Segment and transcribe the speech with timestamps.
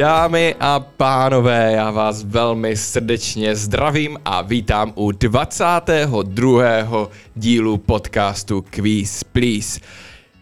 [0.00, 7.08] Dámy a pánové, já vás velmi srdečně zdravím a vítám u 22.
[7.34, 9.80] dílu podcastu Quiz Please.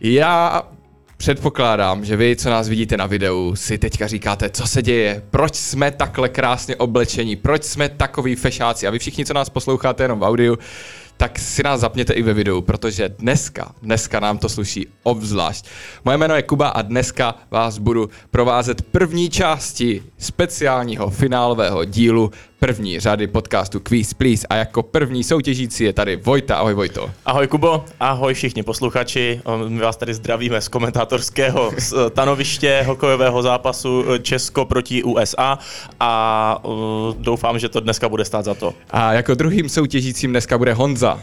[0.01, 0.63] Já
[1.17, 5.55] Předpokládám, že vy, co nás vidíte na videu, si teďka říkáte, co se děje, proč
[5.55, 10.19] jsme takhle krásně oblečení, proč jsme takový fešáci a vy všichni, co nás posloucháte jenom
[10.19, 10.59] v audiu,
[11.19, 15.67] tak si nás zapněte i ve videu, protože dneska, dneska nám to sluší obzvlášť.
[16.05, 23.01] Moje jméno je Kuba a dneska vás budu provázet první části speciálního finálového dílu první
[23.01, 26.57] řady podcastu Quiz Please a jako první soutěžící je tady Vojta.
[26.57, 27.11] Ahoj Vojto.
[27.27, 29.41] Ahoj Kubo, ahoj všichni posluchači.
[29.69, 31.73] My vás tady zdravíme z komentátorského
[32.09, 35.59] stanoviště hokejového zápasu Česko proti USA
[36.01, 36.75] a uh,
[37.19, 38.75] doufám, že to dneska bude stát za to.
[38.91, 41.21] A jako druhým soutěžícím dneska bude Honza.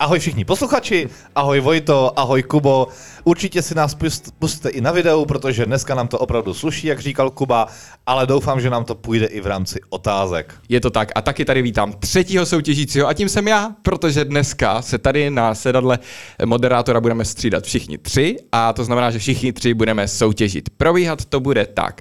[0.00, 2.88] Ahoj všichni posluchači, ahoj Vojto, ahoj Kubo.
[3.24, 3.96] Určitě si nás
[4.38, 7.66] pustíte i na videu, protože dneska nám to opravdu sluší, jak říkal Kuba,
[8.06, 10.54] ale doufám, že nám to půjde i v rámci otázek.
[10.68, 14.82] Je to tak a taky tady vítám třetího soutěžícího a tím jsem já, protože dneska
[14.82, 15.98] se tady na sedadle
[16.44, 20.70] moderátora budeme střídat všichni tři a to znamená, že všichni tři budeme soutěžit.
[20.76, 22.00] Probíhat to bude tak,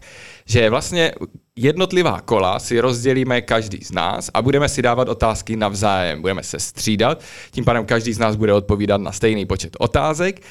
[0.49, 1.11] že vlastně
[1.55, 6.21] jednotlivá kola si rozdělíme každý z nás a budeme si dávat otázky navzájem.
[6.21, 10.41] Budeme se střídat, tím pádem každý z nás bude odpovídat na stejný počet otázek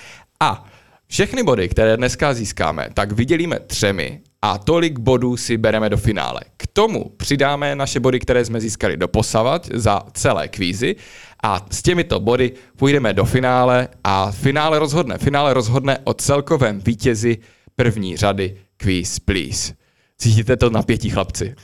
[0.41, 0.65] a
[1.07, 6.41] všechny body, které dneska získáme, tak vydělíme třemi a tolik bodů si bereme do finále.
[6.57, 10.97] K tomu přidáme naše body, které jsme získali do posavat za celé kvízy
[11.43, 15.19] a s těmito body půjdeme do finále a finále rozhodne.
[15.19, 17.39] Finále rozhodne o celkovém vítězi
[17.77, 19.78] první řady Quiz Please.
[20.21, 21.55] Cítíte to napětí, chlapci?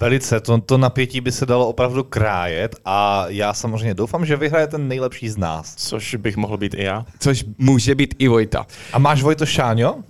[0.00, 4.66] Velice, to, to napětí by se dalo opravdu krájet a já samozřejmě doufám, že vyhraje
[4.66, 5.74] ten nejlepší z nás.
[5.76, 7.06] Což bych mohl být i já.
[7.18, 8.66] Což může být i Vojta.
[8.92, 10.04] A máš Vojto Šáňo?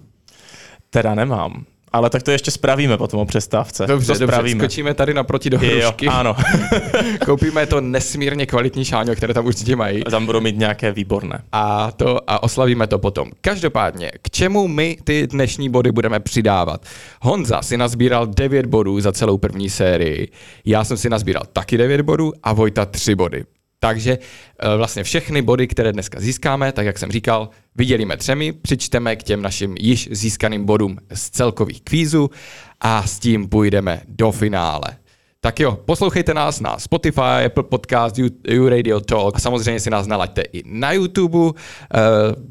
[0.91, 1.65] Teda nemám.
[1.93, 3.87] Ale tak to ještě spravíme potom o přestávce.
[3.87, 6.07] Dobře, to dobře, skočíme tady naproti do hrušky.
[6.07, 6.37] Jo, ano.
[7.25, 10.03] Koupíme to nesmírně kvalitní šáňo, které tam určitě mají.
[10.05, 11.43] Tam budou mít nějaké výborné.
[11.53, 13.31] A to a oslavíme to potom.
[13.41, 16.87] Každopádně, k čemu my ty dnešní body budeme přidávat?
[17.23, 20.29] Honza si nazbíral 9 bodů za celou první sérii,
[20.65, 23.45] já jsem si nazbíral taky 9 bodů a Vojta 3 body.
[23.81, 29.17] Takže eh, vlastně všechny body, které dneska získáme, tak jak jsem říkal, vydělíme třemi, přičteme
[29.17, 32.31] k těm našim již získaným bodům z celkových kvízů
[32.81, 34.97] a s tím půjdeme do finále.
[35.41, 38.17] Tak jo, poslouchejte nás na Spotify, Apple Podcast,
[38.59, 41.39] U Radio Talk a samozřejmě si nás nalaďte i na YouTube.
[41.49, 41.99] Eh,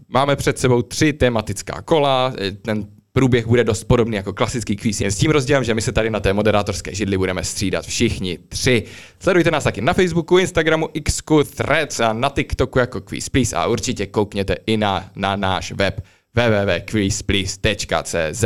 [0.10, 2.88] máme před sebou tři tematická kola, ten
[3.18, 6.10] průběh bude dost podobný jako klasický kvíz, jen s tím rozdílem, že my se tady
[6.10, 8.84] na té moderátorské židli budeme střídat všichni tři.
[9.20, 13.68] Sledujte nás taky na Facebooku, Instagramu, Xku, Threads a na TikToku jako Quiz Please a
[13.68, 16.02] určitě koukněte i na, na náš web
[16.34, 18.46] www.quizplease.cz.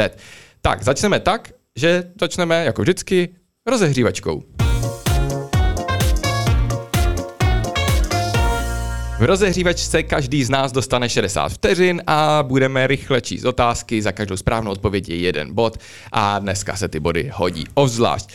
[0.62, 3.30] Tak, začneme tak, že začneme jako vždycky
[3.66, 4.44] rozehřívačkou.
[9.22, 14.38] V rozehřívačce každý z nás dostane 60 vteřin a budeme rychle číst otázky, za každou
[14.38, 15.78] správnou odpověď je jeden bod
[16.12, 18.30] a dneska se ty body hodí ovzvlášť.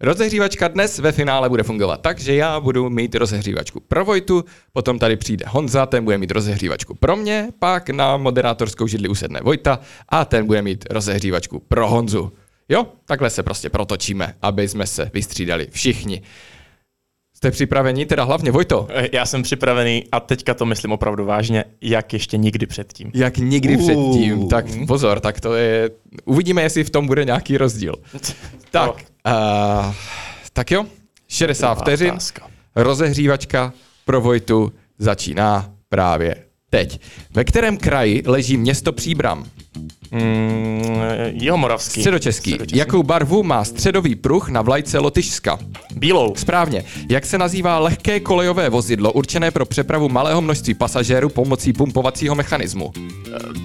[0.00, 4.98] Rozehřívačka dnes ve finále bude fungovat tak, že já budu mít rozehřívačku pro Vojtu, potom
[4.98, 9.78] tady přijde Honza, ten bude mít rozehřívačku pro mě, pak na moderátorskou židli usedne Vojta
[10.08, 12.32] a ten bude mít rozehřívačku pro Honzu.
[12.68, 16.22] Jo, takhle se prostě protočíme, aby jsme se vystřídali všichni.
[17.44, 18.88] Jste připraveni, teda hlavně Vojto?
[19.12, 23.10] Já jsem připravený a teďka to myslím opravdu vážně, jak ještě nikdy předtím.
[23.14, 23.82] Jak nikdy uh.
[23.82, 25.90] předtím, tak pozor, tak to je,
[26.24, 27.94] uvidíme, jestli v tom bude nějaký rozdíl.
[28.70, 29.94] tak, uh,
[30.52, 30.84] tak jo,
[31.28, 32.14] 60 vteřin,
[32.76, 33.72] rozehřívačka
[34.04, 36.43] pro Vojtu začíná právě
[36.74, 37.00] teď.
[37.34, 39.44] Ve kterém kraji leží město Příbram?
[40.10, 40.82] Mm,
[41.32, 42.00] Jihomoravský.
[42.00, 42.50] Středočeský.
[42.50, 42.78] Středočeský.
[42.78, 45.58] Jakou barvu má středový pruh na vlajce Lotyšska?
[45.94, 46.34] Bílou.
[46.36, 46.84] Správně.
[47.10, 52.92] Jak se nazývá lehké kolejové vozidlo určené pro přepravu malého množství pasažérů pomocí pumpovacího mechanismu?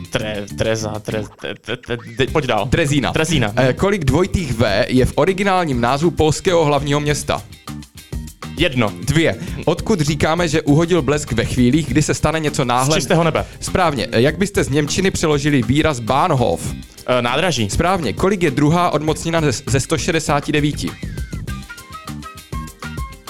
[0.10, 2.68] Tre, treza, tre, tre, tre, tre, pojď dál.
[2.68, 3.14] Trezína.
[3.14, 3.54] Trezína.
[3.58, 7.44] E, kolik dvojitých V je v originálním názvu polského hlavního města?
[8.60, 8.94] Jedno.
[9.04, 9.36] Dvě.
[9.66, 12.94] Odkud říkáme, že uhodil blesk ve chvílích, kdy se stane něco náhle?
[12.94, 13.46] Z čistého nebe.
[13.60, 14.08] Správně.
[14.12, 16.74] Jak byste z Němčiny přeložili výraz Bahnhof?
[17.08, 17.70] E, nádraží.
[17.70, 18.14] Správně.
[18.14, 20.76] Kolik je druhá odmocnina ze 169?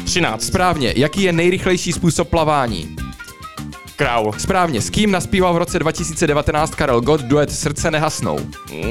[0.04, 0.44] 13.
[0.44, 0.94] Správně.
[0.96, 2.96] Jaký je nejrychlejší způsob plavání?
[4.00, 4.32] Král.
[4.38, 4.82] Správně.
[4.82, 8.40] S kým naspíval v roce 2019 Karel Gott duet Srdce nehasnou?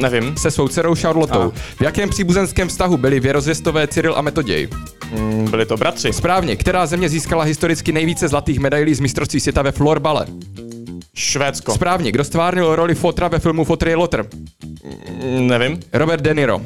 [0.00, 0.36] Nevím.
[0.36, 1.52] Se svou dcerou Charlotou.
[1.76, 4.68] V jakém příbuzenském vztahu byli věrozvěstové Cyril a Metoděj?
[5.12, 6.12] Mm, byli to bratři.
[6.12, 6.56] Správně.
[6.56, 10.26] Která země získala historicky nejvíce zlatých medailí z mistrovství světa ve florbale?
[11.14, 11.74] Švédsko.
[11.74, 12.12] Správně.
[12.12, 14.26] Kdo stvárnil roli Fotra ve filmu Fotr je Lotr?
[15.24, 15.80] Mm, nevím.
[15.92, 16.60] Robert De Niro.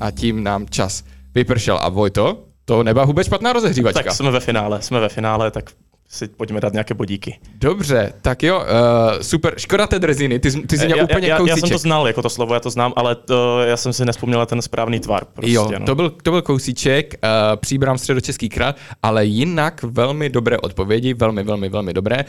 [0.00, 1.04] A tím nám čas
[1.34, 1.78] vypršel.
[1.82, 4.02] A Vojto, to nebyla vůbec špatná rozehřívačka.
[4.02, 5.70] Tak jsme ve finále, jsme ve finále, tak
[6.08, 7.38] si pojďme dát nějaké bodíky.
[7.54, 9.54] Dobře, tak jo, uh, super.
[9.56, 11.56] Škoda té drziny, ty, jsi- ty jsi měl já, úplně já, já, kousíček.
[11.56, 14.04] já jsem to znal, jako to slovo, já to znám, ale to, já jsem si
[14.04, 15.24] nespomněl ten správný tvar.
[15.24, 15.86] Prostě, jo, no.
[15.86, 21.42] to byl, to byl kousíček, uh, příbram středočeský král, ale jinak velmi dobré odpovědi, velmi,
[21.42, 22.24] velmi, velmi dobré.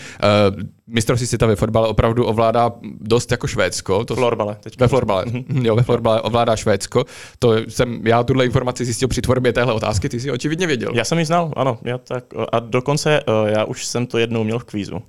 [0.56, 2.71] Uh, mistrovství světa ve fotbale opravdu ovládá
[3.01, 4.06] dost jako Švédsko.
[4.06, 4.57] To Florbale.
[4.63, 4.85] Teďka.
[4.85, 5.25] Ve florbale.
[5.62, 7.06] jo, ve florbale ovládá Švédsko.
[7.39, 10.91] To jsem, já tuhle informaci zjistil při tvorbě téhle otázky, ty si očividně věděl.
[10.94, 11.77] Já jsem ji znal, ano.
[11.83, 15.02] Já tak, a dokonce uh, já už jsem to jednou měl v kvízu.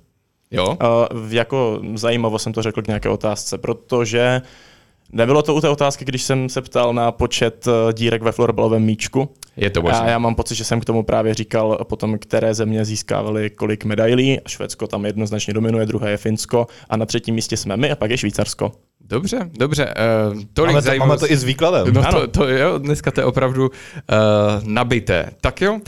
[0.51, 0.67] Jo?
[0.67, 4.41] Uh, jako zajímavo jsem to řekl k nějaké otázce, protože
[5.11, 8.83] nebylo to u té otázky, když jsem se ptal na počet uh, dírek ve florbalovém
[8.83, 9.29] míčku.
[9.57, 10.11] Je to A možné.
[10.11, 14.39] já mám pocit, že jsem k tomu právě říkal potom, které země získávaly kolik medailí.
[14.47, 18.11] Švédsko tam jednoznačně dominuje, druhé je Finsko a na třetím místě jsme my a pak
[18.11, 18.71] je Švýcarsko.
[19.09, 19.93] Dobře, dobře.
[20.33, 21.27] Uh, tolik Máme to, máme zajímavostí.
[21.27, 21.93] to i s výkladem.
[21.93, 22.19] No Ano.
[22.21, 23.73] to, to jo, dneska to je opravdu uh,
[24.63, 25.29] nabité.
[25.41, 25.79] Tak jo, uh,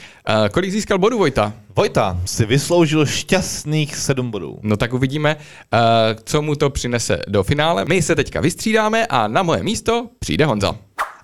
[0.52, 1.54] kolik získal bodů Vojta?
[1.76, 4.60] Vojta si vysloužil šťastných sedm bodů.
[4.62, 5.80] No tak uvidíme, uh,
[6.24, 7.86] co mu to přinese do finále.
[7.86, 10.76] My se teďka vystřídáme a na moje místo přijde Honza.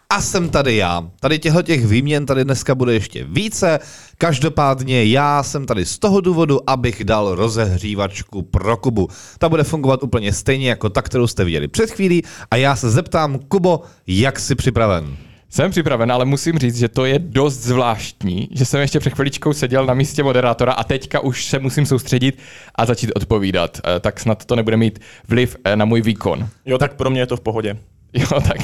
[0.10, 1.10] A jsem tady já.
[1.20, 3.80] Tady těchto těch výměn tady dneska bude ještě více.
[4.18, 9.08] Každopádně já jsem tady z toho důvodu, abych dal rozehřívačku pro Kubu.
[9.40, 12.24] Ta bude fungovat úplně stejně jako ta, kterou jste viděli před chvílí.
[12.52, 15.18] A já se zeptám, Kubo, jak jsi připraven?
[15.50, 19.54] Jsem připraven, ale musím říct, že to je dost zvláštní, že jsem ještě před chviličkou
[19.54, 22.38] seděl na místě moderátora a teďka už se musím soustředit
[22.76, 23.78] a začít odpovídat.
[23.86, 26.50] Eh, Tak snad to nebude mít vliv eh, na můj výkon.
[26.66, 27.78] Jo, tak pro mě je to v pohodě.
[28.14, 28.58] Jo, tak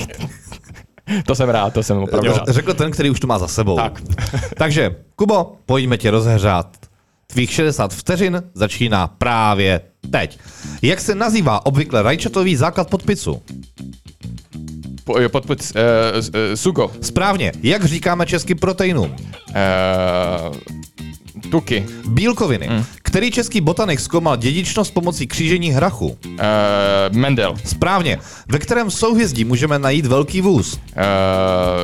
[1.26, 2.48] to jsem rád, to jsem opravdu rád.
[2.48, 3.76] Řekl ten, který už to má za sebou.
[3.76, 4.02] Tak.
[4.58, 6.78] Takže, Kubo, pojďme tě rozehřát.
[7.28, 9.82] Tvých 60 vteřin začíná právě
[10.12, 10.40] teď.
[10.82, 13.42] Jak se nazývá obvykle rajčatový základ pod pizzu?
[15.04, 16.92] Po, jo, pod, pod, uh, uh, sugo.
[17.02, 17.52] Správně.
[17.64, 19.16] Jak říkáme česky proteinům?
[19.16, 20.58] Uh,
[21.54, 21.86] tuky.
[22.06, 22.68] Bílkoviny.
[22.68, 22.86] Hmm.
[23.04, 26.08] Který český botanik zkoumal dědičnost pomocí křížení hrachu?
[26.08, 26.38] Uh,
[27.12, 27.56] Mendel.
[27.66, 28.20] Správně.
[28.48, 30.74] Ve kterém souhvězdí můžeme najít velký vůz?
[30.74, 30.80] Uh,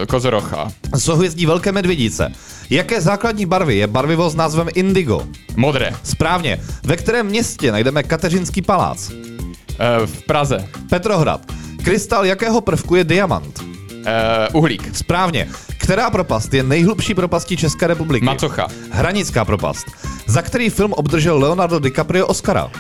[0.08, 0.72] kozorocha.
[0.98, 2.32] Souhvězdí velké medvědice.
[2.70, 5.28] Jaké základní barvy je barvivo s názvem indigo?
[5.56, 5.94] Modré.
[6.04, 6.60] Správně.
[6.84, 9.10] Ve kterém městě najdeme Kateřinský palác?
[9.10, 10.68] Uh, v Praze.
[10.90, 11.42] Petrohrad.
[11.84, 13.79] Krystal jakého prvku je diamant?
[14.52, 14.96] Uh, uhlík.
[14.96, 15.48] Správně.
[15.78, 18.26] Která propast je nejhlubší propastí České republiky?
[18.26, 18.68] Macocha.
[18.92, 19.88] Hranická propast.
[20.28, 22.66] Za který film obdržel Leonardo DiCaprio Oscara?
[22.66, 22.72] Uh,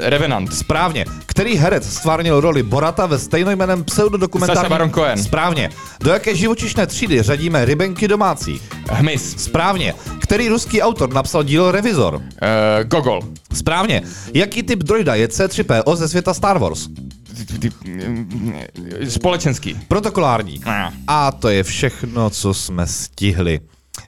[0.00, 0.54] Revenant.
[0.54, 1.04] Správně.
[1.26, 4.56] Který herec stvárnil roli Borata ve stejnojmeném pseudodokumentárním...
[4.62, 5.22] Sacha Baron Cohen.
[5.22, 5.70] Správně.
[6.00, 8.60] Do jaké živočišné třídy řadíme rybenky domácí?
[8.90, 9.36] Hmyz.
[9.44, 9.94] Správně.
[10.20, 12.14] Který ruský autor napsal dílo Revizor?
[12.14, 12.22] Uh,
[12.84, 13.20] Gogol.
[13.52, 14.02] Správně.
[14.34, 16.88] Jaký typ droida je C3PO ze světa Star Wars?
[19.08, 19.76] Společenský.
[19.88, 20.60] Protokolární.
[21.06, 23.60] A to je všechno, co jsme stihli.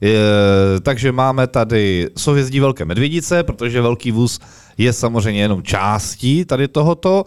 [0.03, 4.41] E, takže máme tady souhvězdí Velké medvědice, protože Velký vůz
[4.79, 7.25] je samozřejmě jenom částí tady tohoto.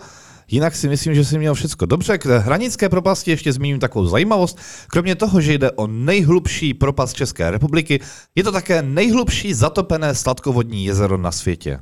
[0.48, 2.18] Jinak si myslím, že si měl všechno dobře.
[2.18, 4.60] K hranické propasti ještě zmíním takovou zajímavost.
[4.88, 8.00] Kromě toho, že jde o nejhlubší propast České republiky,
[8.36, 11.80] je to také nejhlubší zatopené sladkovodní jezero na světě.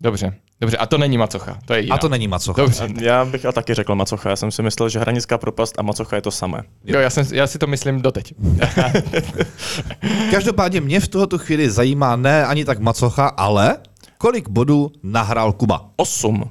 [0.00, 0.36] Dobře.
[0.60, 1.94] Dobře, a to není macocha, to je jiná.
[1.94, 2.62] A to není macocha.
[2.62, 2.88] Dobře.
[3.00, 4.30] Já bych a taky řekl Macocha.
[4.30, 6.62] Já jsem si myslel, že hranická propast a Macocha je to samé.
[6.84, 8.34] Jo, já, jsem, já si to myslím doteď.
[10.30, 13.76] Každopádně mě v tuto chvíli zajímá ne ani tak macocha, ale
[14.18, 15.90] kolik bodů nahrál Kuba.
[15.96, 16.50] Osm.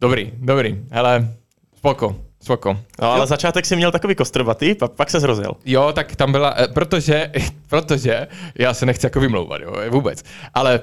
[0.00, 0.80] Dobrý, dobrý.
[0.90, 1.28] Hele,
[1.76, 2.78] spoko, spoko.
[3.02, 5.52] No, ale začátek si měl takový kostrbatý, pak, pak se zrozil.
[5.64, 7.30] Jo, tak tam byla, eh, protože,
[7.68, 8.26] protože,
[8.58, 10.22] já se nechci jako vymlouvat, jo, vůbec,
[10.54, 10.80] ale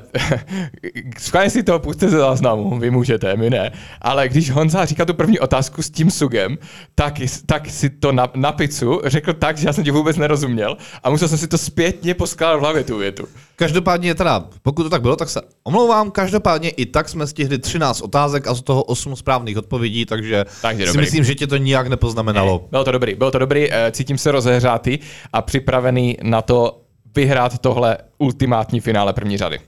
[1.17, 5.13] schválně si to puste ze záznamu, vy můžete, my ne, ale když Honza říkal tu
[5.13, 6.57] první otázku s tím sugem,
[6.95, 7.13] tak,
[7.45, 11.09] tak si to na, na pizzu řekl tak, že já jsem ti vůbec nerozuměl a
[11.09, 13.27] musel jsem si to zpětně poskládat v hlavě tu větu.
[13.55, 16.11] Každopádně teda, pokud to tak bylo, tak se omlouvám.
[16.11, 20.83] Každopádně i tak jsme stihli 13 otázek a z toho 8 správných odpovědí, takže, Takže
[20.83, 21.01] si dobrý.
[21.01, 22.65] myslím, že tě to nijak nepoznamenalo.
[22.71, 24.99] Bylo to dobrý, bylo to dobrý, eh, cítím se rozehřátý
[25.33, 26.81] a připravený na to
[27.15, 29.59] vyhrát tohle ultimátní finále první řady.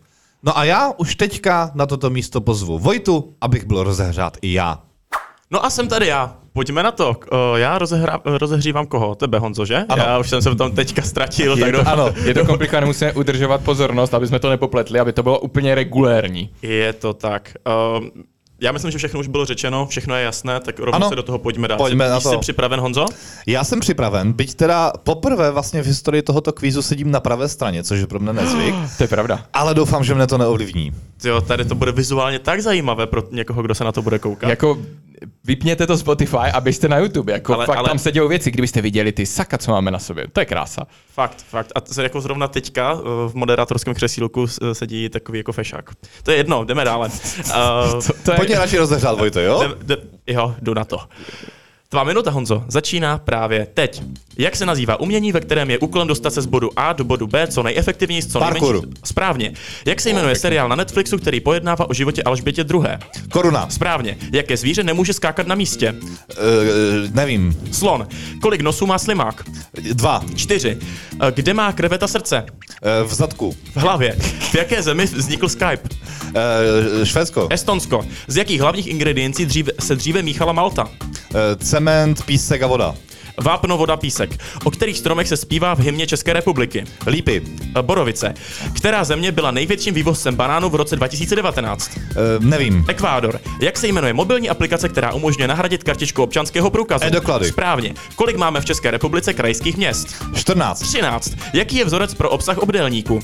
[0.44, 4.80] No a já už teďka na toto místo pozvu Vojtu, abych byl rozehřát i já.
[5.52, 6.36] No a jsem tady já.
[6.54, 7.10] Pojďme na to.
[7.10, 9.16] Uh, Já rozehra, rozehřívám koho?
[9.16, 9.86] Tebe, Honzo, že?
[9.90, 10.04] Ano.
[10.04, 11.58] Já už jsem se v tom teďka ztratil.
[11.58, 15.00] Je tak to, doufám- ano, je to komplikované, musíme udržovat pozornost, aby jsme to nepopletli,
[15.00, 16.50] aby to bylo úplně regulérní.
[16.62, 17.54] Je to tak.
[17.98, 18.04] Uh,
[18.64, 21.10] já myslím, že všechno už bylo řečeno, všechno je jasné, tak rovnou Ano.
[21.10, 21.78] se do toho pojďme dát.
[21.78, 22.30] Pojďme jsi, na to.
[22.32, 23.06] Jsi připraven, Honzo?
[23.48, 27.84] Já jsem připraven, byť teda poprvé vlastně v historii tohoto kvízu sedím na pravé straně,
[27.84, 29.46] což je pro mě nezvyk, To je pravda.
[29.54, 30.92] ale doufám, že mne to neovlivní.
[31.24, 34.50] Jo, tady to bude vizuálně tak zajímavé pro někoho, kdo se na to bude koukat.
[34.50, 34.78] Jako
[35.44, 37.34] vypněte to Spotify a běžte na YouTube.
[37.34, 40.00] Jako Ale- fakt ale- tam se dějou věci, kdybyste viděli ty saka, co máme na
[40.00, 40.28] sobě.
[40.34, 40.88] To je krása.
[41.14, 41.72] Fakt, fakt.
[41.76, 45.90] A to se jako zrovna teďka eh, v moderátorském křesílku s- sedí takový jako fešák.
[46.24, 47.10] To je jedno, jdeme dále.
[47.10, 47.54] Uh,
[48.08, 48.38] To, to je...
[48.38, 49.64] Pojďme radši rozehřát, Vojto, jo?
[49.64, 50.98] Jde, jde, jo, jdu na to.
[51.94, 54.02] Tvá minuta, Honzo, začíná právě teď.
[54.38, 57.28] Jak se nazývá umění, ve kterém je úkolem dostat se z bodu A do bodu
[57.28, 58.74] B co nejefektivněji, co Parkour.
[58.74, 59.02] nejmenší...
[59.04, 59.54] Správně.
[59.86, 62.82] Jak se jmenuje seriál na Netflixu, který pojednává o životě Alžbětě II.
[63.32, 63.70] Koruna.
[63.70, 64.18] Správně.
[64.32, 65.92] Jaké zvíře nemůže skákat na místě?
[65.94, 66.36] Uh,
[67.12, 67.58] nevím.
[67.72, 68.08] Slon.
[68.42, 69.44] Kolik nosů má slimák?
[69.94, 70.24] Dva.
[70.36, 70.78] Čtyři.
[71.22, 72.46] Eh, Kde má kreveta srdce?
[73.04, 73.56] Uh, v zadku.
[73.74, 74.16] V hlavě.
[74.40, 75.90] V jaké zemi vznikl Skype?
[76.24, 77.48] Uh, Švédsko.
[77.52, 78.06] Estonsko.
[78.28, 80.84] Z jakých hlavních ingrediencí dříve, se dříve míchala Malta?
[80.84, 80.90] Uh,
[81.84, 82.96] cement, písek a voda.
[83.42, 84.38] Vápno, voda, písek.
[84.64, 86.84] O kterých stromech se zpívá v hymně České republiky?
[87.08, 87.42] Lípy.
[87.76, 88.34] Eh, Borovice.
[88.76, 91.92] Která země byla největším vývozcem banánů v roce 2019?
[91.98, 92.86] Uh, nevím.
[92.88, 93.40] Ekvádor.
[93.62, 97.06] Jak se jmenuje mobilní aplikace, která umožňuje nahradit kartičku občanského průkazu?
[97.06, 97.48] E-doklady.
[97.48, 97.94] Správně.
[98.16, 100.24] Kolik máme v České republice krajských měst?
[100.36, 100.80] 14.
[100.82, 101.34] 13.
[101.54, 103.16] Jaký je vzorec pro obsah obdélníku?
[103.16, 103.22] Uh,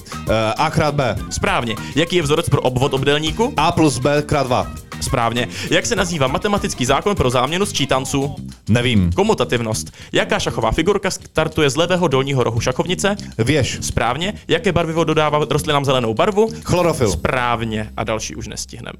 [0.57, 1.15] A krát B.
[1.29, 1.75] Správně.
[1.95, 3.53] Jaký je vzorec pro obvod obdélníku?
[3.57, 4.67] A plus B krát 2.
[5.01, 5.47] Správně.
[5.71, 8.35] Jak se nazývá matematický zákon pro záměnu sčítanců?
[8.69, 9.11] Nevím.
[9.11, 9.91] Komutativnost.
[10.13, 13.15] Jaká šachová figurka startuje z levého dolního rohu šachovnice?
[13.37, 13.77] Věž.
[13.81, 14.33] Správně.
[14.47, 16.49] Jaké barvivo dodává rostlinám zelenou barvu?
[16.63, 17.11] Chlorofil.
[17.11, 17.89] Správně.
[17.97, 18.93] A další už nestihnem.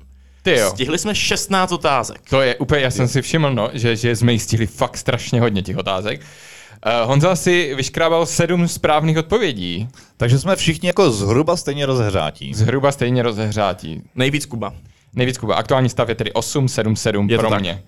[0.44, 0.70] Ty jo.
[0.70, 2.22] Stihli jsme 16 otázek.
[2.30, 5.42] To je úplně, já jsem si všiml, no, že, že jsme jí stihli fakt strašně
[5.42, 6.22] hodně těch otázek.
[6.22, 9.88] Uh, Honza si vyškrábal sedm správných odpovědí.
[10.18, 12.54] Takže jsme všichni jako zhruba stejně rozehřátí.
[12.54, 14.02] Zhruba stejně rozehřátí.
[14.16, 14.74] Nejvíc Kuba.
[15.14, 15.56] Nejvíc Kuba.
[15.56, 17.84] Aktuální stav je tedy 8, 7, 7 Je to pro mě.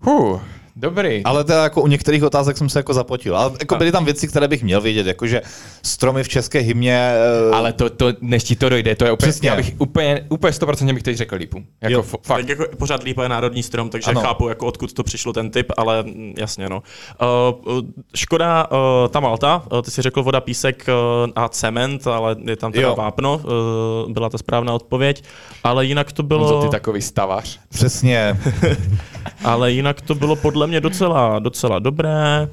[0.00, 0.40] Huh,
[0.76, 1.22] dobrý.
[1.24, 3.36] Ale teda jako u některých otázek jsem se jako zapotil.
[3.36, 5.42] Ale jako byly tam věci, které bych měl vědět, jakože
[5.82, 7.12] stromy v české hymně.
[7.50, 9.48] eh, Ale to, to, než ti to dojde, to je úplně, Přesně.
[9.48, 11.64] já bych úplně, úplně 100% bych teď řekl lípu.
[11.80, 12.20] Jako Jo, fakt.
[12.26, 14.20] Tak jako pořád lípa je národní strom, takže Ano.
[14.20, 16.82] chápu, jako odkud to přišlo ten typ, ale mm, jasně no.
[17.66, 17.82] Uh, uh,
[18.16, 18.78] škoda, uh,
[19.10, 22.88] ta Malta, uh, ty si řekl voda, písek uh, a cement, ale je tam teda
[22.88, 22.94] Jo.
[22.96, 23.40] vápno,
[24.06, 25.24] uh, byla ta správná odpověď,
[25.64, 26.48] ale jinak to bylo...
[26.48, 27.60] Honzo, ty takový stavař.
[27.68, 28.36] Přesně.
[29.44, 32.48] Ale jinak to bylo podle mě docela, docela dobré.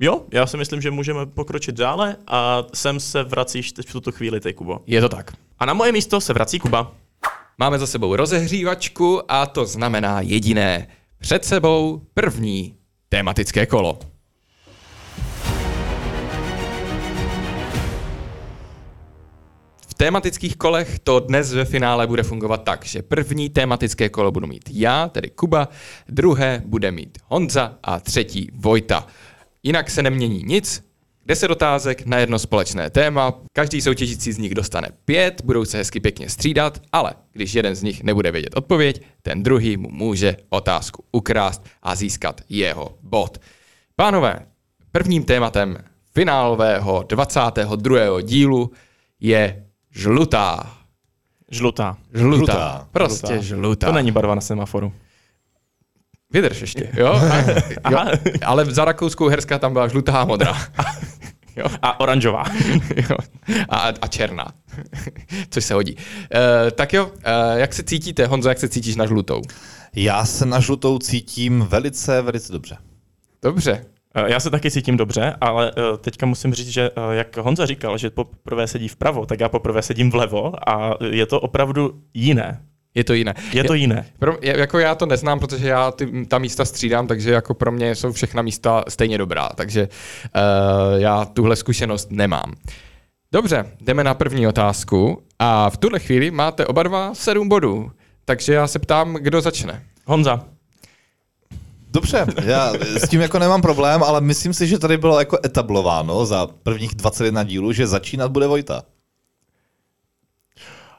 [0.00, 4.12] Jo, já si myslím, že můžeme pokročit dále a sem se vracíš teď v tuto
[4.12, 4.80] chvíli, ty Kubo.
[4.86, 5.32] Je to tak.
[5.58, 6.92] A na moje místo se vrací Kuba.
[7.58, 10.86] Máme za sebou rozehřívačku a to znamená jediné.
[11.18, 12.74] Před sebou první
[13.08, 13.98] tematické kolo.
[20.00, 24.46] V tematických kolech to dnes ve finále bude fungovat tak, že první tematické kolo budu
[24.46, 25.68] mít já, tedy Kuba,
[26.08, 29.06] druhé bude mít Honza a třetí Vojta.
[29.62, 30.84] Jinak se nemění nic,
[31.26, 36.00] Deset otázek na jedno společné téma, každý soutěžící z nich dostane pět, budou se hezky
[36.00, 41.04] pěkně střídat, ale když jeden z nich nebude vědět odpověď, ten druhý mu může otázku
[41.12, 43.40] ukrást a získat jeho bod.
[43.96, 44.46] Pánové,
[44.92, 45.76] prvním tématem
[46.14, 48.20] finálového 22.
[48.20, 48.70] dílu
[49.20, 50.76] je žlutá.
[51.50, 51.96] Žlutá.
[52.14, 52.52] Žlutá.
[52.52, 52.88] Žlutá.
[52.92, 53.42] Prostě Žlutá.
[53.42, 53.86] žlutá.
[53.86, 54.92] To není barva na semaforu.
[56.32, 57.20] Vydrž ještě, jo?
[57.84, 57.98] A, jo?
[58.44, 60.56] Ale za rakouskou herska tam byla žlutá a modrá.
[61.56, 61.66] jo?
[61.82, 62.44] A oranžová.
[63.10, 63.16] jo.
[63.68, 64.46] A, a černá.
[65.50, 65.96] Což se hodí.
[65.96, 67.12] Uh, tak jo, uh,
[67.56, 69.42] jak se cítíte, Honzo, jak se cítíš na žlutou?
[69.96, 72.76] Já se na žlutou cítím velice, velice dobře.
[73.42, 73.84] Dobře.
[74.14, 77.66] Eh, Já se taky cítím dobře, ale eh, teďka musím říct, že eh, jak Honza
[77.66, 82.62] říkal, že poprvé sedí vpravo, tak já poprvé sedím vlevo a je to opravdu jiné.
[82.94, 83.34] Je to jiné.
[83.52, 84.06] Je to jiné.
[84.18, 87.94] Pro, jako já to neznám, protože já ty, ta místa střídám, takže jako pro mě
[87.94, 92.52] jsou všechna místa stejně dobrá, takže uh, já tuhle zkušenost nemám.
[93.32, 97.92] Dobře, jdeme na první otázku a v tuhle chvíli máte oba dva sedm bodů,
[98.24, 99.82] takže já se ptám, kdo začne.
[100.06, 100.44] Honza,
[101.92, 106.26] Dobře, já s tím jako nemám problém, ale myslím si, že tady bylo jako etablováno
[106.26, 108.82] za prvních 21 dílů, že začínat bude Vojta.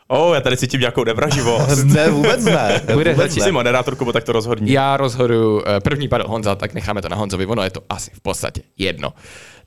[0.07, 1.83] oh, já tady cítím nějakou nevraživost.
[1.83, 2.81] Ne, vůbec ne.
[2.93, 4.74] Bude vůbec začít Ty jsi moderátor, Kubo, tak to rozhodni.
[4.74, 8.12] Já rozhodu, eh, první padl Honza, tak necháme to na Honzovi, ono je to asi
[8.13, 9.13] v podstatě jedno.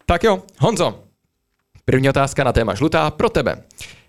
[0.06, 0.98] Tak jo, Honzo,
[1.84, 3.56] první otázka na téma žlutá pro tebe.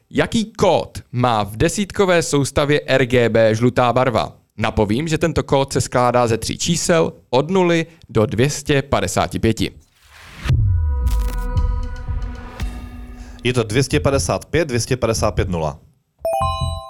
[0.09, 4.33] Jaký kód má v desítkové soustavě RGB žlutá barva?
[4.57, 7.75] Napovím, že tento kód se skládá ze tří čísel od 0
[8.09, 9.61] do 255.
[13.43, 15.84] Je to 255, 255 0.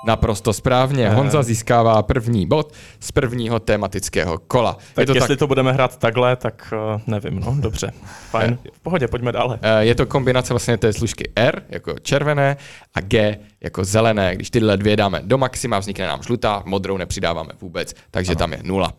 [0.06, 1.10] Naprosto správně.
[1.10, 4.78] Honza získává první bod z prvního tematického kola.
[4.94, 7.92] Tak je to jestli tak, to budeme hrát takhle, tak uh, nevím, no, dobře.
[8.30, 9.60] Fajn, v pohodě, pojďme dále.
[9.62, 12.58] eh, je to kombinace vlastně té služky R jako červené
[12.94, 14.36] a G jako zelené.
[14.36, 18.40] Když tyhle dvě dáme do maxima, vznikne nám žlutá, modrou nepřidáváme vůbec, takže ano.
[18.40, 18.94] tam je nula.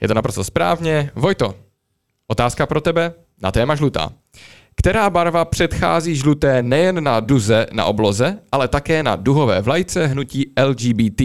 [0.00, 1.10] Je to naprosto správně.
[1.14, 1.54] Vojto,
[2.26, 3.12] otázka pro tebe
[3.42, 4.10] na téma žlutá.
[4.78, 10.52] Která barva předchází žluté nejen na duze na obloze, ale také na duhové vlajce hnutí
[10.64, 11.20] LGBT?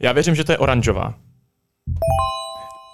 [0.00, 1.14] Já věřím, že to je oranžová.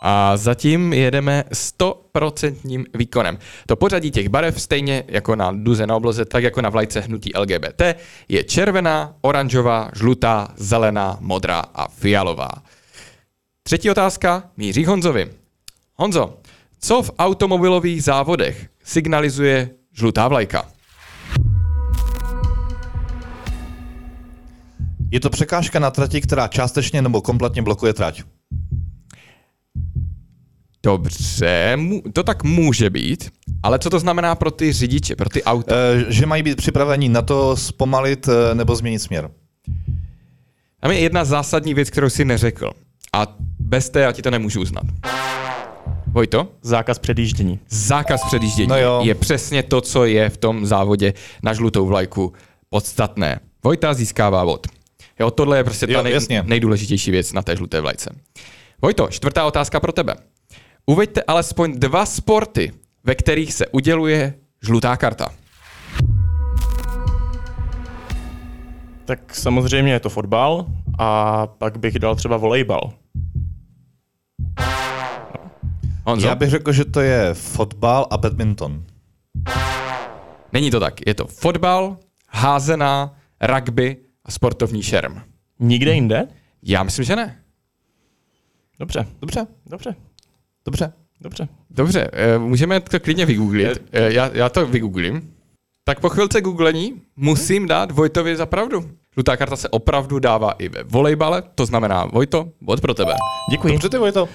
[0.02, 3.38] A zatím jedeme 100% výkonem.
[3.66, 7.30] To pořadí těch barev, stejně jako na duze na obloze, tak jako na vlajce hnutí
[7.38, 7.82] LGBT,
[8.28, 12.50] je červená, oranžová, žlutá, zelená, modrá a fialová.
[13.62, 15.41] Třetí otázka míří Honzovi.
[15.94, 16.38] Honzo,
[16.80, 20.68] co v automobilových závodech signalizuje žlutá vlajka?
[25.10, 28.22] Je to překážka na trati, která částečně nebo kompletně blokuje trať.
[30.82, 31.78] Dobře,
[32.12, 33.30] to tak může být,
[33.62, 35.74] ale co to znamená pro ty řidiče, pro ty auta?
[35.74, 39.30] E, že mají být připraveni na to zpomalit e, nebo změnit směr.
[40.80, 42.70] Tam je jedna zásadní věc, kterou si neřekl.
[43.12, 44.84] A bez té já ti to nemůžu uznat.
[46.06, 46.48] Vojto?
[46.62, 47.58] Zákaz předjíždění.
[47.68, 49.00] Zákaz předjíždění No jo.
[49.04, 51.12] je přesně to, co je v tom závodě
[51.42, 52.32] na žlutou vlajku
[52.68, 53.40] podstatné.
[53.64, 54.66] Vojta získává bod.
[55.20, 56.42] Jo, tohle je prostě ta Jo, nej, jasně.
[56.46, 58.10] nejdůležitější věc na té žluté vlajce.
[58.82, 60.14] Vojto, čtvrtá otázka pro tebe.
[60.86, 62.72] Uveďte alespoň dva sporty,
[63.04, 65.28] ve kterých se uděluje žlutá karta.
[69.04, 70.66] Tak samozřejmě je to fotbal
[70.98, 72.92] a pak bych dal třeba volejbal.
[76.06, 76.26] Honzo?
[76.28, 78.84] Já bych řekl, že to je fotbal a badminton.
[80.52, 81.06] Není to tak.
[81.06, 81.96] Je to fotbal,
[82.28, 85.20] házená, rugby a sportovní šerm.
[85.60, 86.28] Nikde jinde?
[86.62, 87.38] Já myslím, že ne.
[88.78, 89.94] Dobře, Dobře, dobře,
[90.66, 90.92] dobře.
[91.20, 91.48] dobře.
[91.70, 93.82] Dobře, eh, můžeme to klidně vygooglit.
[93.92, 95.34] Eh, Já, já to vygooglím.
[95.84, 98.90] Tak po chvilce googlení musím dát Vojtovi za pravdu.
[99.14, 103.12] Žlutá karta se opravdu dává i ve volejbale, to znamená, Vojto, bod pro tebe.
[103.50, 103.72] Děkuji.
[103.72, 104.28] Dobře ty Vojto.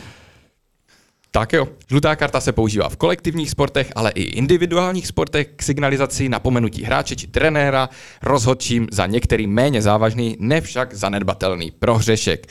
[1.37, 6.29] Tak jo, žlutá karta se používá v kolektivních sportech, ale i individuálních sportech k signalizaci
[6.29, 7.89] napomenutí hráče či trenéra,
[8.21, 12.47] rozhodčím za některý méně závažný, nevšak zanedbatelný prohřešek.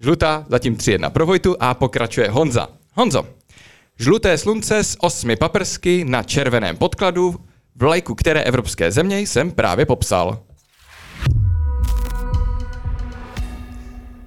[0.00, 2.68] Žlutá zatím 3-1 pro Vojtu a pokračuje Honza.
[2.94, 3.26] Honzo,
[3.98, 7.34] žluté slunce s osmi paprsky na červeném podkladu,
[7.76, 10.42] vlajku které evropské země jsem právě popsal.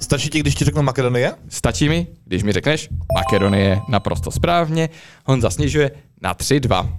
[0.08, 1.34] Stačí ti, když ti řeknu Makedonie?
[1.50, 4.90] Stačí mi, když mi řekneš Makedonie naprosto správně.
[5.26, 5.92] Honza snižuje
[6.22, 6.96] na 3-2.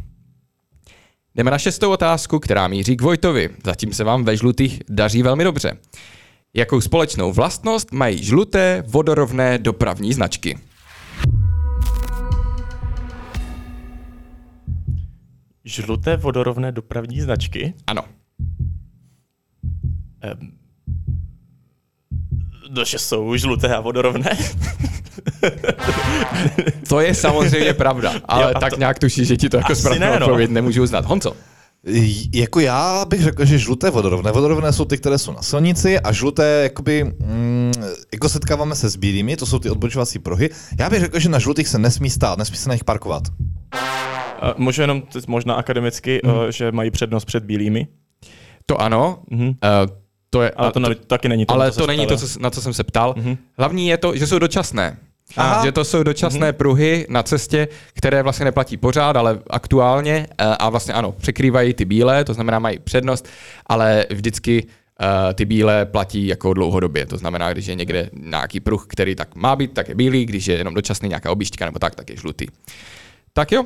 [1.34, 3.50] Jdeme na šestou otázku, která míří k Vojtovi.
[3.64, 5.76] Zatím se vám ve žlutých daří velmi dobře.
[6.54, 10.58] Jakou společnou vlastnost mají žluté vodorovné dopravní značky?
[15.64, 17.74] Žluté vodorovné dopravní značky.
[17.86, 18.02] Ano.
[20.20, 20.58] Ehm,
[22.70, 24.37] no, že jsou žluté a vodorovné.
[26.88, 29.81] To je samozřejmě pravda, ale Jo, tak to- nějak tušíš, že ti to jako Asi
[29.83, 30.37] správnou ne, no.
[30.48, 31.04] nemůžu uznat.
[31.04, 31.33] Honco,
[32.35, 34.33] Jako já bych řekl, že žluté vodorovné.
[34.33, 37.72] Vodorovné jsou ty, které jsou na silnici a žluté, jakoby, mm,
[38.12, 40.50] jako setkáváme se s bílými, to jsou ty odbočovací pruhy.
[40.78, 43.22] Já bych řekl, že na žlutých se nesmí stát, nesmí se na nich parkovat.
[44.42, 47.87] Uh, můžu jenom možná akademicky, uh, že mají přednost před bílými.
[48.66, 49.48] to ano, Mhm.
[49.48, 49.54] uh,
[50.30, 51.54] to je, Ale to, ne, taky není to.
[51.54, 52.20] ale na co to není ptala.
[52.20, 53.14] to, co, na co jsem se ptal.
[53.58, 54.96] Hlavní je to, že jsou dočasné.
[55.36, 55.64] Aha.
[55.64, 60.68] Že to jsou dočasné pruhy na cestě, které vlastně neplatí pořád, ale aktuálně eh, a
[60.70, 63.28] vlastně ano, překrývají ty bílé, to znamená mají přednost,
[63.66, 64.66] ale vždycky
[65.00, 67.06] eh, ty bílé platí jako dlouhodobě.
[67.06, 70.46] To znamená, když je někde nějaký pruh, který tak má být, tak je bílý, když
[70.46, 72.46] je jenom dočasný nějaká objížďka nebo tak, tak je žlutý.
[73.32, 73.64] Tak jo,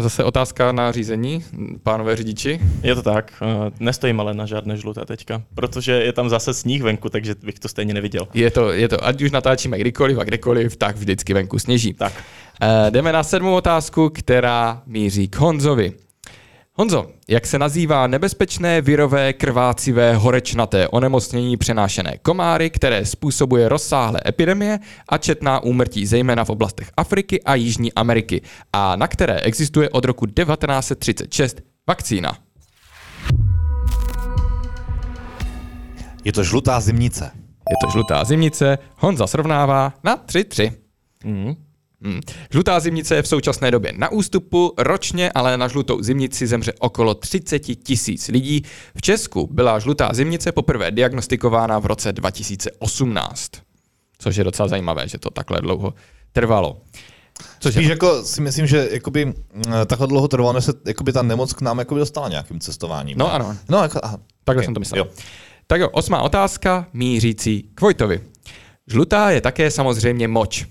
[0.00, 1.44] zase otázka na řízení,
[1.82, 2.60] pánové řidiči.
[2.82, 3.32] Je to tak.
[3.42, 7.58] Uh, nestojím ale na žádné žluté teďka, protože je tam zase sníh venku, takže bych
[7.58, 8.28] to stejně neviděl.
[8.34, 11.94] Je to, je to, ať už natáčíme kdykoliv a kdekoliv, tak vždycky venku sněží.
[11.94, 12.12] Tak.
[12.62, 15.92] Uh, jdeme na sedmou otázku, která míří k Honzovi.
[16.80, 24.78] Honzo, jak se nazývá nebezpečné virové krvácivé horečnaté onemocnění přenášené komáry, které způsobuje rozsáhlé epidemie
[25.08, 30.04] a četná úmrtí zejména v oblastech Afriky a Jižní Ameriky a na které existuje od
[30.04, 32.38] roku 1936 vakcína?
[36.24, 37.30] Je to žlutá zimnice.
[37.70, 40.72] Je to žlutá zimnice, Honza srovnává na 3-3.
[41.24, 41.69] Mm.
[42.02, 42.20] Hmm.
[42.50, 47.14] Žlutá zimnice je v současné době na ústupu, ročně ale na žlutou zimnici zemře okolo
[47.14, 48.62] 30 tisíc lidí.
[48.96, 53.50] V Česku byla žlutá zimnice poprvé diagnostikována v roce 2018.
[54.18, 55.94] Což je docela zajímavé, že to takhle dlouho
[56.32, 56.80] trvalo.
[57.60, 59.34] Což Spíš jako si myslím, že jakoby, mm,
[59.86, 63.18] takhle dlouho trvalo, než se jakoby ta nemoc k nám jakoby dostala nějakým cestováním.
[63.18, 63.56] No ano.
[63.68, 64.18] No, jako, aha.
[64.44, 64.64] Takhle okay.
[64.64, 64.98] jsem to myslel.
[64.98, 65.12] Jo.
[65.66, 68.20] Tak jo, osmá otázka, mířící k Vojtovi.
[68.86, 70.66] Žlutá je také samozřejmě moč.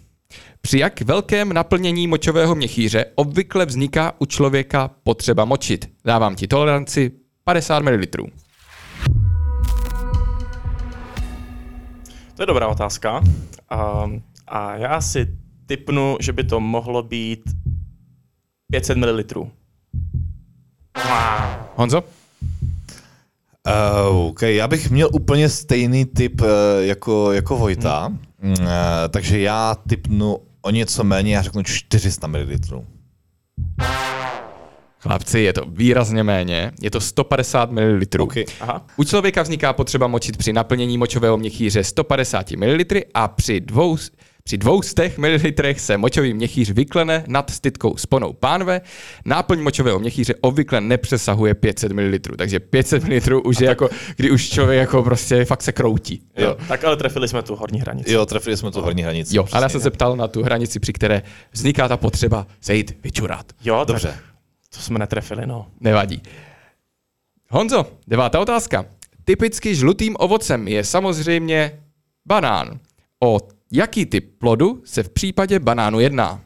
[0.62, 5.90] Při jak velkém naplnění močového měchýře obvykle vzniká u člověka potřeba močit?
[6.06, 7.12] Dávám ti toleranci
[7.44, 8.02] 50 ml.
[12.36, 13.22] To je dobrá otázka.
[13.70, 14.10] A,
[14.48, 15.28] a já si
[15.66, 17.42] typnu, že by to mohlo být
[18.72, 19.24] 500 ml.
[21.76, 22.04] Honzo?
[24.10, 26.48] Uh, OK, já bych měl úplně stejný typ uh,
[26.80, 28.52] jako, jako Vojta, hmm.
[28.52, 28.68] uh,
[29.10, 32.86] takže já typnu o něco méně, já řeknu 400 ml.
[35.00, 38.00] Chlapci, je to výrazně méně, je to 150 ml.
[38.20, 38.46] Okay.
[38.60, 38.86] Aha.
[38.98, 43.98] U člověka vzniká potřeba močit při naplnění močového měchýře 150 ml a při dvou,
[44.50, 48.82] při 200 ml se močový měchýř vyklene nad stytkou sponou pánve.
[49.26, 54.50] Náplň močového měchýře obvykle nepřesahuje 500 ml, takže 500 ml už je jako, kdy už
[54.50, 56.22] člověk jako prostě fakt se kroutí.
[56.38, 56.48] Jo.
[56.48, 56.58] jo.
[56.68, 58.12] Tak ale trefili jsme tu horní hranici.
[58.12, 59.38] Jo, trefili jsme tu horní hranici.
[59.38, 62.76] Jo, ale já jsem se ptal na tu hranici, při které vzniká ta potřeba se
[62.76, 63.46] jít vyčurat.
[63.64, 64.18] Jo, dobře.
[64.76, 65.68] To jsme netrefili, no.
[65.80, 66.22] Nevadí.
[67.50, 68.86] Honzo, devátá otázka.
[69.24, 71.80] Typicky žlutým ovocem je samozřejmě
[72.26, 72.80] banán.
[73.24, 73.40] O
[73.72, 76.42] jaký typ plodu se v případě banánu jedná?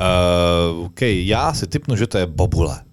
[0.00, 2.84] Uh, OK, já si typnu, že to je bobule.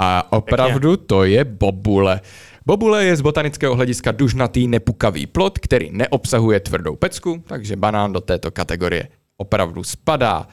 [0.00, 2.20] A opravdu to je bobule.
[2.66, 8.20] Bobule je z botanického hlediska dužnatý nepukavý plod, který neobsahuje tvrdou pecku, takže banán do
[8.20, 10.48] této kategorie opravdu spadá.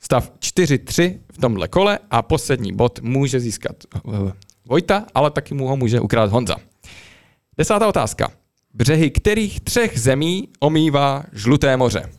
[0.00, 4.32] Stav 4-3 v tomhle kole a poslední bod může získat eh,
[4.68, 6.56] Vojta, ale taky mu ho může ukrát Honza.
[7.58, 8.28] Desátá otázka.
[8.74, 12.10] Břehy kterých třech zemí omývá žluté moře?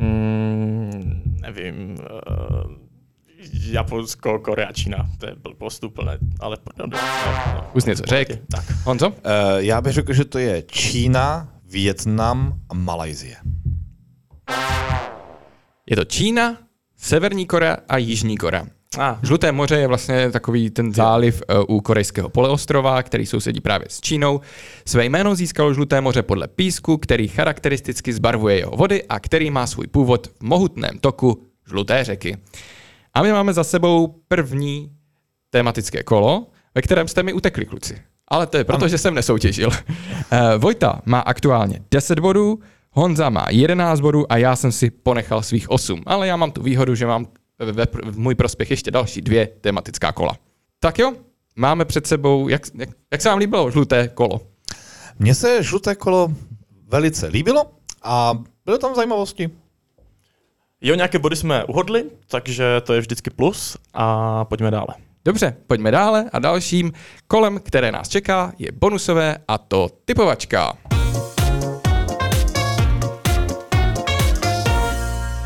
[0.00, 1.90] Mm, nevím.
[1.90, 2.72] Uh,
[3.70, 5.10] Japonsko, Korea, Čína.
[5.18, 6.18] To je byl postup, ale...
[6.42, 8.28] No, no, no, Už něco řek.
[8.50, 8.64] Tak.
[8.84, 9.08] Honzo?
[9.08, 9.14] Uh,
[9.56, 13.36] já bych řekl, že to je Čína, Větnam a Malajzie.
[15.90, 16.56] Je to Čína,
[16.98, 18.66] Severní Korea a Jižní Korea.
[18.98, 19.14] Ah.
[19.22, 24.00] Žluté moře je vlastně takový ten záliv uh, u korejského poloostrova, který sousedí právě s
[24.00, 24.40] Čínou.
[24.86, 29.66] Své jméno získalo Žluté moře podle písku, který charakteristicky zbarvuje jeho vody a který má
[29.66, 32.36] svůj původ v mohutném toku Žluté řeky.
[33.14, 34.92] A my máme za sebou první
[35.50, 37.98] tematické kolo, ve kterém jste mi utekli, kluci.
[38.28, 38.88] Ale to je proto, ano.
[38.88, 39.68] že jsem nesoutěžil.
[39.68, 39.74] Uh,
[40.58, 42.58] Vojta má aktuálně 10 bodů,
[42.90, 46.02] Honza má 11 bodů a já jsem si ponechal svých 8.
[46.06, 47.26] Ale já mám tu výhodu, že mám
[47.58, 50.36] ve, v můj prospěch ještě další dvě tematická kola.
[50.80, 51.12] Tak jo,
[51.56, 54.40] máme před sebou, jak, jak, jak se vám líbilo žluté kolo?
[55.18, 56.28] Mně se žluté kolo
[56.88, 57.64] velice líbilo
[58.02, 59.50] a byly tam zajímavosti.
[60.80, 64.88] Jo, nějaké body jsme uhodli, takže to je vždycky plus a pojďme dále.
[65.24, 66.92] Dobře, pojďme dále a dalším
[67.26, 70.72] kolem, které nás čeká, je bonusové a to typovačka.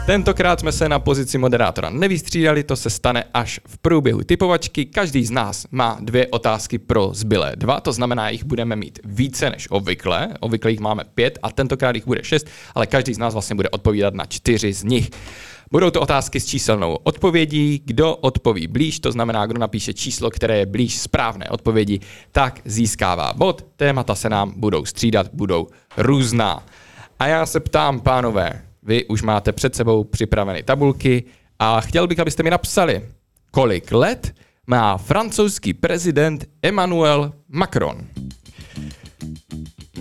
[0.07, 4.85] Tentokrát jsme se na pozici moderátora nevystřídali, to se stane až v průběhu typovačky.
[4.85, 9.51] Každý z nás má dvě otázky pro zbylé dva, to znamená, jich budeme mít více
[9.51, 10.29] než obvykle.
[10.41, 13.69] Obvykle jich máme pět a tentokrát jich bude šest, ale každý z nás vlastně bude
[13.69, 15.11] odpovídat na čtyři z nich.
[15.73, 17.83] Budou to otázky s číselnou odpovědí.
[17.85, 22.01] Kdo odpoví blíž, to znamená, kdo napíše číslo, které je blíž správné odpovědi,
[22.33, 23.67] tak získává bod.
[23.77, 26.67] Témata se nám budou střídat, budou různá.
[27.19, 31.25] A já se ptám, pánové, vy už máte před sebou připraveny tabulky
[31.59, 33.09] a chtěl bych, abyste mi napsali,
[33.51, 34.35] kolik let
[34.67, 38.07] má francouzský prezident Emmanuel Macron.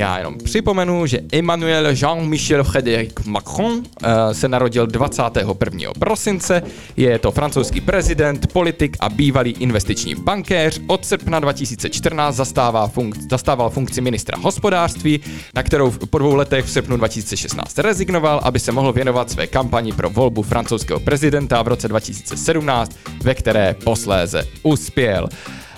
[0.01, 3.83] Já jenom připomenu, že Emmanuel Jean-Michel Frédéric Macron uh,
[4.31, 5.91] se narodil 21.
[5.99, 6.63] prosince.
[6.97, 10.81] Je to francouzský prezident, politik a bývalý investiční bankéř.
[10.87, 15.19] Od srpna 2014 zastává funk- zastával funkci ministra hospodářství,
[15.55, 19.91] na kterou po dvou letech v srpnu 2016 rezignoval, aby se mohl věnovat své kampani
[19.91, 25.29] pro volbu francouzského prezidenta v roce 2017, ve které posléze uspěl.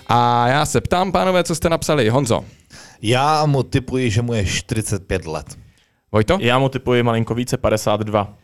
[0.08, 2.10] A já se ptám, pánové, co jste napsali.
[2.10, 2.44] Honzo.
[3.04, 5.46] Já mu typuji, že mu je 45 let.
[6.12, 6.38] Vojto?
[6.42, 8.38] Já mu typuji malinko více, 52.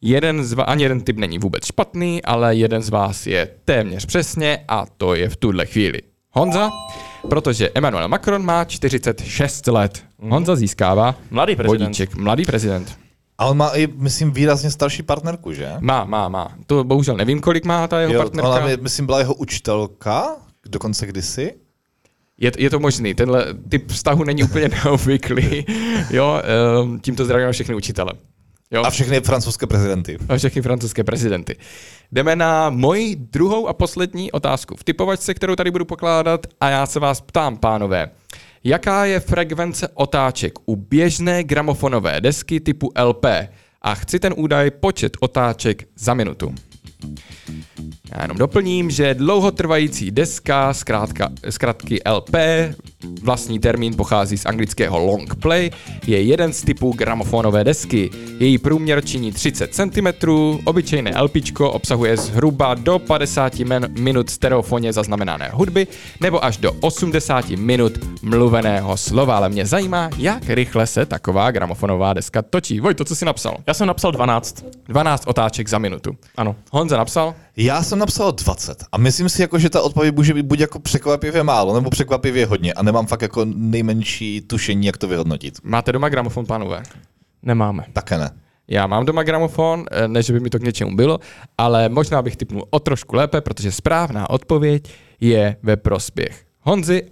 [0.00, 4.06] Jeden z vás, ani jeden typ není vůbec špatný, ale jeden z vás je téměř
[4.06, 6.00] přesně a to je v tuhle chvíli
[6.32, 6.70] Honza,
[7.30, 10.04] protože Emmanuel Macron má 46 let.
[10.18, 11.82] Honza získává Mladý prezident.
[11.82, 12.14] vodíček.
[12.14, 12.98] Mladý prezident.
[13.38, 15.72] A on má i, myslím, výrazně starší partnerku, že?
[15.80, 16.48] Má, má, má.
[16.66, 18.48] To bohužel nevím, kolik má ta jeho Jo, partnerka.
[18.50, 20.36] ona, myslím, byla jeho učitelka,
[20.68, 21.54] dokonce kdysi.
[22.40, 25.66] Je, je to možný, tenhle typ vztahu není úplně neobvyklý.
[26.10, 26.42] Jo,
[26.82, 28.12] um, tímto zdravím všechny učitele.
[28.70, 28.82] Jo?
[28.84, 30.18] A všechny francouzské prezidenty.
[30.28, 31.56] a všechny francouzské prezidenty.
[32.12, 36.86] Jdeme na moji druhou a poslední otázku v typovačce, kterou tady budu pokládat a já
[36.86, 38.10] se vás ptám, pánové.
[38.64, 43.24] Jaká je frekvence otáček u běžné gramofonové desky typu LP?
[43.82, 46.54] A chci ten údaj počet otáček za minutu.
[48.16, 52.34] Já jenom doplním, že dlouhotrvající deska, zkrátka, zkrátky LP,
[53.22, 55.70] vlastní termín pochází z anglického long play,
[56.06, 58.10] je jeden z typů gramofonové desky.
[58.38, 60.06] Její průměr činí 30 cm,
[60.64, 65.86] obyčejné LP obsahuje zhruba do 50 men- minut stereofoně zaznamenané hudby
[66.20, 72.12] nebo až do 80 minut mluveného slova, ale mě zajímá, jak rychle se taková gramofonová
[72.12, 72.80] deska točí.
[72.80, 73.56] Vojto, co jsi napsal?
[73.66, 74.64] Já jsem napsal 12.
[74.88, 76.16] 12 otáček za minutu.
[76.36, 76.56] Ano.
[76.72, 77.34] Honza napsal?
[77.56, 80.78] Já jsem napsal 20 a myslím si, jako, že ta odpověď může být buď jako
[80.78, 85.58] překvapivě málo, nebo překvapivě hodně a nemám fakt jako nejmenší tušení, jak to vyhodnotit.
[85.62, 86.82] Máte doma gramofon, pánové?
[87.42, 87.84] Nemáme.
[87.92, 88.30] Také ne.
[88.68, 91.18] Já mám doma gramofon, eh, ne, že by mi to k něčemu bylo,
[91.58, 97.02] ale možná bych typnul o trošku lépe, protože správná odpověď je ve prospěch Honzy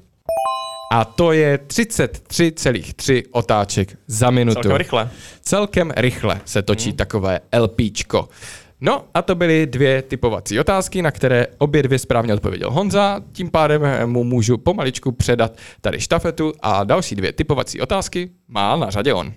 [0.92, 4.54] a to je 33,3 otáček za minutu.
[4.54, 5.10] Celkem rychle.
[5.40, 6.96] Celkem rychle se točí Hmm.
[6.96, 8.28] takové LPčko.
[8.86, 13.50] No a to byly dvě typovací otázky, na které obě dvě správně odpověděl Honza, tím
[13.50, 18.90] pádem eh, mu můžu pomaličku předat tady štafetu a další dvě typovací otázky má na
[18.90, 19.32] řadě on.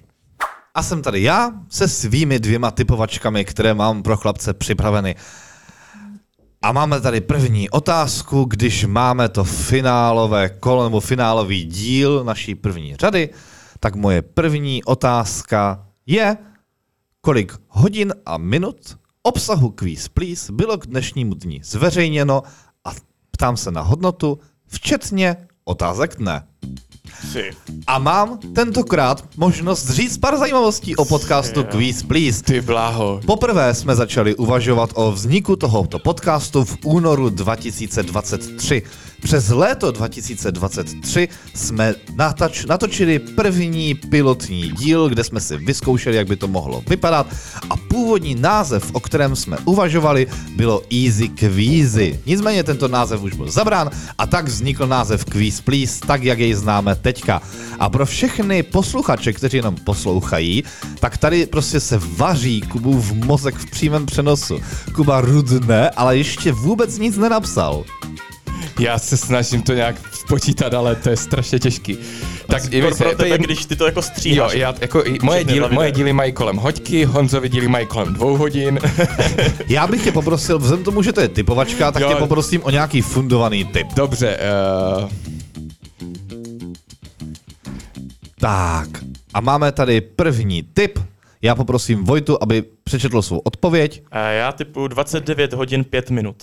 [0.76, 5.16] A jsem tady já se svými dvěma typovačkami, které mám pro chlapce připraveny.
[6.62, 12.96] A máme tady první otázku, když máme to finálové kolo nebo finálový díl naší první
[12.96, 13.30] řady,
[13.80, 16.38] tak moje první otázka je,
[17.22, 22.44] kolik hodin a minut obsahu Quiz Please bylo k dnešnímu dni zveřejněno
[22.86, 22.92] a
[23.32, 26.44] ptám se na hodnotu, včetně otázek dne.
[27.32, 27.52] Si.
[27.88, 32.44] A mám tentokrát možnost říct pár zajímavostí o podcastu Quiz Please.
[32.44, 33.22] Ty bláho.
[33.26, 38.84] Poprvé jsme začali uvažovat o vzniku tohoto podcastu v únoru 2023.
[39.22, 46.36] Přes léto 2023 jsme natač, natočili první pilotní díl, kde jsme si vyzkoušeli, jak by
[46.36, 47.28] to mohlo vypadat
[47.70, 52.20] a původní název, o kterém jsme uvažovali, bylo Easy Queasy.
[52.26, 56.54] Nicméně tento název už byl zabrán a tak vznikl název Quiz Please, tak jak jej
[56.54, 57.42] známe teďka.
[57.80, 60.64] A pro všechny posluchače, kteří jenom poslouchají,
[61.00, 64.60] tak tady prostě se vaří Kubův mozek v přímém přenosu.
[64.96, 67.84] Kuba rudne, ale ještě vůbec nic nenapsal.
[68.80, 71.98] Já se snažím to nějak spočítat, ale to je strašně těžký.
[72.48, 74.54] Tak i vy Pro, tebe, jedno- když ty to jako Jo, stříháš.
[74.54, 78.80] já, jako, moje, díl, moje díly mají kolem hoďky, Honzovi díly mají kolem dvou hodin.
[79.68, 82.10] Já bych tě poprosil, vzhledem k tomu, že to je typovačka, tak Jo.
[82.10, 83.88] tě poprosím o nějaký fundovaný tip.
[83.96, 84.38] Dobře,
[85.02, 85.10] uh,
[88.40, 88.88] Tak,
[89.34, 91.00] a máme tady první tip.
[91.42, 96.36] Já poprosím Vojtu, aby přečetl svou odpověď A já typu 29 hodin 5 minut.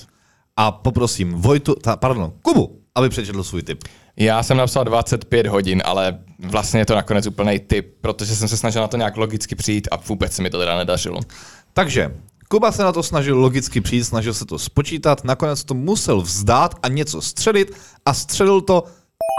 [0.56, 3.84] A poprosím Vojtu, ta, pardon, Kubu, aby přečetl svůj tip.
[4.16, 8.56] já jsem napsal 25 hodin, ale vlastně je to nakonec úplný tip, protože jsem se
[8.56, 11.20] snažil na to nějak logicky přijít a vůbec se mi to teda nedařilo.
[11.72, 12.14] Takže,
[12.48, 16.74] Kuba se na to snažil logicky přijít, snažil se to spočítat, nakonec to musel vzdát
[16.82, 17.72] a něco střelit
[18.06, 18.84] a střelil to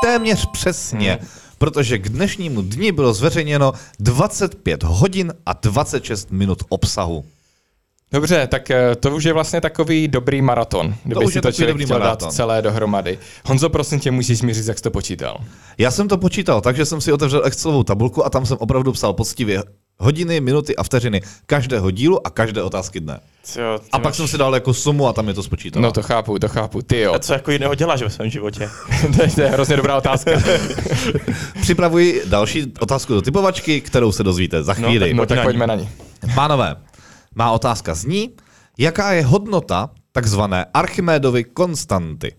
[0.04, 1.20] téměř přesně,
[1.58, 7.26] protože k dnešnímu dni bylo zveřejněno 25 hodin a 26 minut obsahu.
[8.16, 11.52] Dobře, tak eh, to už je vlastně takový dobrý maraton, kdyby už si je to
[11.52, 12.28] člověk dobrý chtěl maraton.
[12.28, 13.18] dát celé dohromady.
[13.46, 15.38] Honzo, prosím tě, můžeš mi říct, jak jsi to počítal.
[15.78, 19.14] Já jsem to počítal, takže jsem si otevřel Excelovou tabulku a tam jsem opravdu psal
[19.14, 19.64] poctivě
[20.00, 23.20] hodiny, minuty a vteřiny každého dílu a každé otázky dne.
[23.60, 25.84] Jo, ty A pak máš- jsem si dal jako sumu a tam je to spočítalo.
[25.84, 27.14] No to chápu, to chápu, ty jo.
[27.14, 28.70] A co jako jiného děláš ve svém životě?
[29.18, 30.32] to, je, to je hrozně dobrá otázka.
[31.62, 35.00] Připravuji další otázku do typovačky, kterou se dozvíte za chvíli.
[35.10, 35.46] tak No tak na ní.
[35.48, 35.90] pojďme na ní.
[36.36, 36.76] Pánové,
[37.36, 38.30] má otázka zní,
[38.78, 42.36] jaká je hodnota takzvané Archimédovy konstanty?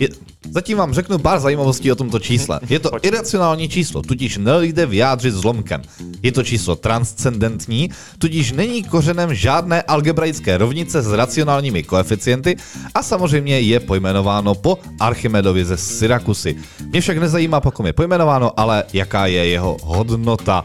[0.00, 0.08] Je,
[0.50, 2.60] zatím vám řeknu pár zajímavostí o tomto čísle.
[2.68, 5.82] Je to iracionální číslo, tudíž nejde vyjádřit zlomkem.
[6.22, 12.56] Je to číslo transcendentní, tudíž není kořenem žádné algebraické rovnice s racionálními koeficienty
[12.94, 16.56] a samozřejmě je pojmenováno po Archimedovi ze Syrakusy.
[16.90, 20.64] Mě však nezajímá, po kom je pojmenováno, ale jaká je jeho hodnota.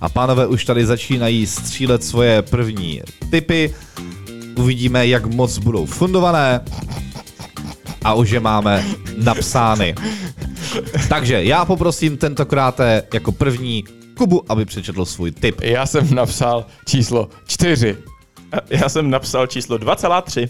[0.00, 3.74] A pánové už tady začínají střílet svoje první typy.
[4.56, 6.60] Uvidíme, jak moc budou fundované.
[8.04, 8.84] a už je máme
[9.16, 9.94] napsány.
[11.08, 12.80] Takže já poprosím tentokrát
[13.14, 13.84] jako první
[14.16, 15.60] Kubu, aby přečetl svůj tip.
[15.60, 17.96] Já jsem napsal číslo čtyři.
[18.70, 20.48] Já jsem napsal číslo 2,3.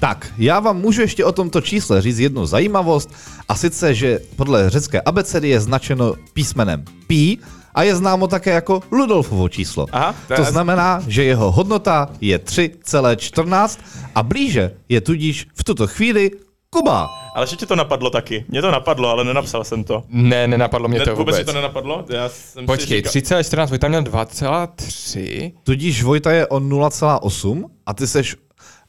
[0.00, 3.10] Tak, já vám můžu ještě o tomto čísle říct jednu zajímavost,
[3.48, 7.38] a sice, že podle řecké abecedy je značeno písmenem Pi
[7.74, 9.86] a je známo také jako Ludolfovo číslo.
[9.92, 13.78] Aha, to to je- znamená, že jeho hodnota je 3,14
[14.14, 16.30] a blíže je tudíž v tuto chvíli
[16.70, 17.08] Kuba.
[17.34, 18.44] Ale že tě to napadlo taky.
[18.48, 20.02] Mě to napadlo, ale nenapsal jsem to.
[20.08, 21.36] Ne, nenapadlo mě Ne, to vůbec vůbec.
[21.36, 22.04] si to nenapadlo?
[22.08, 23.10] Já jsem Počkej, říkal-
[23.42, 25.52] 3,14, tam měl 2,3.
[25.64, 28.36] Tudíž Vojta je o 0,8 a ty seš...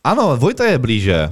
[0.04, 1.30] Ano, Vojta je blíže.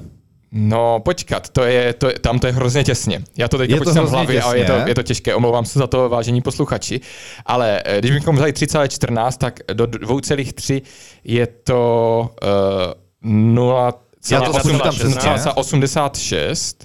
[0.52, 3.24] No, počkat, to je, to, tam to je hrozně těsně.
[3.38, 5.36] Já to teď počítám v hlavě a je to, je to těžké.
[5.36, 7.02] Omlouvám se za to, vážení posluchači.
[7.46, 10.82] Ale eh, když bychom vzali 3,14, tak do 2,3
[11.24, 13.94] je to uh, 0,
[14.32, 15.16] Já to spočítám přesně.
[15.16, 16.76] 0,86.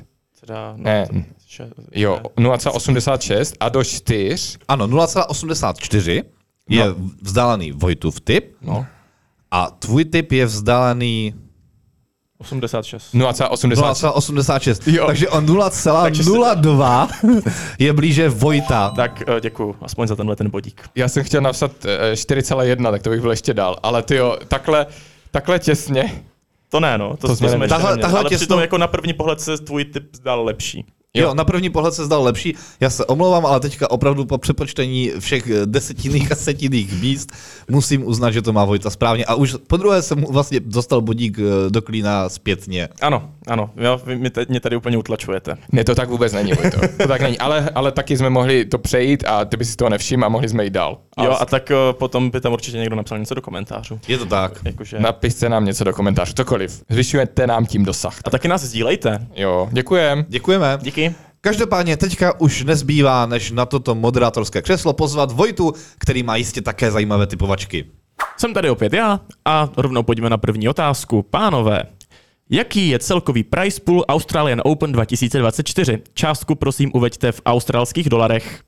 [0.40, 1.08] Teda, no, Ne.
[1.92, 6.22] Jo, 0,86 a do 4 Ano, 0,84
[6.68, 6.84] je
[7.22, 8.86] vzdálený Vojtův tip no,
[9.50, 11.34] a tvůj tip je vzdálený
[12.44, 13.14] 86.
[13.14, 13.74] 0,86.
[13.74, 14.92] 0,86.
[14.92, 15.06] Jo.
[15.06, 17.08] Takže o 0,02
[17.78, 18.92] je blíže Vojta.
[18.96, 20.82] Tak eh, děkuju, aspoň za tenhle ten bodík.
[20.94, 23.76] Já jsem chtěl napsat eh, 4,1, tak to bych byl ještě dál.
[23.82, 24.86] Ale ty jo, takhle,
[25.30, 26.22] takhle těsně.
[26.68, 29.12] To ne, no, to, To to jsme Tahle- tahle Ale těsno- přitom jako na první
[29.12, 30.84] pohled se tvůj typ zdal lepší.
[31.16, 32.54] Jo, na první pohled se zdal lepší.
[32.80, 37.32] Já se omlouvám, ale teďka opravdu po přepočtení všech desetinných a setinných míst
[37.70, 39.24] musím uznat, že to má Vojta správně.
[39.24, 42.88] A už po druhé jsem vlastně dostal bodík eh, do klína zpětně.
[43.00, 45.56] Ano, ano, jo, vy mě, mě tady úplně utlačujete.
[45.72, 46.80] Ne, to tak vůbec není, Vojto.
[46.98, 47.38] To tak není.
[47.38, 50.48] Ale, ale taky jsme mohli to přejít a ty by si toho nevšiml a mohli
[50.48, 50.98] jsme jít dál.
[51.22, 54.00] Jo, a tak eh, potom by tam určitě někdo napsal něco do komentářů.
[54.08, 54.52] Je to tak.
[54.64, 54.98] Jakože...
[54.98, 56.82] Napište nám něco do komentářů, cokoliv.
[56.90, 58.18] Zvyšujete nám tím dosah.
[58.24, 59.26] A taky nás sdílejte.
[59.34, 60.24] Jo, děkujem.
[60.28, 60.78] Děkujeme.
[60.82, 61.03] Díky.
[61.44, 66.90] Každopádně teďka už nezbývá, než na toto moderátorské křeslo pozvat Vojtu, který má jistě také
[66.90, 67.84] zajímavé typovačky.
[68.36, 71.22] Jsem tady opět já a rovnou pojďme na první otázku.
[71.22, 71.82] Pánové,
[72.50, 76.02] jaký je celkový price pool Australian Open 2024?
[76.14, 78.62] Částku prosím uveďte v australských dolarech.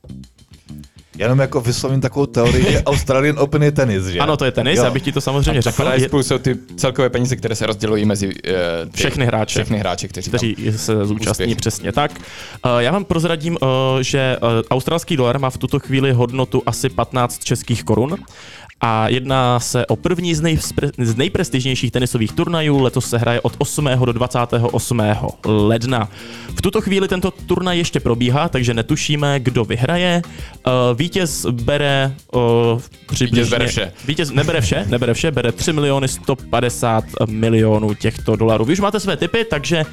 [1.19, 4.19] Jenom jako vyslovím takovou teorii, že Australian Open je tenis, že?
[4.19, 4.85] Ano, to je tenis, Jo.
[4.85, 5.83] abych ti to samozřejmě řekl.
[5.85, 8.33] Prize Je- jsou ty celkové peníze, které se rozdělují mezi uh,
[8.91, 9.59] ty, Všechny hráče.
[9.61, 11.57] Všechny hráče, kteří, kteří se zúčastní Úspěch.
[11.59, 12.11] přesně tak.
[12.65, 13.69] Uh, Já vám prozradím, uh,
[14.01, 18.17] že uh, australský dolar má v tuto chvíli hodnotu asi 15 českých korun
[18.81, 22.83] a jedná se o první z, nejspre- z nejprestižnějších tenisových turnajů.
[22.83, 23.89] Letos se hraje od 8.
[24.05, 25.03] do 28.
[25.45, 26.09] ledna.
[26.57, 30.23] V tuto chvíli tento turnaj ještě probíhá, takže netušíme, kdo vyhraje.
[30.25, 32.41] Uh, Vítěz bere uh,
[33.07, 33.51] přibližně...
[33.51, 33.93] bere vše.
[34.07, 38.65] Vítěz nebere vše, nebere vše, bere 3 miliony 150 milionů těchto dolarů.
[38.65, 39.85] Vy už máte své typy, takže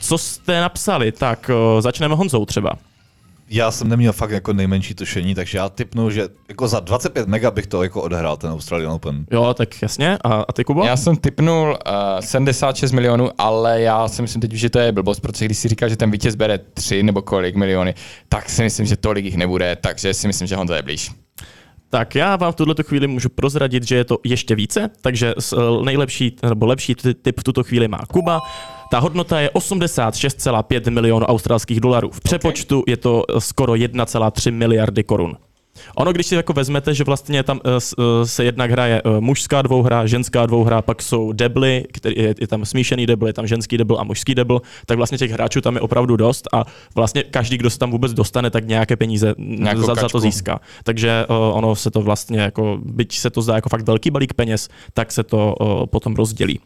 [0.00, 1.12] co jste napsali?
[1.12, 2.70] Tak uh, začneme Honzou třeba.
[3.50, 7.50] Já jsem neměl fakt jako nejmenší tušení, takže já typnu, že jako za 25 mega
[7.50, 9.26] bych to jako odehrál, ten Australian Open.
[9.30, 10.18] Jo, tak jasně.
[10.24, 10.84] A, a ty, Kubo?
[10.84, 15.20] Já jsem typnul uh, 76 milionů, ale já si myslím teď, že to je blbost,
[15.20, 17.94] protože když si říká, že ten vítěz bere 3 nebo kolik miliony,
[18.28, 21.10] tak si myslím, že tolik jich nebude, takže si myslím, že Honza je blíž.
[21.90, 25.56] Tak já vám v tuto chvíli můžu prozradit, že je to ještě více, takže eh,
[25.84, 28.40] nejlepší nebo lepší ty- typ v tuto chvíli má Kuba.
[28.94, 32.10] Ta hodnota je 86,5 milionů australských dolarů.
[32.10, 35.36] V přepočtu je to eh, skoro 1,3 miliardy korun.
[35.96, 39.62] Ono, když si jako vezmete, že vlastně tam eh, eh, se jednak hraje eh, mužská
[39.62, 43.78] dvouhra, ženská dvouhra, pak jsou debly, který je, je tam smíšený debl, je tam ženský
[43.78, 47.58] debl a mužský debl, tak vlastně těch hráčů tam je opravdu dost a vlastně každý,
[47.58, 50.60] kdo se tam vůbec dostane, tak nějaké peníze Nějakou za, za to získá.
[50.84, 54.34] Takže uh, ono se to vlastně jako, byť se to zdá jako fakt velký balík
[54.34, 56.60] peněz, tak se to uh, potom rozdělí.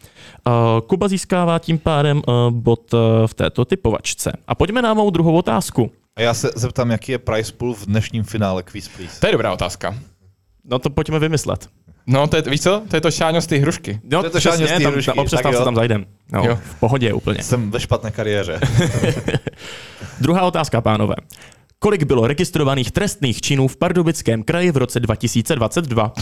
[0.46, 0.52] Uh,
[0.86, 4.32] Kuba získává tím pádem uh, bod uh, v této typovačce.
[4.46, 5.90] A pojďme na mou druhou otázku.
[6.18, 9.20] A já se zeptám, jaký je price pool v dnešním finále Quiz Please.
[9.20, 9.94] To je dobrá otázka.
[10.64, 11.68] No to pojďme vymyslet.
[12.06, 12.82] No, to je, víš co?
[12.90, 14.00] To je to šáňo z té hrušky.
[14.04, 15.64] No, To je to šáňo z té tam, hrušky, tam, o tak přestávce jo.
[15.64, 16.06] tam zajdem.
[16.32, 16.58] No, Jo.
[16.64, 17.42] v pohodě úplně.
[17.42, 18.60] Jsem ve špatné kariéře.
[20.20, 21.14] Druhá otázka, pánové.
[21.78, 26.12] Kolik bylo registrovaných trestných činů v Pardubickém kraji v roce 2022?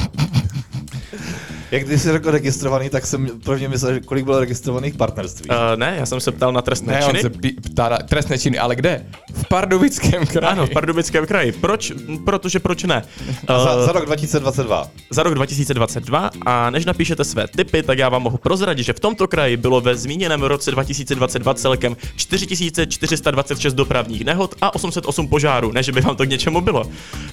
[1.70, 5.50] Jak když jsi řekl registrovaný, tak jsem prvně myslel, že kolik bylo registrovaných partnerství.
[5.50, 7.18] Uh, ne, já jsem se ptal na trestné Ne, činy.
[7.18, 9.06] on se pí- ptá na trestné činy, ale kde?
[9.34, 10.52] V Pardubickém kraji.
[10.52, 11.52] Ano, v Pardubickém kraji.
[11.52, 11.92] Proč?
[12.24, 13.02] Protože proč ne?
[13.48, 14.88] za, Uh, za rok 2022.
[15.10, 19.00] za rok 2022 a než napíšete své tipy, tak já vám mohu prozradit, že v
[19.00, 25.82] tomto kraji bylo ve zmíněném roce 2022 celkem 4426 dopravních nehod a 808 požárů, ne
[25.82, 26.84] že by vám to k něčemu bylo.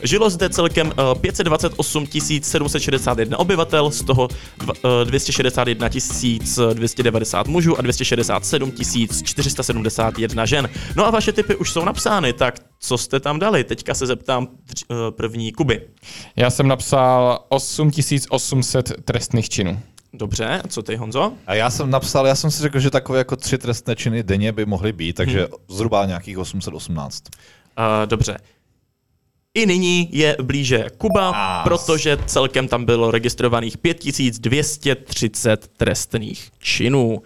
[0.04, 2.08] Žilo zde celkem eh, 528
[2.42, 5.90] 761 obyvatel, z toho toho dva- eh, 261
[6.74, 8.72] 290 mužů a 267
[9.24, 10.70] 471 žen.
[10.96, 13.64] No a vaše typy už jsou napsány, tak co jste tam dali?
[13.64, 14.48] Teďka se zeptám
[14.92, 15.82] eh, první Kuby.
[16.36, 19.80] Já jsem napsal 8800 trestných činů.
[20.14, 21.34] Dobře, a co ty Honzo?
[21.48, 24.52] A já jsem napsal, já jsem si řekl, že takové jako tři trestné činy denně
[24.52, 25.48] by mohly být, takže Hmm.
[25.78, 27.24] zhruba nějakých 818.
[27.78, 28.38] Uh, dobře.
[29.56, 31.64] I nyní je blíže Kuba, Ás.
[31.64, 37.22] protože celkem tam bylo registrovaných 5230 trestných činů.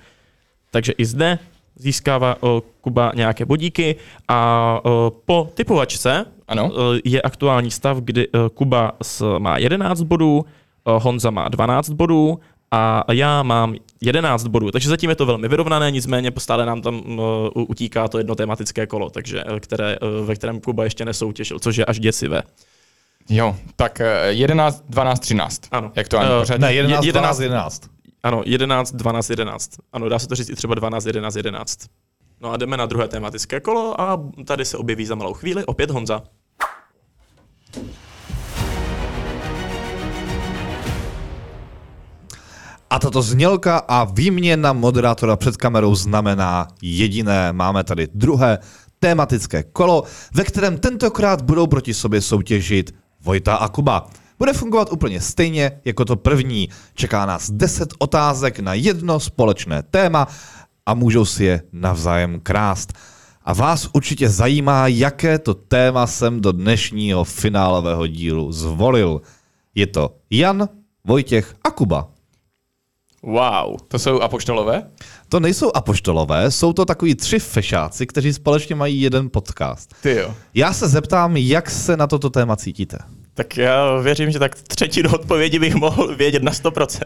[0.71, 1.39] Takže i zde
[1.75, 3.95] získává o, Kuba nějaké bodíky
[4.27, 6.71] a o, po typovačce Ano.
[6.73, 10.45] o, je aktuální stav, kdy o, Kuba s, má 11 bodů,
[10.83, 12.39] o, Honza má 12 bodů
[12.71, 14.71] a já mám 11 bodů.
[14.71, 18.35] Takže zatím je to velmi vyrovnané, nicméně stále nám tam o, u- utíká to jedno
[18.35, 22.41] tematické kolo, takže, e, které, o, ve kterém Kuba ještě nesoutěžil, což je až děsivé.
[23.29, 25.61] Jo, tak eh, 11, 12, 13.
[25.71, 25.91] Ano.
[25.95, 26.61] Jak to ani Eh, pořadí?
[26.61, 27.37] Ne, 11, 11.
[27.37, 27.81] 12, 11.
[28.23, 29.69] Ano, 11, 12, 11.
[29.93, 31.79] Ano, dá se to říct i třeba 12, 11, 11.
[32.41, 35.91] No a jdeme na druhé tematické kolo a tady se objeví za malou chvíli opět
[35.91, 36.21] Honza.
[42.89, 47.53] A tato znělka a výměna moderátora před kamerou znamená jediné.
[47.53, 48.59] Máme tady druhé
[48.99, 54.07] tematické kolo, ve kterém tentokrát budou proti sobě soutěžit Vojta a Kuba.
[54.39, 56.69] Bude fungovat úplně stejně jako to první.
[56.93, 60.27] Čeká nás 10 otázek na jedno společné téma
[60.85, 62.93] a můžou si je navzájem krást.
[63.43, 69.21] A vás určitě zajímá, jaké to téma jsem do dnešního finálového dílu zvolil.
[69.75, 70.69] Je to Jan,
[71.05, 72.16] Vojtěch a Kuba.
[73.23, 73.77] Wow.
[73.87, 74.83] To jsou apoštolové?
[75.29, 79.95] To nejsou apoštolové, jsou to takový tři fešáci, kteří společně mají jeden podcast.
[80.01, 80.35] Ty jo.
[80.53, 82.97] Já se zeptám, jak se na toto téma cítíte.
[83.33, 87.01] Tak já věřím, že tak třetinu odpovědi bych mohl vědět na 100%.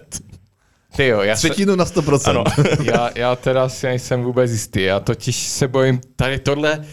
[0.96, 2.30] Ty jo, já, se, Třetinu na 100%.
[2.30, 2.44] Ano.
[2.84, 4.82] já, já teda si nejsem vůbec jistý.
[4.82, 6.86] Já totiž se bojím tady tohle,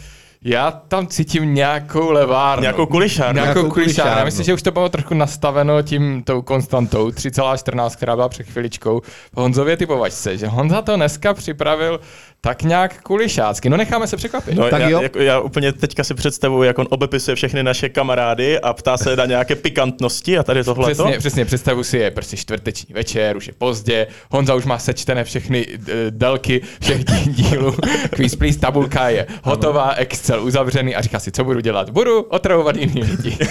[0.42, 2.62] já tam cítím nějakou levárnu.
[2.62, 3.34] Nějakou kulišárnu.
[3.40, 4.18] Nějakou Nějakou kulišárnu.
[4.18, 8.46] Já myslím, že už to bylo trochu nastaveno tím tou konstantou 3,14, která byla před
[8.46, 9.00] chviličkou
[9.34, 12.00] v Honzově typovačce, že Honza to dneska připravil
[12.40, 13.68] tak nějak kulišácky.
[13.70, 14.54] No necháme se překvapit.
[14.54, 15.02] No, Tak já, jo.
[15.02, 19.16] jako, já úplně teďka si představuji, jak on obepisuje všechny naše kamarády a ptá se
[19.16, 23.46] na nějaké pikantnosti a tady tohle Přesně, přesně, představu si je prostě čtvrteční večer, už
[23.46, 25.78] je pozdě, Honza už má sečtené všechny uh,
[26.10, 27.76] délky všech dí- dílů,
[28.14, 31.90] quiz please, tabulka je hotová, Excel uzavřený a říká si, co budu dělat?
[31.90, 33.38] Budu otravovat jiný lidi.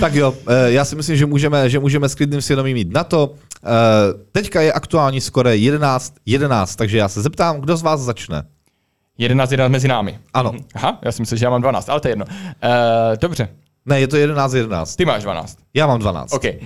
[0.00, 3.04] Tak jo, eh, já si myslím, že můžeme, že můžeme s klidným svědomím jít na
[3.04, 3.34] to.
[3.64, 3.68] Eh,
[4.32, 8.42] Teďka je aktuální skore 11, 11, takže já se zeptám, kdo z vás začne.
[9.18, 10.18] 11 11 mezi námi.
[10.34, 10.52] Ano.
[10.74, 12.24] Aha, já si myslel, že já mám 12, ale to je jedno.
[12.24, 12.30] Uh,
[13.20, 13.48] dobře,
[13.86, 14.96] Ne, je to 11, 11.
[14.96, 15.58] ty máš 12.
[15.74, 16.32] Já mám 12.
[16.32, 16.44] OK.
[16.44, 16.60] Uh,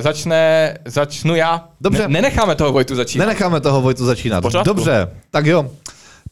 [0.00, 1.68] začne, začnu já.
[1.80, 2.02] Dobře.
[2.02, 3.18] Ne, nenecháme toho Vojtu začít.
[3.18, 4.40] Nenecháme toho Vojtu začínat.
[4.40, 4.64] pořádku.
[4.66, 5.70] Dobře, tak jo.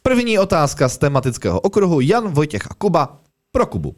[0.03, 3.17] První otázka z tematického okruhu Jan, Vojtěch a Kuba
[3.53, 3.95] pro Kubu.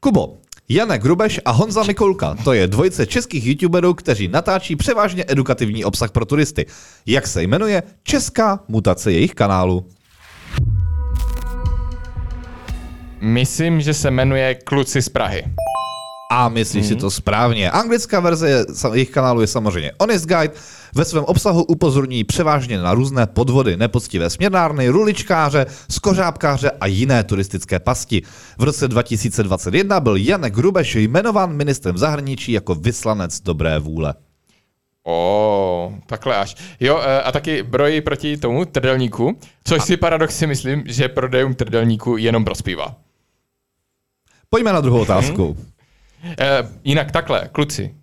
[0.00, 0.36] Kubo,
[0.72, 2.34] Janek Grubeš a Honza Mikulka.
[2.44, 6.66] To je dvojice českých youtuberů, kteří natáčí převážně edukativní obsah pro turisty.
[7.06, 9.86] Jak se jmenuje česká mutace jejich kanálu?
[13.20, 15.44] Myslím, že se jmenuje Kluci z Prahy.
[16.32, 17.70] A myslíš si to správně.
[17.70, 20.54] Anglická verze jejich kanálu je samozřejmě Honest Guide.
[20.94, 27.80] Ve svém obsahu upozorňují převážně na různé podvody, nepoctivé směrnárny, ruličkáře, skořápkáře a jiné turistické
[27.80, 28.22] pasti.
[28.58, 34.14] V roce 2021 byl Janek Grubeš jmenován ministrem zahraničí jako vyslanec dobré vůle.
[35.06, 36.56] O, takhle až.
[36.80, 42.16] Jo, eh, a taky brojí proti tomu trdelníku, což si paradoxně myslím, že prodejům trdelníku
[42.16, 42.96] jenom prospívá.
[44.50, 45.56] Pojďme na druhou otázku.
[46.24, 47.94] Eh, jinak takhle, kluci,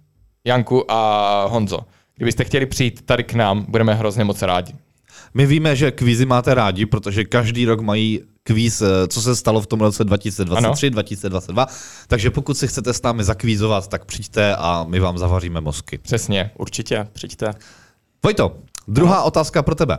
[0.45, 1.79] Janku a Honzo,
[2.15, 4.73] kdybyste chtěli přijít tady k nám, budeme hrozně moc rádi.
[5.33, 9.61] My víme, že kvízy máte rádi, protože každý rok mají kvíz, eh, co se stalo
[9.61, 11.67] v tom roce 2023, 2022.
[12.07, 15.97] Takže pokud si chcete s námi zakvízovat, tak přijďte a my vám zavaříme mozky.
[15.97, 16.51] Přesně.
[16.57, 17.53] Určitě, přijďte.
[18.23, 18.57] Vojto,
[18.87, 19.97] druhá otázka pro tebe.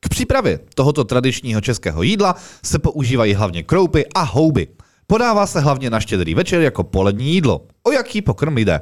[0.00, 2.34] K přípravě tohoto tradičního českého jídla
[2.64, 4.68] se používají hlavně kroupy a houby.
[5.06, 7.60] Podává se hlavně na štědrý večer jako polední jídlo.
[7.82, 8.80] O jaký pokrm jde?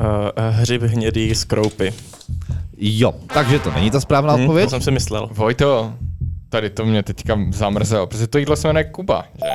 [0.00, 0.06] Uh,
[0.50, 1.92] hřib hnědý z kroupy.
[2.76, 4.64] Jo, takže to není ta správná Hm, odpověď.
[4.66, 5.28] to jsem si myslel.
[5.32, 5.94] Vojto,
[6.48, 9.50] tady to mě teďka zamrzelo, protože to jídlo se jmenuje Kuba, že?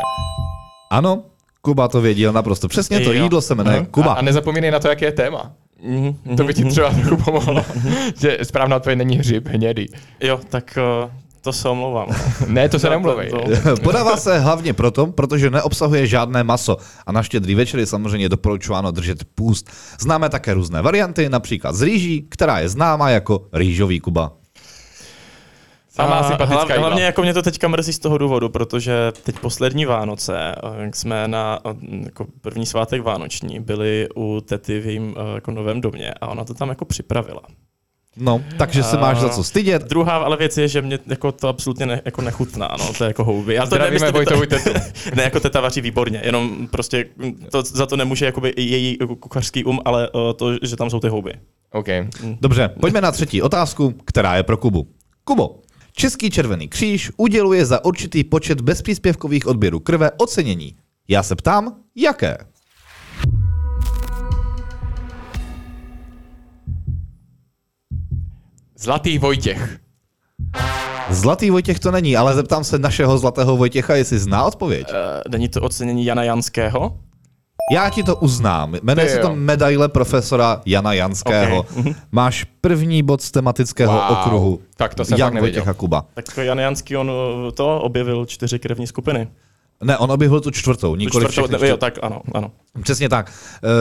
[0.91, 1.23] Ano,
[1.61, 3.23] Kuba to věděl naprosto přesně, to Jo.
[3.23, 4.11] jídlo se jmenuje Kuba.
[4.13, 5.51] A, a nezapomínej na to, jaké je téma.
[5.83, 7.65] Mhm, To by ti třeba trochu pomohlo,
[8.19, 9.85] že správná odpověď není hřib hnědý.
[10.19, 11.11] Jo, tak uh,
[11.47, 12.07] To se omlouvám.
[12.47, 17.55] Ne, to se to- Podává se hlavně proto, protože neobsahuje žádné maso a na štědrý
[17.55, 19.69] večer je samozřejmě doporučováno držet půst.
[19.99, 24.31] Známe také různé varianty, například z rýží, která je známá jako rýžový kuba.
[25.89, 26.87] Samá A sympatická hlav, jídla.
[26.87, 30.95] hlavně jako mě to teďka mrzí z toho důvodu, protože teď poslední Vánoce, eh, jak
[30.95, 31.73] jsme na eh,
[32.05, 36.43] jako první svátek Vánoční, byli u tety v jejím eh, jako novém domě a ona
[36.43, 37.41] to tam jako připravila.
[38.20, 39.84] No, takže se máš za co stydět.
[39.84, 43.07] Druhá ale věc je, že mě jako to absolutně ne, jako nechutná, no, to je
[43.07, 43.59] jako houby.
[43.59, 44.74] Ale to Zdravíme nemyslím, Vojtovu že tetu.
[44.74, 47.05] to, ne, jako teta vaří výborně, jenom prostě
[47.51, 51.07] to, za to nemůže jakoby její kuchařský um, ale uh, to, že tam jsou ty
[51.09, 51.34] houby.
[51.72, 51.88] OK.
[52.41, 54.88] Dobře, pojďme na třetí otázku, která je pro Kubu.
[55.24, 55.59] Kubo,
[55.93, 60.76] Český červený kříž uděluje za určitý počet bezpříspěvkových odběrů krve ocenění.
[61.07, 62.38] Já se ptám, jaké?
[68.80, 69.78] Zlatý Vojtěch.
[71.09, 74.88] Zlatý Vojtěch to není, ale zeptám se našeho zlatého Vojtěcha, jestli zná odpověď.
[74.91, 74.97] Uh,
[75.32, 76.97] není to ocenění Jana Janského?
[77.73, 78.75] Já ti to uznám.
[78.84, 81.59] Jmenuje se to medaile profesora Jana Janského.
[81.59, 81.86] Ok.
[82.11, 84.11] Máš první bod z tematického Wow.
[84.11, 84.59] okruhu.
[84.78, 85.61] Tak to jsem Jan fakt nevěděl.
[85.61, 86.05] Vojtěch a Kuba.
[86.13, 89.28] Tak Jan Janský, on uh, to objevil čtyři krevní skupiny.
[89.84, 92.51] Ne, on objevil tu čtvrtou, Tu nikoli čtvrtou, všechny jo, tak ano, ano.
[92.84, 93.32] Přesně tak.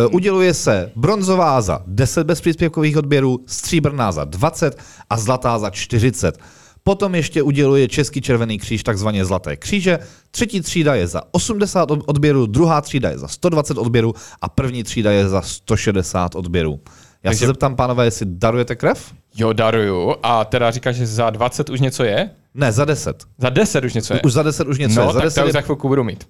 [0.09, 4.79] Uh, uděluje se bronzová za 10 bezpříspěvkových odběrů, stříbrná za 20
[5.11, 6.39] a zlatá za 40.
[6.83, 9.99] Potom ještě uděluje Český červený kříž takzvaně Zlaté kříže.
[10.31, 14.85] Třetí třída je za 80 od- odběrů, druhá třída je za 120 odběrů a první
[14.85, 16.81] třída je za 160 odběrů.
[17.23, 19.13] Já Takže- se zeptám, pánové, jestli darujete krev?
[19.37, 20.15] Jo, daruju.
[20.23, 22.31] A teda říkáš, že za 20 už něco je?
[22.55, 23.25] Ne, za 10.
[23.39, 24.21] Za 10 už něco je?
[24.25, 25.13] Už za 10 už něco no, je.
[25.13, 25.53] Za tak 10 to už je...
[25.53, 26.29] za chvilku budu mít.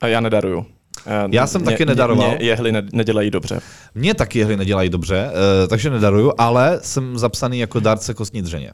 [0.00, 0.66] A já nedaruju.
[1.06, 2.28] Eh, Já jsem mě- taky nedaroval.
[2.28, 3.60] Mě jehly ne, nedělají dobře.
[3.94, 5.30] Mě taky jehly nedělají dobře,
[5.64, 8.72] eh, takže nedaruju, ale jsem zapsaný jako dárce kostní dřeně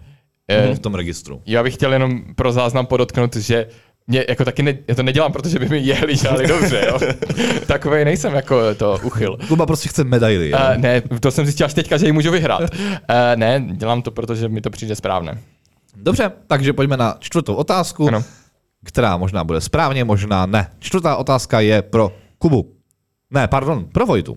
[0.49, 1.43] Eh, v tom registru.
[1.47, 3.67] Já bych chtěl jenom pro záznam podotknout, že
[4.07, 6.99] mě jako taky ne, já to nedělám, protože by mi jehli žáli dobře, jo.
[7.67, 9.39] Takový nejsem jako to uchyl.
[9.49, 10.51] Kuba prostě chce medaily.
[10.51, 10.59] jo?
[10.71, 12.61] Uh, ne, to jsem zjistil až teďka, že ji můžu vyhrát.
[12.61, 12.67] Uh,
[13.37, 15.39] ne, dělám to, protože mi to přijde správné.
[15.97, 18.25] Dobře, takže pojďme na čtvrtou otázku, Ano.
[18.85, 20.71] která možná bude správně, možná ne.
[20.79, 22.73] Čtvrtá otázka je pro Kubu.
[23.31, 24.37] Ne, pardon, pro Vojtu.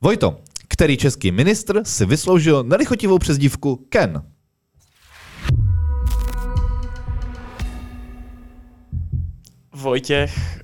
[0.00, 0.36] Vojto,
[0.68, 4.22] který český ministr si vysloužil nelichotivou přezdívku Ken?
[9.80, 10.60] Vojtěch,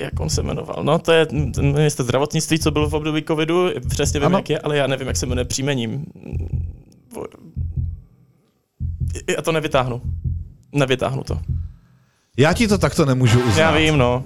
[0.00, 0.84] jak on se jmenoval?
[0.84, 3.68] No, to je ten minister zdravotnictví, co byl v období covidu.
[3.88, 4.38] Přesně vím, Ano.
[4.38, 6.04] jak je, ale já nevím, jak se jmenuje příjmením.
[9.36, 10.02] Já to nevytáhnu.
[10.72, 11.40] Nevytáhnu to.
[12.38, 13.56] Já ti to takto nemůžu uznat.
[13.62, 14.24] Já vím, no.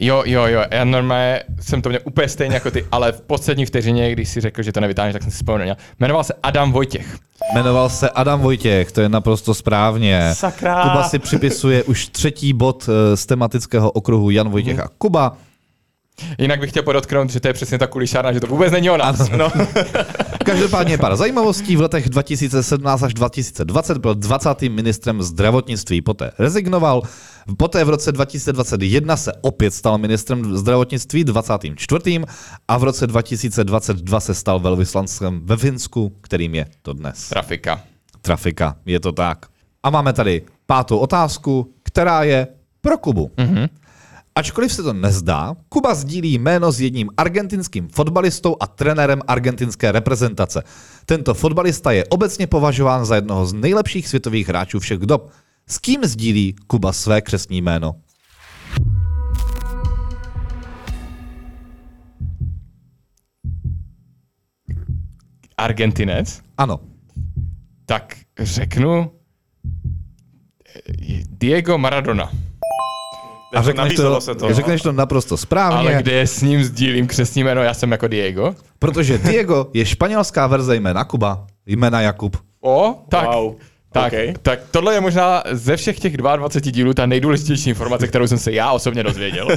[0.00, 3.66] Jo, jo, jo, já normálně jsem to měl úplně stejně jako ty, ale v poslední
[3.66, 5.76] vteřině, když si řekl, že to nevytáhneš, tak jsem si vzpomněl.
[6.00, 7.18] Jmenoval se Adam Vojtěch.
[7.54, 10.30] Jmenoval se Adam Vojtěch, to je naprosto správně.
[10.32, 10.82] Sakra.
[10.82, 15.36] Kuba si připisuje už třetí bod eh, z tematického okruhu Jan Vojtěch a Kuba.
[16.38, 18.96] Jinak bych chtěl podotknout, že to je přesně ta kulišárna, že to vůbec není o
[18.96, 19.30] nás.
[19.30, 19.48] No.
[20.44, 21.76] Každopádně pár zajímavostí.
[21.76, 24.62] V letech 2017 až 2020 byl 20.
[24.62, 27.02] ministrem zdravotnictví, poté rezignoval.
[27.56, 32.20] Poté v roce 2021 se opět stal ministrem zdravotnictví 24.
[32.68, 37.28] a v roce 2022 se stal velvyslancem ve Finsku, kterým je to dnes.
[37.28, 37.82] Trafika.
[38.22, 39.46] Trafika, je to tak.
[39.82, 42.46] A máme tady pátou otázku, která je
[42.80, 43.30] pro Kubu.
[43.36, 43.68] Mm-hmm.
[44.36, 50.62] Ačkoliv se to nezdá, Kuba sdílí jméno s jedním argentinským fotbalistou a trenérem argentinské reprezentace.
[51.06, 55.30] Tento fotbalista je obecně považován za jednoho z nejlepších světových hráčů všech dob.
[55.66, 57.94] S kým sdílí Kuba své křestní jméno?
[65.56, 66.40] Argentinec.
[66.58, 66.80] Ano,
[67.86, 69.12] Tak řeknu
[70.76, 72.43] eh, Diego Maradona.
[73.54, 74.48] A řekneš Nabízelo to, se to.
[74.48, 74.54] no.
[74.54, 78.54] řekneš to naprosto správně, Ale kde s ním sdílím křesní jméno, já jsem jako Diego.
[78.78, 82.36] protože Diego je španělská verze jména Kuba, jména Jakub.
[82.60, 83.34] O, tak.
[83.34, 83.54] Wow.
[83.94, 84.38] Tak, OK.
[84.42, 88.52] tak tohle je možná ze všech těch 22 dílů ta nejdůležitější informace, kterou jsem se
[88.52, 89.48] já osobně dozvěděl.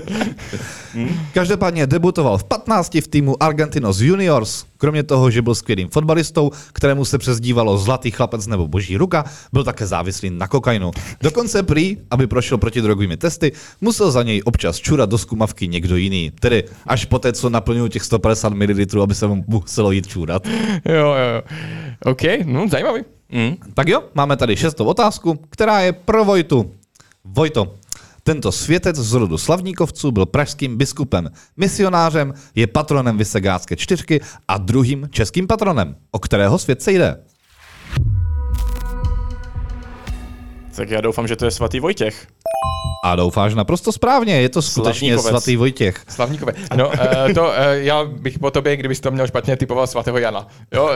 [1.33, 4.65] Každopádně debutoval v 15 v týmu Argentinos Juniors.
[4.77, 9.63] Kromě toho, že byl skvělým fotbalistou, kterému se přezdívalo Zlatý chlapec nebo Boží ruka, byl
[9.63, 10.91] také závislý na kokainu.
[11.21, 16.31] Dokonce prý, aby prošel protidrogovými testy, musel za něj občas čurat do zkumavky někdo jiný.
[16.39, 20.47] Tedy až poté, co naplnil těch 150 ml, aby se mu muselo jít čůrat.
[20.85, 21.41] jo, jo, jo.
[22.05, 23.16] OK, no zajímavý.
[23.29, 23.55] Mm.
[23.73, 26.71] Tak jo, máme tady šestou otázku, která je pro Vojtu.
[27.23, 27.75] Vojto,
[28.23, 35.07] tento světec z rodu slavníkovců byl pražským biskupem, misionářem, je patronem Vysegácké čtyřky a druhým
[35.11, 35.95] českým patronem.
[36.11, 37.23] O kterého svět se jde?
[40.75, 42.27] Tak já doufám, že to je svatý Vojtěch.
[43.03, 45.29] A doufáš naprosto správně, je to skutečně Slavníkovec.
[45.43, 46.01] svatý Vojtěch.
[46.09, 46.53] Slavníkové.
[46.75, 46.91] No,
[47.35, 50.47] to uh, já bych po tobě, kdybys to měl špatně, typoval svatého Jana.
[50.73, 50.89] Jo,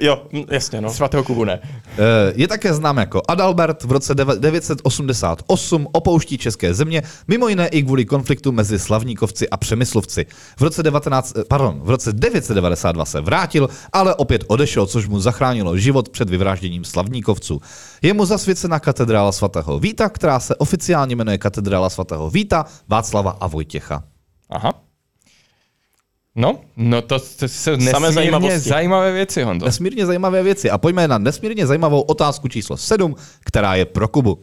[0.00, 0.90] Jo, hm, jasně, no.
[0.92, 1.60] svatého Kubu ne.
[1.98, 7.68] Eh, Je také znám jako Adalbert, v roce deve- 988 opouští české země, mimo jiné
[7.68, 10.26] i kvůli konfliktu mezi slavníkovci a přemyslovci.
[10.58, 15.20] V roce, 19, eh, pardon, v roce 992 se vrátil, ale opět odešel, což mu
[15.20, 17.60] zachránilo život před vyvražděním slavníkovců.
[18.02, 23.46] Je mu zasvěcena katedrála svatého Víta, která se oficiálně jmenuje katedrála svatého Víta, Václava a
[23.46, 24.02] Vojtěcha.
[24.50, 24.86] Aha.
[26.38, 29.66] No, no to, to jsou Samé nesmírně zajímavé věci, Honzo.
[29.66, 30.70] Nesmírně zajímavé věci.
[30.70, 34.40] A pojďme na nesmírně zajímavou otázku číslo 7, která je pro Kubu.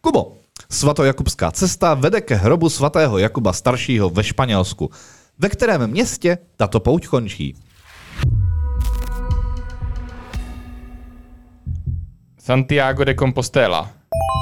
[0.00, 0.36] Kubo,
[0.70, 4.90] svatojakubská cesta vede ke hrobu svatého Jakuba staršího ve Španělsku.
[5.38, 7.54] Ve kterém městě tato pouť končí?
[12.38, 13.95] Santiago de Compostela.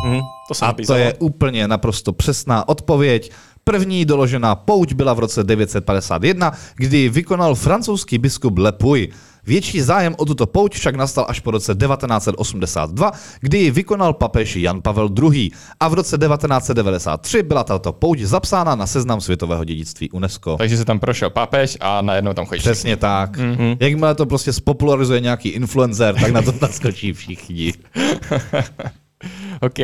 [0.06, 3.32] Hm, to jsem A to je úplně naprosto přesná odpověď.
[3.64, 9.08] První doložená pouť byla v roce 951, kdy vykonal francouzský biskup Le Puy.
[9.46, 14.56] Větší zájem o tuto pouť však nastal až po roce 1982, kdy ji vykonal papež
[14.56, 15.50] Jan Pavel II.
[15.80, 20.56] A v roce 1993 byla tato pouť zapsána na seznam světového dědictví UNESCO.
[20.56, 22.58] Takže se tam prošel papež a najednou tam chodí.
[22.58, 23.38] Přesně tak.
[23.38, 23.76] Mm-hmm.
[23.80, 27.72] Jakmile to prostě spopularizuje nějaký influencer, tak na to naskočí všichni.
[29.60, 29.78] OK.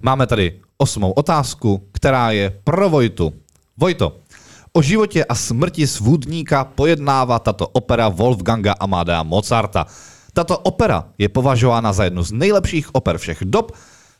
[0.00, 3.32] Máme tady osmou otázku, která je pro Vojtu.
[3.76, 4.16] Vojto,
[4.72, 9.86] o životě a smrti svůdníka pojednává tato opera Wolfganga Amadea Mozarta.
[10.32, 13.72] Tato opera je považována za jednu z nejlepších oper všech dob.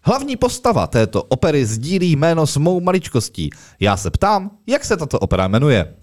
[0.02, 3.50] Hlavní postava této opery sdílí jméno s mou maličkostí.
[3.80, 5.94] Já se ptám, jak se tato opera jmenuje?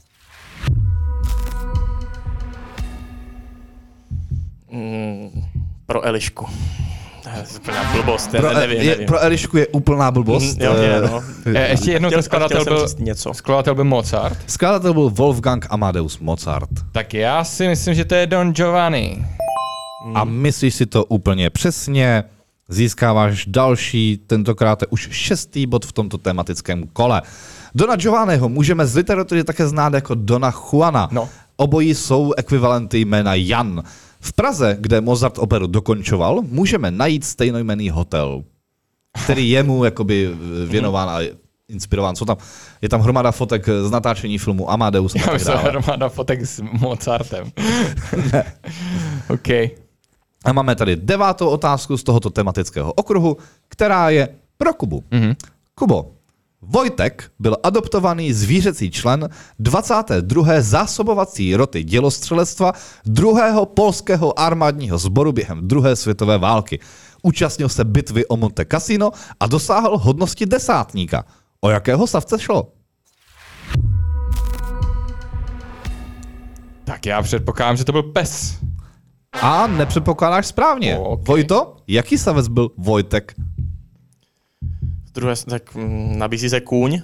[5.86, 6.46] Pro Elišku.
[7.34, 9.08] To je úplná blbost, Pro, pro, nevím, je, nevím.
[9.08, 10.58] pro Elišku je úplná blbost.
[10.58, 11.24] Hm, jo, je, no.
[11.56, 13.34] E, ještě jednou Chtěl- ten skladatel byl, něco.
[13.34, 14.38] skladatel byl Mozart.
[14.48, 16.70] Skladatel byl Wolfgang Amadeus Mozart.
[16.92, 19.26] Tak já si myslím, že to je Don Giovanni.
[20.16, 22.24] A myslíš si to úplně přesně,
[22.70, 27.22] získáváš další, tentokrát už šestý bod v tomto tematickém kole.
[27.76, 31.10] Dona Giovanniho můžeme z literatury také znát jako Dona Juana.
[31.12, 31.30] No.
[31.56, 33.84] Obojí jsou ekvivalenty jména Jan.
[34.24, 38.43] V Praze, kde Mozart operu dokončoval, můžeme najít stejnojmenný hotel,
[39.26, 40.32] který je mu jakoby
[40.67, 41.19] věnován a
[41.67, 42.15] inspirován.
[42.15, 42.38] Jsou tam,
[42.82, 45.69] je tam hromada fotek z natáčení filmu Amadeus Já myslím, dále.
[45.69, 47.51] armáda fotek s Mozartem.
[49.30, 49.49] OK.
[50.45, 55.03] A máme tady devátou otázku z tohoto tematického okruhu, která je pro Kubu.
[55.11, 55.36] Mm-hmm.
[55.76, 56.11] Kubo,
[56.66, 60.61] Vojtek byl adoptovaný zvířecí člen 22.
[60.61, 62.74] zásobovací roty dělostřelectva
[63.05, 66.80] druhého polského armádního sboru během druhé světové války.
[67.22, 71.26] Účastnil se bitvy o Monte Cassino a dosáhl hodnosti desátníka.
[71.61, 72.72] O jakého savce šlo?
[76.84, 78.59] Tak já předpokládám, že to byl pes.
[79.41, 80.97] A nepředpokládáš správně.
[80.97, 81.28] O, ok.
[81.28, 83.34] Vojto, jaký savec byl Vojtek?
[85.14, 87.01] Druhé, tak mm, nabízí se kůň.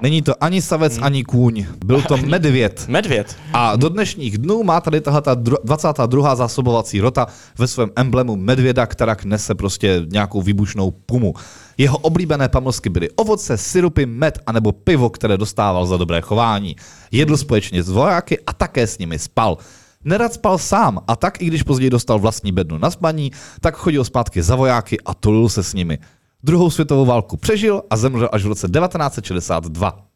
[0.00, 1.66] Není to ani savec, ani kůň.
[1.84, 2.84] Byl to medvěd.
[2.88, 3.36] Medvěd.
[3.52, 6.34] A do dnešních dnů má tady tahle ta dru- 22.
[6.34, 7.26] zásobovací rota
[7.58, 11.34] ve svém emblemu medvěda, která nese prostě nějakou výbušnou pumu.
[11.78, 16.76] Jeho oblíbené pamlsky byly ovoce, syrupy, med anebo pivo, které dostával za dobré chování.
[17.10, 19.58] Jedl společně s vojáky a také s nimi spal.
[20.04, 24.04] Nerad spal sám a tak, i když později dostal vlastní bednu na spaní, tak chodil
[24.04, 25.98] zpátky za vojáky a tulil se s nimi.
[26.42, 30.06] Druhou světovou válku přežil a zemřel až v roce 1962.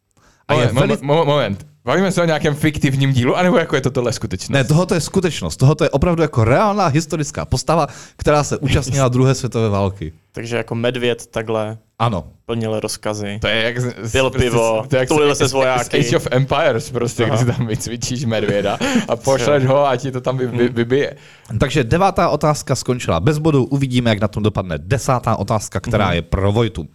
[0.49, 1.67] A je Moment, veli- mo- moment.
[1.87, 4.49] Bavíme se o nějakém fiktivním dílu, anebo jako je to tohle skutečnost?
[4.51, 5.57] Ne, tohoto je skutečnost.
[5.57, 10.13] Tohoto je opravdu jako reálná historická postava, která se účastnila druhé světové války.
[10.33, 12.25] Takže jako medvěd takhle Ano.
[12.47, 13.39] plnil rozkazy.
[13.41, 13.81] To je jak...
[13.81, 16.03] z- z- Pil pivo, to je jak tulil z- se s z- vojáky.
[16.03, 18.79] Z Age of Empires prostě, kdy si tam vycvičíš medvěda
[19.09, 21.17] a pošleš ho a ti to tam vy, vy, vybije.
[21.61, 23.65] Takže devátá otázka skončila bez bodu.
[23.65, 26.87] Uvidíme, jak na tom dopadne desátá otázka, která je pro Vojtu.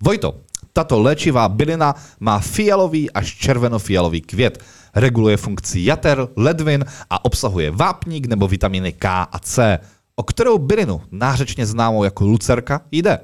[0.00, 0.34] Vojto,
[0.72, 4.64] tato léčivá bylina má fialový až červenofialový květ.
[4.94, 9.78] Reguluje funkci jater, ledvin a obsahuje vápník nebo vitaminy K a C.
[10.16, 13.18] O kterou bylinu, nářečně známou jako lucerka, jde?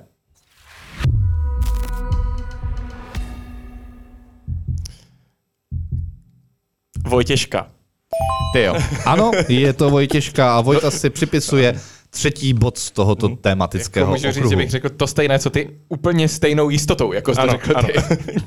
[7.07, 7.66] Vojtěžka.
[8.53, 8.74] Ty jo.
[9.05, 11.80] Ano, je to Vojtěžka a Vojta si připisuje
[12.15, 14.51] třetí bod z tohoto Jako tematického můžu říct, okruhu.
[14.51, 17.73] že bych řekl to stejné, co ty, úplně stejnou jistotou, jako jsi to Ano, řekl
[17.79, 17.89] ano.
[17.89, 18.35] ty.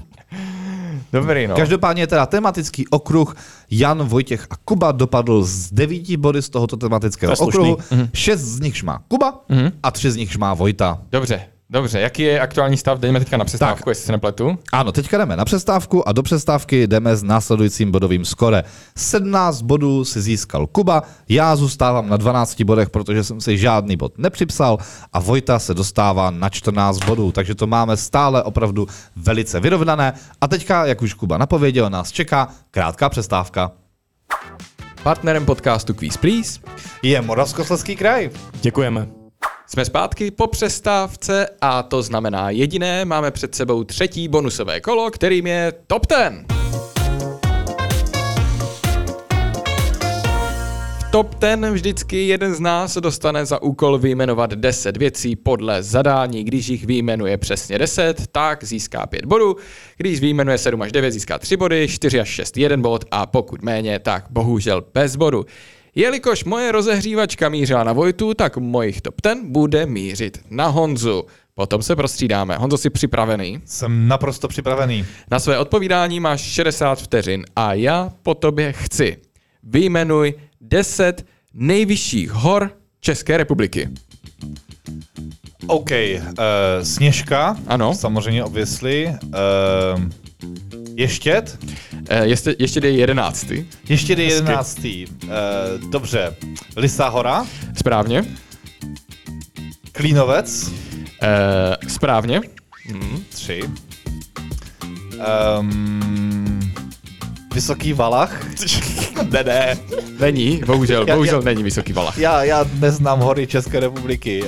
[1.14, 1.56] Dobrý, no.
[1.56, 3.36] Každopádně teda tematický okruh
[3.72, 7.78] Jan, Vojtěch a Kuba dopadl z devíti body z tohoto tematického To okruhu.
[8.14, 9.40] Šest z nich má Kuba
[9.84, 11.02] a tři z nich má Vojta.
[11.12, 12.00] Dobře, dobře.
[12.00, 13.00] Jaký je aktuální stav?
[13.00, 13.88] Dejme teďka na přestávku, Tak.
[13.88, 14.60] jestli se nepletu.
[14.72, 18.64] Ano, teďka jdeme na přestávku a do přestávky jdeme s následujícím bodovým skore.
[18.98, 24.18] 17 bodů si získal Kuba, já zůstávám na 12 bodech, protože jsem si žádný bod
[24.18, 24.78] nepřipsal
[25.14, 30.14] a Vojta se dostává na 14 bodů, takže to máme stále opravdu velice vyrovnané.
[30.42, 33.72] A teďka, jak už Kuba napověděl, nás čeká krátká přestávka.
[35.04, 36.60] Partnerem podcastu Quiz Please
[37.04, 38.30] Je Moravskoslezský kraj.
[38.62, 39.17] Děkujeme.
[39.70, 45.48] Jsme zpátky po přestávce a to znamená jediné, máme před sebou třetí bonusové kolo, kterým
[45.48, 46.46] je Top 10.
[51.00, 56.44] V Top 10 vždycky jeden z nás dostane za úkol vyjmenovat 10 věcí podle zadání.
[56.44, 59.56] Když jich vyjmenuje přesně 10, tak získá 5 bodů.
[59.98, 63.62] Když vyjmenuje 7 až 9, získá 3 body, 4 až 6 1 bod a pokud
[63.62, 65.46] méně, tak bohužel bez bodu.
[65.98, 71.24] Jelikož moje rozehřívačka mířila na Vojtu, tak mojich top 10 bude mířit na Honzu.
[71.54, 72.58] Potom se prostřídáme.
[72.58, 73.62] Honzo, jsi připravený?
[73.66, 75.06] Jsem naprosto připravený.
[75.32, 79.18] Na své odpovídání máš 60 vteřin a já po tobě chci.
[79.64, 83.90] Vyjmenuj 10 nejvyšších hor České republiky.
[85.68, 86.28] OK, uh,
[86.84, 87.58] Sněžka.
[87.68, 87.94] Ano.
[87.94, 89.16] Samozřejmě, obviously.
[89.24, 90.04] Uh,
[90.96, 91.58] Ještět.
[92.10, 93.66] Eh, ještě, ještě jde jedenáctý.
[93.90, 95.06] Ještě jde jedenáctý.
[95.24, 95.30] Uh,
[95.92, 96.36] dobře.
[96.76, 97.46] Lisá hora.
[97.78, 98.24] Správně.
[99.92, 100.72] Klínovec.
[101.24, 102.42] Eh, správně.
[103.30, 103.62] Tři.
[105.60, 106.60] Um,
[107.54, 108.46] Vysoký Valach.
[109.32, 109.78] ne, ne.
[110.20, 112.18] Není, bohužel, Já- bohužel já- není Vysoký Valach.
[112.18, 114.44] Já, já neznám hory České republiky.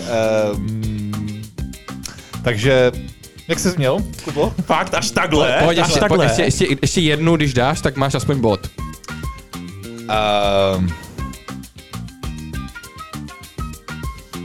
[0.56, 1.42] Um,
[2.44, 2.92] takže,
[3.50, 4.54] jak jsi měl, Kubo?
[4.66, 5.62] Fakt až takhle?
[5.64, 8.70] Pojď až ještě, pojď ještě, ještě, ještě jednu, když dáš, tak máš aspoň bod.
[10.78, 10.90] Um,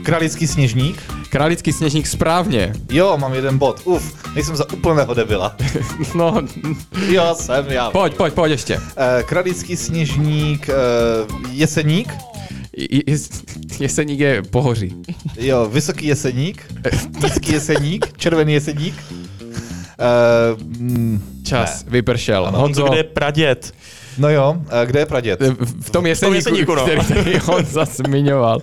[0.03, 1.01] Kralický sněžník.
[1.29, 2.73] Králický sněžník správně.
[2.91, 3.81] Jo, mám jeden bod.
[3.83, 5.55] Uf, nejsem za úplného debila.
[6.15, 6.41] No,
[7.07, 7.91] jo, jsem já.
[7.91, 8.79] pojď, pojď, pojď ještě.
[8.97, 10.73] Eh, Kralický sněžník, eh,
[11.51, 12.13] Jeseník.
[13.79, 14.95] Jeseník je pohoří.
[15.39, 16.63] Jo, Vysoký Jeseník.
[17.23, 18.17] Nízký Jeseník.
[18.17, 18.95] Červený Jeseník.
[19.99, 22.43] Eh, mm, Čas, vypršel.
[22.45, 23.73] Honzo, Honzo, kde je pradět?
[24.17, 25.39] No jo, kde je praděd?
[25.81, 26.85] v tom jeseníku, jeseníku, no.
[27.03, 28.59] který Honza zmiňoval.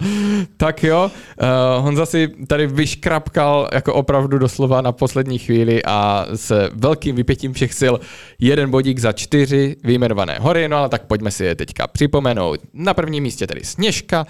[0.56, 1.10] Tak jo,
[1.42, 7.52] uh, Honza si tady vyškrapkal jako opravdu doslova na poslední chvíli a s velkým vypětím
[7.52, 7.94] všech sil
[8.38, 12.60] jeden bodík za čtyři vyjmenované hory, no ale tak pojďme si je teďka připomenout.
[12.74, 14.26] Na prvním místě tedy Sněžka,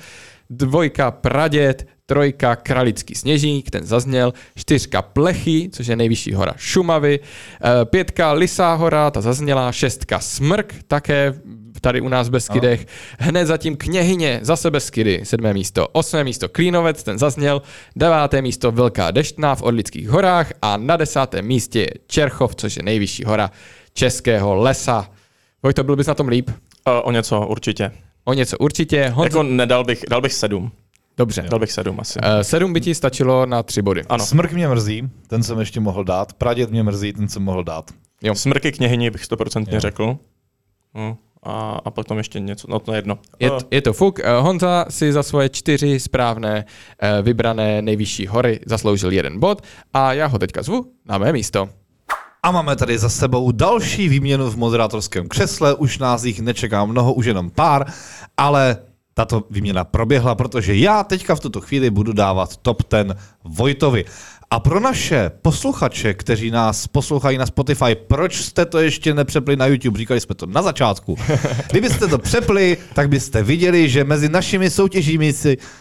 [0.51, 7.85] dvojka Praděd, trojka Kralický sněžník, ten zazněl, čtyřka Plechy, což je nejvyšší hora Šumavy, eh,
[7.85, 11.35] pětka Lisá hora, ta zazněla, šestka Smrk, také
[11.81, 12.87] tady u nás v Beskydech,
[13.19, 17.63] hned zatím Kněhyně, zase Beskydy, sedmé místo, osmé místo Klínovec, ten zazněl,
[17.97, 22.83] deváté místo Velká deštná v Orlických horách a na desátém místě je Čerchov, což je
[22.83, 23.51] nejvyšší hora
[23.95, 25.11] Českého lesa.
[25.63, 26.51] Vojto, byl bys na tom líp?
[26.51, 26.55] Uh,
[27.03, 27.93] o něco, určitě.
[28.25, 29.09] O něco určitě.
[29.09, 30.73] Honzo, Jako nedal bych, dal bych sedm.
[31.17, 31.43] Dobře.
[31.51, 32.19] Dal bych sedm asi.
[32.23, 34.05] Eh, sedm by ti stačilo na tři body.
[34.09, 34.27] Ano.
[34.27, 36.33] Smrk mě mrzí, ten jsem ještě mohl dát.
[36.33, 37.91] Praděd mě mrzí, ten jsem mohl dát.
[38.23, 38.35] Jo.
[38.35, 40.17] Smrky kněhyni bych stoprocentně řekl.
[40.95, 43.19] No, a, a potom ještě něco, no to je jedno.
[43.41, 44.21] Je, Eh, t- je to fuk.
[44.21, 46.65] Eh, Honza si za svoje čtyři správné
[47.03, 49.63] eh, vybrané nejvyšší hory zasloužil jeden bod
[49.95, 51.69] a já ho teďka zvu na mé místo.
[52.43, 57.13] A máme tady za sebou další výměnu v moderátorském křesle, už nás jich nečeká mnoho,
[57.15, 57.87] už jenom pár,
[58.37, 58.77] ale
[59.15, 64.05] tato výměna proběhla, protože já teďka v tuto chvíli budu dávat top 10 Vojtovi.
[64.53, 69.67] A pro naše posluchače, kteří nás poslouchají na Spotify, proč jste to ještě nepřepli na
[69.67, 69.99] YouTube?
[69.99, 71.17] Říkali jsme to na začátku.
[71.71, 75.33] Kdybyste to přepli, tak byste viděli, že mezi našimi soutěžími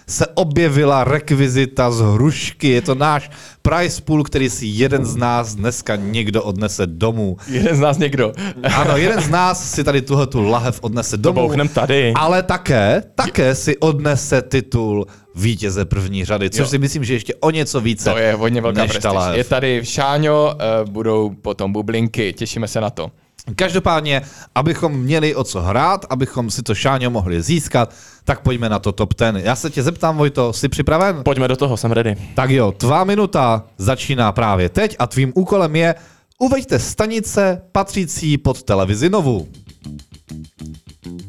[0.07, 2.67] se objevila rekvizita z hrušky.
[2.67, 3.29] Je to náš
[3.61, 7.37] prize pool, který si jeden z nás dneska někdo odnese domů.
[7.47, 8.33] Jeden z nás někdo.
[8.75, 11.41] Ano, jeden z nás si tady tuhle tu lahev odnese domů.
[11.41, 12.13] bouchnem tady.
[12.15, 16.65] Ale také, také si odnese titul vítěze první řady, což Jo.
[16.67, 19.37] si myslím, že ještě o něco více To je hodně velká než ta prestiž.
[19.37, 23.11] Je tady Šáňo, eh, budou potom bublinky, těšíme se na to.
[23.55, 24.21] Každopádně,
[24.55, 28.91] abychom měli o co hrát, abychom si to Šáňo mohli získat, tak pojďme na to
[28.91, 29.45] top 10.
[29.45, 31.21] Já se tě zeptám, Vojto, jsi připraven?
[31.23, 32.15] Pojďme do toho, jsem ready.
[32.35, 35.95] Tak jo, tvá minuta začíná právě teď a tvým úkolem je
[36.39, 39.47] uveďte stanice patřící pod televizi Novu.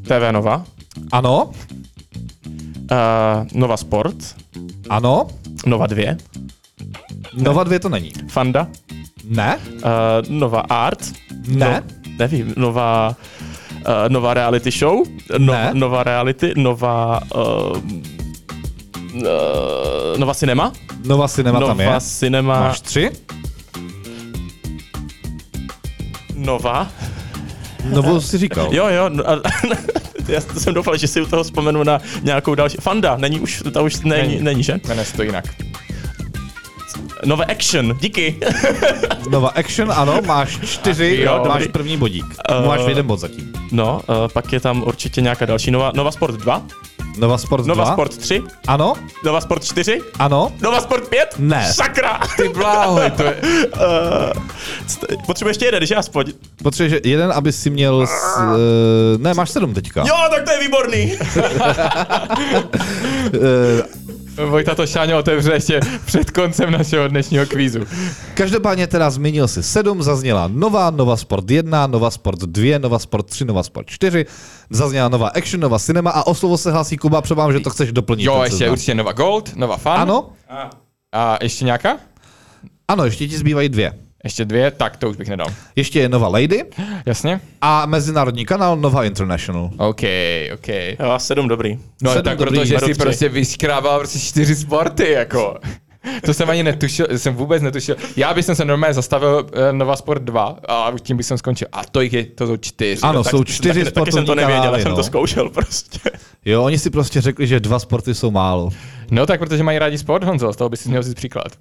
[0.03, 0.65] TV Nova,
[1.13, 1.51] Ano?
[2.93, 4.17] Uh, Nova Sport,
[4.91, 5.27] Ano?
[5.67, 6.17] Nova 2,
[7.33, 8.13] Nova 2 to není.
[8.29, 8.67] Fanda,
[9.25, 9.57] Ne?
[9.57, 9.81] uh,
[10.29, 11.01] Nova Art,
[11.49, 11.83] Ne?
[11.83, 11.83] No,
[12.19, 13.17] nevím, nová,
[13.81, 15.03] uh, nová reality show,
[15.39, 15.71] no, Ne.
[15.75, 17.77] nová reality, nová, uh,
[19.15, 20.73] uh, nová cinema,
[21.07, 21.87] Nova Cinema tam je.
[21.87, 23.11] nová cinema, Máš tři?
[26.37, 26.89] nová,
[27.95, 28.69] Novou si říkal.
[28.75, 29.25] jo, jo, no,
[30.29, 33.81] já jsem doufal, že si u toho vzpomenu na nějakou další, Fanda, není už, ta
[33.83, 34.63] už není, není, Není.
[34.63, 34.81] že?
[34.89, 35.45] Jmenuje se to jinak.
[37.25, 38.37] Nové action, díky.
[39.31, 42.25] Nova Action, ano, máš čtyři, Jo, jo, máš první bodík.
[42.49, 43.53] Eh, Máš jeden bod zatím.
[43.73, 46.63] No, uh, pak je tam určitě nějaká další, Nova, Nova Sport 2,
[47.19, 47.93] Nova Sport Nova 2.
[47.93, 48.95] Sport 3, Ano,
[49.25, 51.35] Nova Sport 4, ano, Nova Sport 5?
[51.39, 51.73] Ne.
[51.73, 52.21] Sakra!
[52.37, 53.37] Ty bláho, to je...
[53.73, 56.33] Uh, potřebuješ ještě jeden, že aspoň.
[56.63, 58.07] potřebuješ jeden, aby si měl...
[58.07, 60.05] S, uh, ne, máš sedm teďka.
[60.07, 61.13] Jo, tak to je výborný.
[63.35, 63.83] Uh,
[64.37, 67.81] Vojta to Šáňo otevře ještě před koncem našeho dnešního kvízu.
[68.35, 73.27] každopádně teda zmínil si sedm, zazněla Nova, Nova Sport 1, Nova Sport 2, Nova Sport
[73.27, 74.27] 3, Nova Sport 4,
[74.71, 77.93] zazněla Nova Action, Nova Cinema a o slovo se hlásí Kuba, předpokládám, že to chceš
[77.93, 78.25] doplnit.
[78.25, 78.73] Jo, ještě seznam.
[78.73, 79.93] určitě Nova Gold, Nova Fun.
[79.93, 80.29] Ano,
[81.13, 81.97] A ještě nějaká?
[82.89, 83.93] ano, ještě ti zbývají dvě.
[84.25, 85.47] Ještě dvě, tak to už bych nedal.
[85.77, 86.65] Ještě je Nova Lady
[87.07, 87.41] Jasně?
[87.61, 89.71] a mezinárodní kanál Nova International.
[89.77, 90.01] OK,
[90.55, 90.69] OK.
[90.69, 91.79] Jo, sedm dobrý.
[92.03, 95.59] No Sedm tak dobrý, protože si prostě vyškrábal prostě čtyři sporty, jako.
[96.25, 97.97] To jsem ani netušil, jsem vůbec netušil.
[98.17, 101.69] Já bych se normálně zastavil uh, Nova Sport 2 a tím bych jsem skončil.
[101.73, 103.03] A to jich je, to jsou čtyři.
[103.03, 104.97] Ano, tak, jsou čtyři taky, taky jsem to sportovní nevěděl, kanály, já jsem no.
[104.97, 105.99] to zkoušel prostě.
[106.45, 108.71] Jo, oni si prostě řekli, že dva sporty jsou málo.
[109.11, 111.53] No tak protože mají rádi sport, Honzo, z toho by si měl vzít příklad.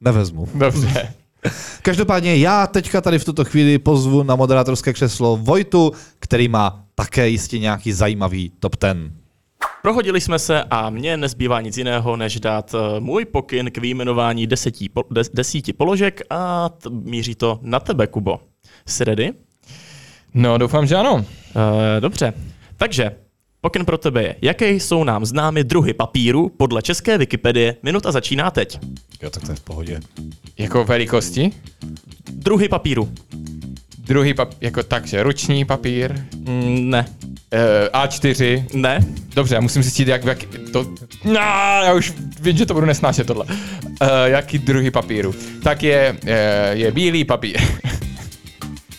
[0.00, 0.48] Nevezmu.
[0.54, 1.08] Dobře.
[1.82, 7.28] Každopádně já teďka tady v tuto chvíli pozvu na moderátorské křeslo Vojtu, který má také
[7.28, 9.12] jistě nějaký zajímavý top ten.
[9.82, 14.46] Prohodili jsme se a mně nezbývá nic jiného, než dát eh, můj pokyn k výjmenování
[14.46, 18.40] deseti, po, des, desíti položek a t- míří to na tebe, Kubo.
[18.86, 19.32] Jsi ready?
[20.34, 21.14] No, doufám, že ano.
[21.14, 21.22] Uh,
[22.00, 22.32] dobře.
[22.76, 23.10] Takže,
[23.60, 27.76] pokyn pro tebe je, jaké jsou nám známy druhy papíru podle české Wikipedie.
[27.82, 28.78] Minuta začíná teď.
[29.22, 30.00] Jo, tak to je v pohodě.
[30.58, 31.50] Jako velikosti.
[32.32, 33.12] Druhy papíru.
[33.98, 37.06] Druhý pap- jako takže ruční papír, Mm, ne.
[37.52, 39.00] uh, A4, Ne.
[39.34, 40.38] Dobře, já musím zjistit, jak, jak
[40.72, 40.86] to...
[41.24, 41.32] No,
[41.84, 43.44] já už vím, že to budu nesnášet tohle.
[43.44, 45.34] Uh, jaký druhý papíru?
[45.62, 46.28] Tak je, uh,
[46.70, 47.56] je bílý papír.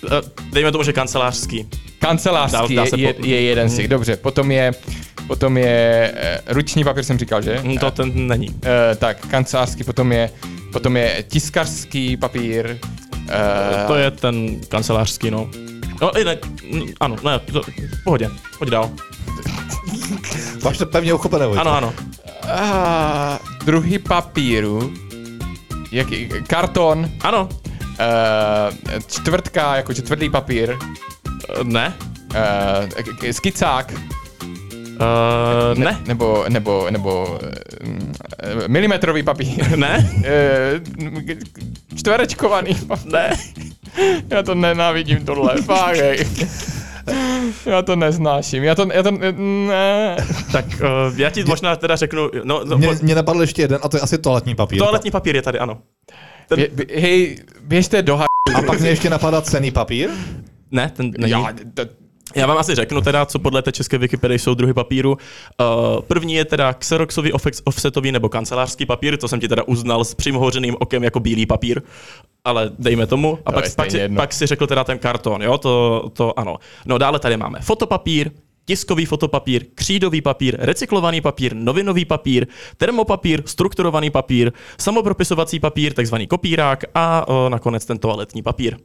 [0.04, 0.12] Uh,
[0.54, 1.68] dejme tomu, že kancelářský.
[2.00, 4.16] Kancelářský Dá- dá se je, po- je, je jeden z těch, dobře.
[4.18, 4.72] Potom je,
[5.28, 6.14] potom je
[6.48, 7.60] uh, ruční papír, jsem říkal, že?
[7.64, 8.50] Mm, To ten není.
[8.50, 8.56] Uh,
[8.98, 10.30] tak, kancelářský, potom je,
[10.74, 12.78] potom je tiskařský papír.
[13.16, 15.50] Uh, To je ten kancelářský, no.
[16.02, 16.38] No, i ne,
[16.72, 18.30] mm, ano, ne, to, v pohodě,
[18.60, 18.92] pojď dál.
[20.64, 21.62] Máš to pevně uchopené, Vojto.
[21.62, 21.94] Ano, ano.
[22.44, 24.94] uh, druhý papíru.
[25.92, 27.10] Jaký, karton.
[27.22, 27.50] Ano,
[28.00, 30.76] Uh, čtvrtka, jako čtvrtý papír.
[31.64, 31.94] Ne,
[32.30, 33.94] Uh, skicák.
[33.94, 34.00] uh,
[35.78, 37.40] ne, Nebo, nebo, nebo
[37.84, 39.78] mm, eh, milimetrový papír.
[39.78, 40.80] ne, Eh,
[41.96, 43.12] Čtverečkovaný papír.
[43.14, 43.30] ne.
[44.30, 45.98] Já to nenávidím tohle, fakt.
[47.66, 49.12] Já to neznáším, já to, já to,
[49.68, 50.16] ne.
[50.52, 53.80] Tak uh, já ti možná teda řeknu, no, no Mě, po- mě napadl ještě jeden,
[53.84, 54.80] a to je asi toaletní papír.
[54.80, 55.78] toaletní papír je tady, ano.
[56.50, 58.26] Ten, Bě, bě, hej, běžte do ha...
[58.56, 60.10] A pak mě ještě napadá cený papír.
[60.72, 61.32] ne, ten není.
[61.32, 61.84] Já, to,
[62.36, 65.12] Já vám asi řeknu teda, co podle té české Wikipedie jsou druhy papíru.
[65.12, 70.04] Uh, první je teda xeroxový ofex- offsetový nebo kancelářský papír, to jsem ti teda uznal
[70.04, 71.82] s přimohořeným okem jako bílý papír,
[72.46, 73.40] ale dejme tomu.
[73.46, 76.58] A To pak, pak, si, pak si řekl teda ten karton, jo, to, to ano.
[76.86, 78.32] No dále tady máme fotopapír,
[78.70, 82.48] tiskový fotopapír, křídový papír, recyklovaný papír, novinový papír,
[82.78, 88.78] termopapír, strukturovaný papír, samopropisovací papír, takzvaný kopírák a o, nakonec ten toaletní papír.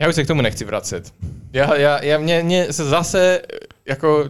[0.00, 1.14] já už se k tomu nechci vracet.
[1.52, 3.42] Já, já, já mě, mě se zase
[3.88, 4.28] jako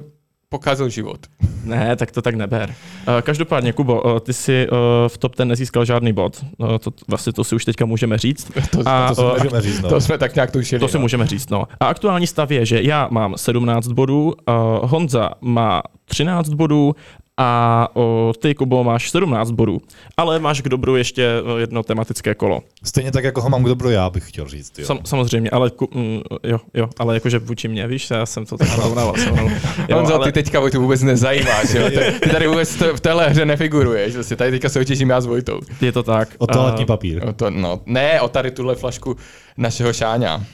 [0.48, 1.18] pokazil život.
[1.64, 2.74] Ne, tak to tak neber.
[3.08, 4.78] Uh, Každopádně, Kubo, uh, ty jsi uh,
[5.08, 6.44] v top 10 nezískal žádný bod.
[6.80, 8.52] To, vlastně to si už teďka můžeme říct.
[8.70, 9.88] To, A, To si můžeme říct, no.
[9.88, 10.80] to jsme tak nějak tušili.
[10.80, 11.00] to si no.
[11.00, 11.64] můžeme říct, no.
[11.80, 14.34] A aktuální stav je, že já mám 17 bodů,
[14.82, 16.94] Honza má 13 bodů
[17.40, 18.02] a uh,
[18.40, 19.80] ty, Kubo, máš 17 bodů.
[20.16, 22.60] Ale máš k dobru ještě uh, jedno tematické kolo.
[22.84, 24.78] Stejně tak, jako ho mám k dobru já, bych chtěl říct.
[24.78, 24.86] Jo.
[24.86, 28.56] Sam, samozřejmě, ale ku, mm, jo, jo, ale jakože vůči mě, víš, já jsem to
[28.58, 29.14] tak porovnával.
[29.88, 31.90] Jo, Honzo, ale- ty teďka Vojtu vůbec nezajímáš, jo?
[31.90, 35.26] Ty, ty tady vůbec to- v téhle hře nefiguruješ, vlastně tady teďka soutěžím já s
[35.26, 35.60] Vojtou.
[35.80, 36.28] Je to tak.
[36.38, 37.24] O toaletní Uh, papír.
[37.28, 39.16] O to, no, ne, o tady tuhle flašku
[39.56, 40.44] našeho šáňa.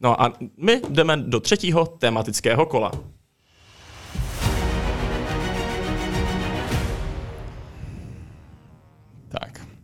[0.00, 2.92] No a my jdeme do třetího tematického kola.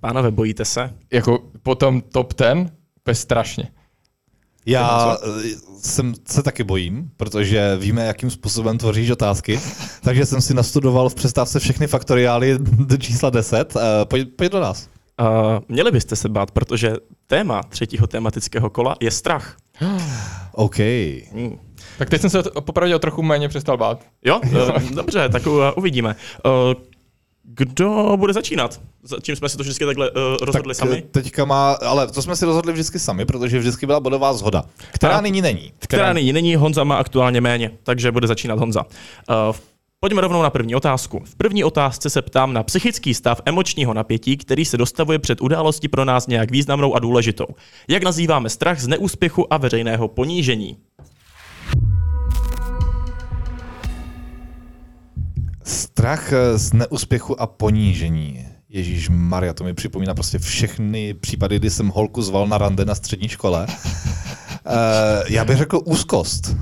[0.07, 0.95] Pánové, bojíte se?
[1.13, 2.71] Jako potom top ten,
[3.05, 3.69] bez strašně.
[4.67, 5.49] Já eh,
[5.79, 9.61] jsem se taky bojím, protože víme, jakým způsobem tvoříš otázky,
[10.03, 13.77] takže jsem si nastudoval v přestávce všechny faktoriály do čísla 10.
[13.77, 14.89] Eh, Pojď, pojď do nás.
[15.21, 15.27] Uh,
[15.69, 16.95] měli byste se bát, protože
[17.27, 19.57] téma třetího tematického kola je strach.
[20.53, 20.79] OK.
[21.33, 21.59] Hmm.
[21.99, 24.05] Tak teď jsem se to popravdě o trochu méně přestal bát.
[24.25, 24.41] Jo,
[24.95, 25.43] dobře, tak
[25.77, 26.17] uvidíme.
[26.45, 26.96] Uh,
[27.49, 28.81] kdo bude začínat?
[29.03, 31.03] Za- Čím jsme si to vždycky takhle uh, rozhodli tak sami?
[31.07, 34.65] eh, teďka má, ale to jsme si rozhodli vždycky sami, protože vždycky byla bodová zhoda,
[34.93, 35.73] která A- nyní není.
[35.79, 38.83] Která nyní není, Honza má aktuálně méně, takže bude začínat Honza.
[39.51, 39.57] Uh,
[40.01, 41.23] Pojďme rovnou na první otázku.
[41.25, 45.89] V první otázce se ptám na psychický stav emočního napětí, který se dostavuje před událostí
[45.89, 47.47] pro nás nějak významnou a důležitou.
[47.89, 50.77] Jak nazýváme strach z neúspěchu a veřejného ponížení?
[55.67, 58.47] Strach eh, z neúspěchu a ponížení.
[58.69, 62.95] Ježíš Maria, to mi připomíná prostě všechny případy, kdy jsem holku zval na rande na
[62.95, 63.67] střední škole.
[64.67, 64.73] Uh,
[65.29, 66.57] já bych řekl úzkost.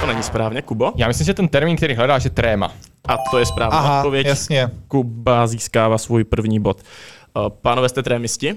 [0.00, 0.92] To není správně, Kubo.
[0.96, 2.72] Já myslím, že ten termín, který hledáš, je tréma.
[3.08, 4.26] A to je správná Aha, odpověď.
[4.26, 4.70] jasně.
[4.88, 6.82] Kuba získává svůj první bod.
[7.36, 8.56] Uh, Pánové, jste trémisti?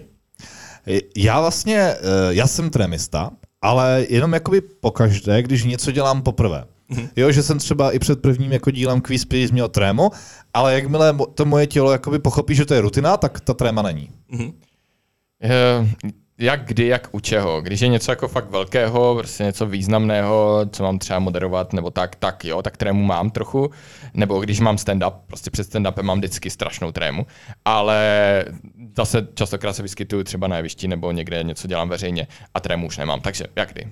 [1.17, 1.97] Já vlastně, eh,
[2.30, 6.63] já jsem trémista, ale jenom jakoby pokaždé, když něco dělám poprvé.
[7.15, 10.09] Jo, že jsem třeba i před prvním jako dílem Quiz Please měl trému,
[10.53, 14.09] ale jakmile to moje tělo jakoby pochopí, že to je rutina, tak ta tréma není.
[15.43, 15.87] Eh,
[16.37, 17.61] Jak kdy, jak u čeho.
[17.61, 22.15] Když je něco jako fakt velkého, prostě něco významného, co mám třeba moderovat, nebo tak,
[22.15, 23.69] tak jo, tak trému mám trochu.
[24.13, 27.25] Nebo když mám stand-up, prostě před stand-upem mám vždycky strašnou trému.
[27.65, 28.45] Ale
[28.97, 32.97] zase častokrát se vyskytuju třeba na jevišti nebo někde něco dělám veřejně a trému už
[32.97, 33.21] nemám.
[33.21, 33.87] Takže jak kdy.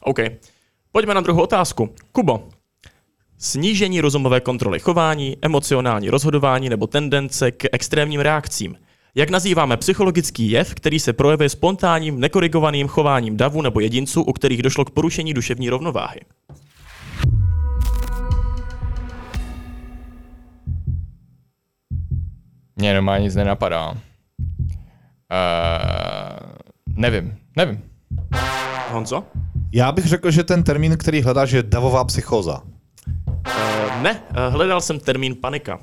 [0.00, 0.18] OK.
[0.96, 1.94] Pojďme na druhou otázku.
[2.12, 2.48] Kubo,
[3.38, 8.76] snížení rozumové kontroly chování, emocionální rozhodování nebo tendence k extrémním reakcím.
[9.14, 14.62] Jak nazýváme psychologický jev, který se projevuje spontánním, nekorigovaným chováním davu nebo jedinců, u kterých
[14.62, 16.20] došlo k porušení duševní rovnováhy?
[22.76, 23.90] Mně normálně nic nenapadá.
[23.90, 23.96] Uh,
[26.96, 27.82] nevím, nevím.
[28.90, 29.24] Honzo?
[29.72, 32.62] Já bych řekl, že ten termín, který hledáš, je davová psychóza.
[33.46, 35.78] Uh, ne, uh, hledal jsem termín panika.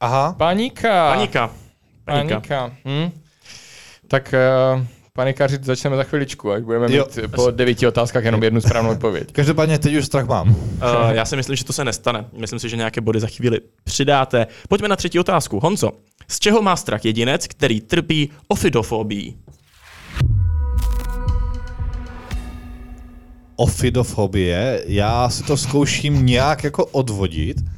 [0.00, 0.34] Aha.
[0.38, 1.12] Panika.
[1.14, 1.50] Panika.
[2.04, 2.34] Panika.
[2.34, 2.72] Panika.
[2.84, 3.10] Hm?
[4.08, 4.34] Tak
[4.76, 7.06] uh, panikařit začneme za chviličku, jak budeme Jo.
[7.16, 9.32] mít po devíti otázkách jenom jednu správnou odpověď.
[9.32, 10.48] Každopádně teď už strach mám.
[10.48, 10.56] Uh,
[11.10, 12.24] já si myslím, že to se nestane.
[12.32, 14.46] Myslím si, že nějaké body za chvíli přidáte.
[14.68, 15.60] Pojďme na třetí otázku.
[15.60, 15.90] Honzo,
[16.28, 19.36] z čeho má strach jedinec, který trpí ofidofobií?
[23.56, 27.60] Ofidofobie, já si to zkouším nějak jako odvodit.
[27.60, 27.68] Uh,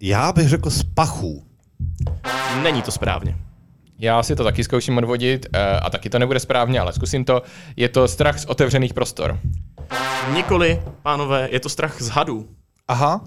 [0.00, 1.44] já bych řekl z pachů.
[2.62, 3.36] Není to správně.
[3.98, 7.42] Já si to taky zkouším odvodit uh, a taky to nebude správně, ale zkusím to.
[7.76, 9.38] Je to strach z otevřených prostor.
[10.34, 12.48] Nikoli, pánové, je to strach z hadů.
[12.88, 13.24] Aha.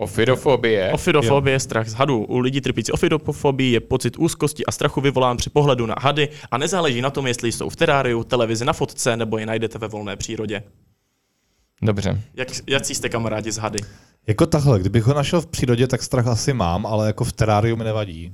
[0.00, 0.92] Ofidofobie.
[0.92, 2.24] Ofidofobie je strach z hadů.
[2.24, 6.58] U lidí trpící ofidofobii je pocit úzkosti a strachu vyvolán při pohledu na hady a
[6.58, 10.16] nezáleží na tom, jestli jsou v teráriu, televizi na fotce nebo je najdete ve volné
[10.16, 10.62] přírodě.
[11.82, 12.22] Dobře.
[12.34, 13.78] Jak, jaký jste kamarádi z hady?
[14.26, 17.76] Jako tahle, kdybych ho našel v přírodě, tak strach asi mám, ale jako v teráriu
[17.76, 18.32] mi nevadí.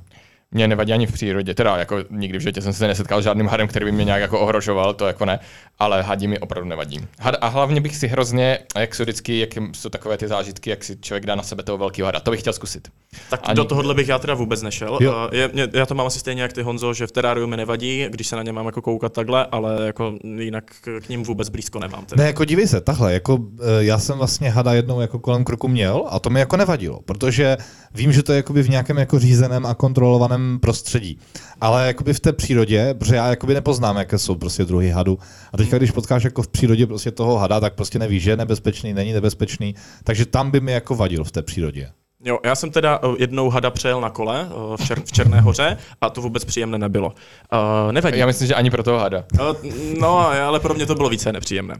[0.50, 3.46] Mě nevadí ani v přírodě, teda jako nikdy v životě jsem se nesetkal s žádným
[3.46, 5.38] hadem, který by mě nějak jako ohrožoval, to jako ne,
[5.78, 7.00] ale hadí mi opravdu nevadí.
[7.20, 10.84] Had, a hlavně bych si hrozně, jak jsou vždycky, jak jsou takové ty zážitky, jak
[10.84, 12.88] si člověk dá na sebe toho velkého hada, to bych chtěl zkusit.
[13.30, 14.98] Tak Ani- do tohohle bych já teda vůbec nešel.
[15.00, 15.12] Jo.
[15.12, 17.56] Uh, je, mě, já to mám asi stejně jak ty Honzo, že v teráriu mi
[17.56, 21.48] nevadí, když se na ně mám jako koukat takhle, ale jako jinak k, ním vůbec
[21.48, 22.04] blízko nemám.
[22.04, 22.22] Teda.
[22.22, 25.68] Ne, jako dívej se, takhle, jako eh, já jsem vlastně hada jednou jako kolem kroku
[25.68, 27.56] měl a to mi jako nevadilo, protože
[27.94, 31.18] vím, že to je jakoby v nějakém jako řízeném a kontrolovaném prostředí.
[31.60, 35.18] Ale jakoby v té přírodě, protože já jakoby nepoznám, jaké jsou prostě druhy hadu.
[35.52, 38.36] A teďka, když potkáš jako v přírodě prostě toho hada, tak prostě nevíš, že je
[38.36, 39.74] nebezpečný, není nebezpečný.
[40.04, 41.90] Takže tam by mi jako vadil v té přírodě.
[42.24, 45.40] Jo, já jsem teda uh, jednou hada přejel na kole uh, v, čer, v Černé
[45.40, 47.08] hoře a to vůbec příjemné nebylo.
[47.08, 48.18] Uh, nevadí.
[48.18, 49.24] Já myslím, že ani pro toho hada.
[49.40, 51.74] Uh, no, ale pro mě to bylo více nepříjemné.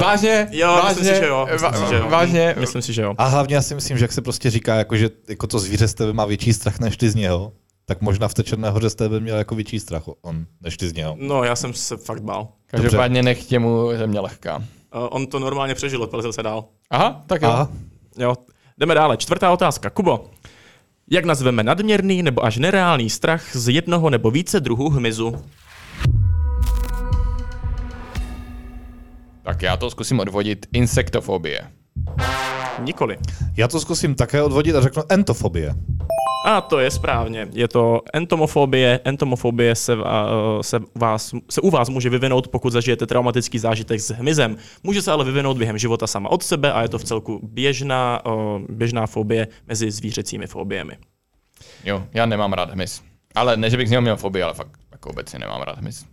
[0.00, 0.48] vážně?
[0.50, 1.48] Jo, vážně, myslím si, že jo.
[1.52, 2.08] Myslím si, že jo.
[2.08, 3.14] Vážně, Myslím si, že jo.
[3.18, 5.88] A hlavně já si myslím, že jak se prostě říká, jako, že jako to zvíře
[5.88, 7.52] z tebe má větší strach než ty z něho,
[7.90, 10.88] tak možná v té Černé hoře z tebe měl jako větší strach on, než ty
[10.88, 11.16] z něho.
[11.20, 12.48] No, já jsem se fakt bál.
[12.66, 14.56] Každopádně nech mu země lehká.
[14.56, 14.62] Uh,
[15.10, 16.64] on to normálně přežil, odpalil se dál.
[16.90, 17.48] Aha, tak jo.
[17.48, 17.68] Aha.
[18.18, 18.34] Jo,
[18.78, 19.16] jdeme dále.
[19.16, 19.90] Čtvrtá otázka.
[19.90, 20.30] Kubo,
[21.10, 25.34] jak nazveme nadměrný nebo až nereálný strach z jednoho nebo více druhů hmyzu?
[29.42, 31.70] Tak já to zkusím odvodit insektofobie.
[32.78, 33.18] Nikoli.
[33.56, 35.74] Já to zkusím také odvodit a řeknu entofobie.
[36.44, 37.48] A to je správně.
[37.52, 39.00] Je to entomofobie.
[39.04, 40.02] Entomofobie se, uh,
[40.60, 44.56] se, vás, se u vás může vyvinout, pokud zažijete traumatický zážitek s hmyzem.
[44.82, 48.26] Může se ale vyvinout během života sama od sebe a je to v celku běžná,
[48.26, 50.96] uh, běžná fobie mezi zvířecími fobiemi.
[51.84, 53.02] Jo, já nemám rád hmyz.
[53.34, 56.06] Ale ne, že bych z něho měl fobii, ale fakt jako obecně nemám rád hmyz.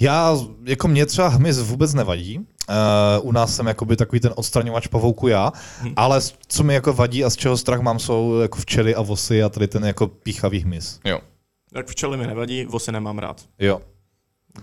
[0.00, 2.46] Já, jako mě třeba hmyz vůbec nevadí.
[2.68, 5.92] Uh, u nás jsem jakoby takový ten odstraňovač pavouku já, hmm.
[5.96, 9.42] ale co mi jako vadí a z čeho strach mám, jsou jako včely a vosy
[9.42, 11.00] a tady ten jako píchavý hmyz.
[11.04, 11.20] Jo.
[11.72, 13.44] Tak včely mi nevadí, vosy nemám rád.
[13.58, 13.80] Jo.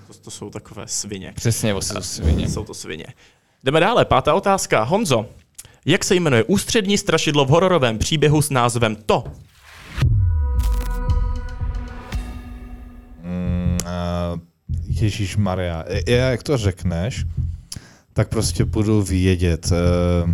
[0.07, 1.33] To, to jsou takové svině.
[1.35, 2.49] Přesně, vosy jsou svině.
[2.49, 3.05] Jsou to svině.
[3.63, 4.83] Jdeme dále, pátá otázka.
[4.83, 5.25] Honzo,
[5.85, 9.23] jak se jmenuje ústřední strašidlo v hororovém příběhu s názvem To?
[13.23, 14.39] Mm, uh,
[14.87, 17.25] Ježíš Maria, já jak to řekneš,
[18.13, 19.71] tak prostě budu vědět.
[19.71, 20.33] Uh,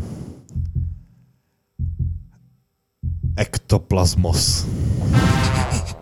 [3.38, 4.68] ektoplasmos.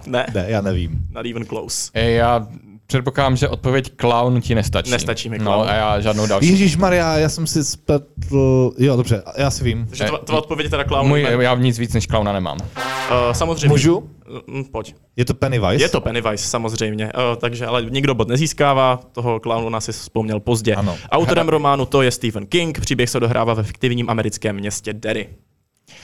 [0.08, 1.08] Ne, Ne, já nevím.
[1.12, 1.92] not even close.
[1.94, 2.48] E, já
[2.88, 4.92] předpokládám, že odpověď clown ti nestačí.
[4.92, 5.70] Nestačí mi No clown.
[5.70, 6.50] a já žádnou další.
[6.50, 8.72] Ježíš Maria, já jsem si spletl...
[8.78, 9.86] Jo, dobře, já si vím.
[9.88, 11.08] Takže tvo- tvá odpověď je teda clown.
[11.08, 11.30] Můj, ne?
[11.44, 12.58] já nic víc než klauna nemám.
[12.62, 13.68] Uh, samozřejmě.
[13.68, 14.10] Můžu?
[14.48, 14.96] Mm, Pojď.
[15.16, 15.84] Je to Pennywise?
[15.84, 17.06] Je to Pennywise, samozřejmě.
[17.06, 20.76] Uh, takže ale nikdo bod nezískává, toho klauna si vzpomněl pozdě.
[20.76, 20.96] Ano.
[21.12, 25.30] Autorem románu to je Stephen King, příběh se dohrává ve fiktivním americkém městě Derry.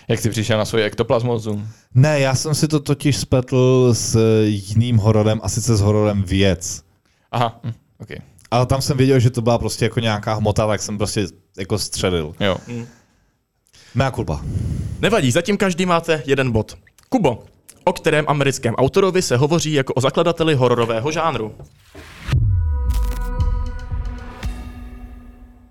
[0.07, 1.61] Jak jsi přišel na svoji ektoplasmozu?
[1.93, 6.83] Ne, já jsem si to totiž spletl s jiným hororem, a sice s hororem Věc.
[7.31, 8.09] Aha, hm, ok.
[8.51, 11.27] Ale tam jsem věděl, že to byla prostě jako nějaká hmota, tak jsem prostě
[11.57, 12.33] jako střelil.
[12.39, 12.57] Jo.
[13.95, 14.41] Mea culpa.
[14.99, 16.77] Nevadí, zatím každý máte jeden bod.
[17.09, 17.43] Kubo,
[17.83, 21.55] o kterém americkém autorovi se hovoří jako o zakladateli hororového žánru.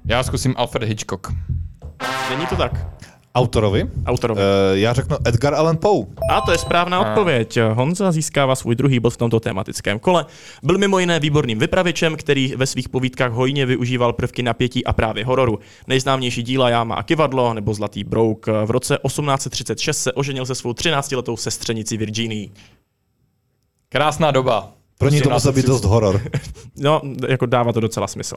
[0.05, 1.33] Já zkusím Alfred Hitchcock.
[2.30, 3.02] Není to tak.
[3.35, 3.91] Autorovi?
[4.07, 4.41] Autorovi.
[4.41, 4.47] Uh,
[4.78, 6.07] já řeknu Edgar Allan Poe.
[6.30, 7.59] A to je správná odpověď.
[7.72, 10.26] Honza získává svůj druhý bod v tomto tematickém kole.
[10.62, 15.24] Byl mimo jiné výborným vypravěčem, který ve svých povídkách hojně využíval prvky napětí a právě
[15.24, 15.59] hororu.
[15.87, 18.47] Nejznámější díla Jáma a kivadlo nebo Zlatý brouk.
[18.47, 22.51] V roce 1836 se oženil se svou 13-letou sestřenicí Virginii.
[23.89, 24.72] Krásná doba.
[24.99, 26.20] Pro ní to musel být dost horor.
[26.76, 28.37] No, jako dává to docela smysl.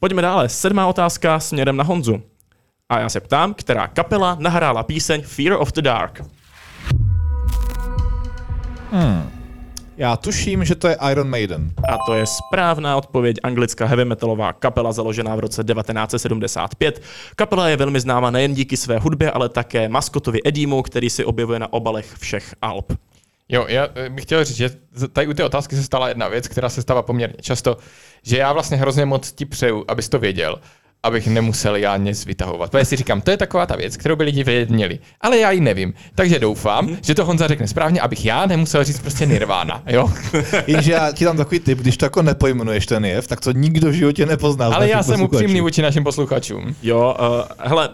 [0.00, 0.48] Pojďme dále.
[0.48, 2.22] Sedmá otázka směrem na Honzu.
[2.90, 6.22] A já se ptám, která kapela nahrála píseň Fear of the Dark.
[9.96, 11.72] Já tuším, že to je Iron Maiden.
[11.92, 17.02] A to je správná odpověď anglická heavy metalová kapela založená v roce 1975.
[17.36, 21.58] Kapela je velmi známa nejen díky své hudbě, ale také maskotovi Edimu, který si objevuje
[21.58, 22.92] na obalech všech alb.
[23.48, 24.70] Jo, já eh, bych chtěl říct, že
[25.12, 27.76] tady u té otázky se stala jedna věc, která se stává poměrně často,
[28.22, 30.60] že já vlastně hrozně moc ti přeju, abys to věděl,
[31.02, 32.70] abych nemusel já nic vytahovat.
[32.70, 34.98] Protože si říkám, to je taková ta věc, kterou by lidi vědět měli.
[35.20, 35.94] Ale já ji nevím.
[36.14, 39.82] Takže doufám, že to Honza řekne správně, abych já nemusel říct prostě Nirvana.
[39.86, 40.12] Jo?
[40.66, 43.88] Jenže já ti dám takový tip, když to jako nepojmenuješ ten jev, tak to nikdo
[43.90, 44.66] v životě nepozná.
[44.66, 46.76] Ale já jsem upřímný vůči našim posluchačům.
[46.82, 47.88] Jo, uh, hele,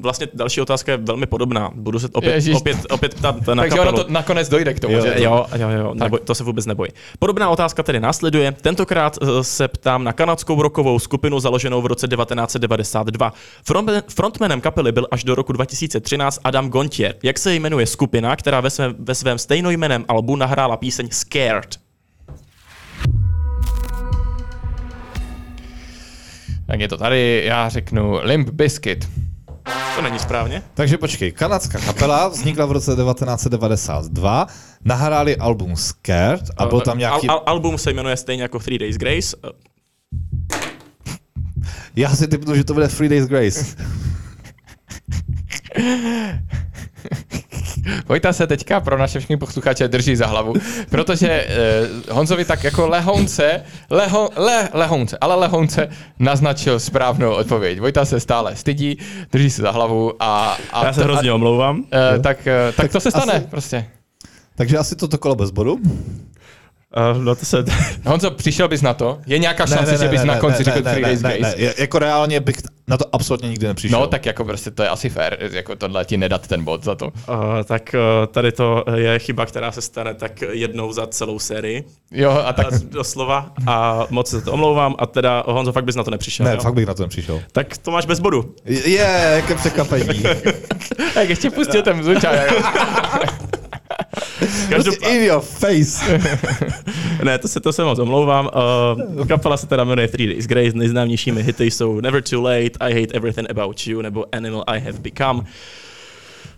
[0.00, 1.70] vlastně další otázka je velmi podobná.
[1.74, 2.56] Budu se opět, Ježiš.
[2.56, 3.88] opět, opět ptát na Takže kapelu.
[3.96, 5.14] ono to nakonec dojde k tomu, Jo, že?
[5.22, 6.88] Jo, jo, jo, neboj, to se vůbec neboj.
[7.18, 8.52] Podobná otázka tedy následuje.
[8.52, 13.32] Tentokrát eh, se ptám na kanadskou rokovou skupinu založenou v roce 1992.
[13.68, 17.14] Front- Frontmanem kapely byl až do roku 2013 Adam Gontier.
[17.22, 21.76] Jak se jmenuje skupina, která ve svém, ve svém stejnojmeném albu nahrála píseň Scared?
[26.66, 29.08] Tak je to tady, já řeknu Limp Bizkit.
[29.96, 30.62] To není správně.
[30.74, 34.46] Takže počkej, kanadská kapela vznikla v roce 1992,
[34.84, 37.28] nahráli album Scared a byl tam nějaký...
[37.28, 39.36] Al- al- album se jmenuje stejně jako Three Days Grace.
[41.96, 43.76] Já si typnu, že to bude Three Days Grace.
[48.08, 50.54] Vojta se teďka pro naše všechny posluchače drží za hlavu,
[50.90, 51.52] protože eh,
[52.10, 57.80] Honzovi tak jako lehonce, leho, le, lehonce, ale lehonce naznačil správnou odpověď.
[57.80, 58.98] Vojta se stále stydí,
[59.32, 60.58] drží se za hlavu a...
[60.72, 61.84] a Já se to- hrozně omlouvám.
[61.92, 63.86] eh, tak, eh, tak to se stane asi- prostě.
[64.56, 65.78] Takže asi toto kolo bez bodu.
[66.96, 67.64] Uh, no to se...
[68.06, 69.18] Honzo, přišel bys na to?
[69.26, 71.56] Je nějaká šance, že bys na konci řekl Three Days ne, ne, Grace?
[71.58, 72.56] ne, jako reálně bych
[72.88, 74.00] na to absolutně nikdy nepřišel.
[74.00, 76.94] No, tak jako prostě to je asi fair, jako tohle ti nedat ten bod za
[76.94, 77.06] to.
[77.06, 77.12] Uh,
[77.64, 81.84] tak uh, tady to je chyba, která se stane tak jednou za celou sérii.
[82.12, 83.52] Jo, a tak A doslova.
[83.66, 84.94] A moc se za to omlouvám.
[84.98, 86.46] A teda, Honzo, fakt bys na to nepřišel.
[86.46, 86.60] Ne, jo?
[86.60, 87.40] fakt bych na to nepřišel.
[87.52, 88.54] Tak to máš bez bodu.
[88.64, 90.22] Je, jaké překvapení.
[91.16, 92.50] jak ještě pustil ten zvučák.
[94.68, 96.20] Každopádně, In your face.
[97.24, 98.50] ne, to se, to se moc omlouvám.
[99.16, 103.00] Uh, kapela se teda jmenuje Three Days Grace, nejznámějšími hity jsou Never Too Late, I
[103.00, 105.42] Hate Everything About You nebo Animal I Have Become.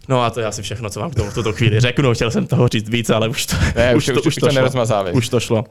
[0.09, 2.15] No a to je asi všechno, co vám k tomu v tuto chvíli řeknu.
[2.15, 4.71] Chtěl jsem toho říct víc, ale už to, Ne, už, už, už to šlo.
[5.13, 5.65] Už to šlo.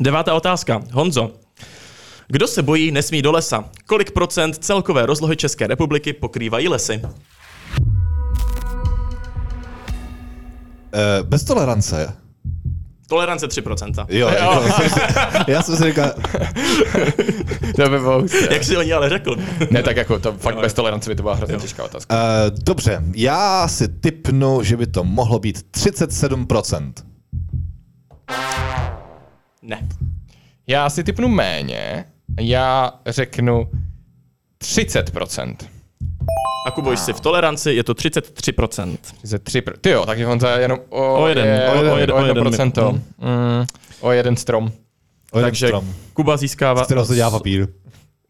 [0.00, 0.82] Devátá otázka.
[0.92, 1.30] Honzo,
[2.28, 3.64] kdo se bojí, nesmí do lesa.
[3.86, 7.02] Kolik procent celkové rozlohy České republiky pokrývají lesy?
[10.92, 12.16] Eh, bez tolerance.
[13.08, 14.06] Tolerance 3%.
[14.08, 14.62] Jo, jo.
[15.46, 16.10] já jsem si říkal,
[17.76, 18.22] To by bylo.
[18.50, 19.36] Jak si oni ale řekl?
[19.70, 22.14] Ne, tak jako to fakt bez tolerance by to byla hrozně těžká otázka.
[22.14, 26.92] uh, dobře, já si typnu, že by to mohlo být 37%.
[29.62, 29.88] Ne.
[30.66, 32.04] Já si typnu méně,
[32.40, 33.68] já řeknu
[34.64, 35.56] 30%.
[36.66, 38.96] A Kubo, jsi v toleranci, je to 33%.
[39.22, 41.92] 33 pr- Ty jo, tak je on za jenom o, O jeden, je, o jeden,
[41.92, 42.92] o, jeden, o o jeden procento.
[42.92, 43.66] mi- Mm,
[44.00, 44.72] o jeden strom.
[45.32, 47.68] O jeden Takže strom, Kuba získává, z kterého se dělá papír.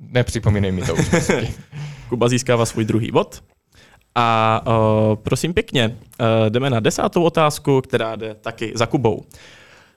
[0.00, 1.10] Nepřipomínej mi to už.
[2.08, 3.42] Kuba získává svůj druhý bod.
[4.14, 9.24] A uh, prosím pěkně, uh, jdeme na desátou otázku, která jde taky za Kubou.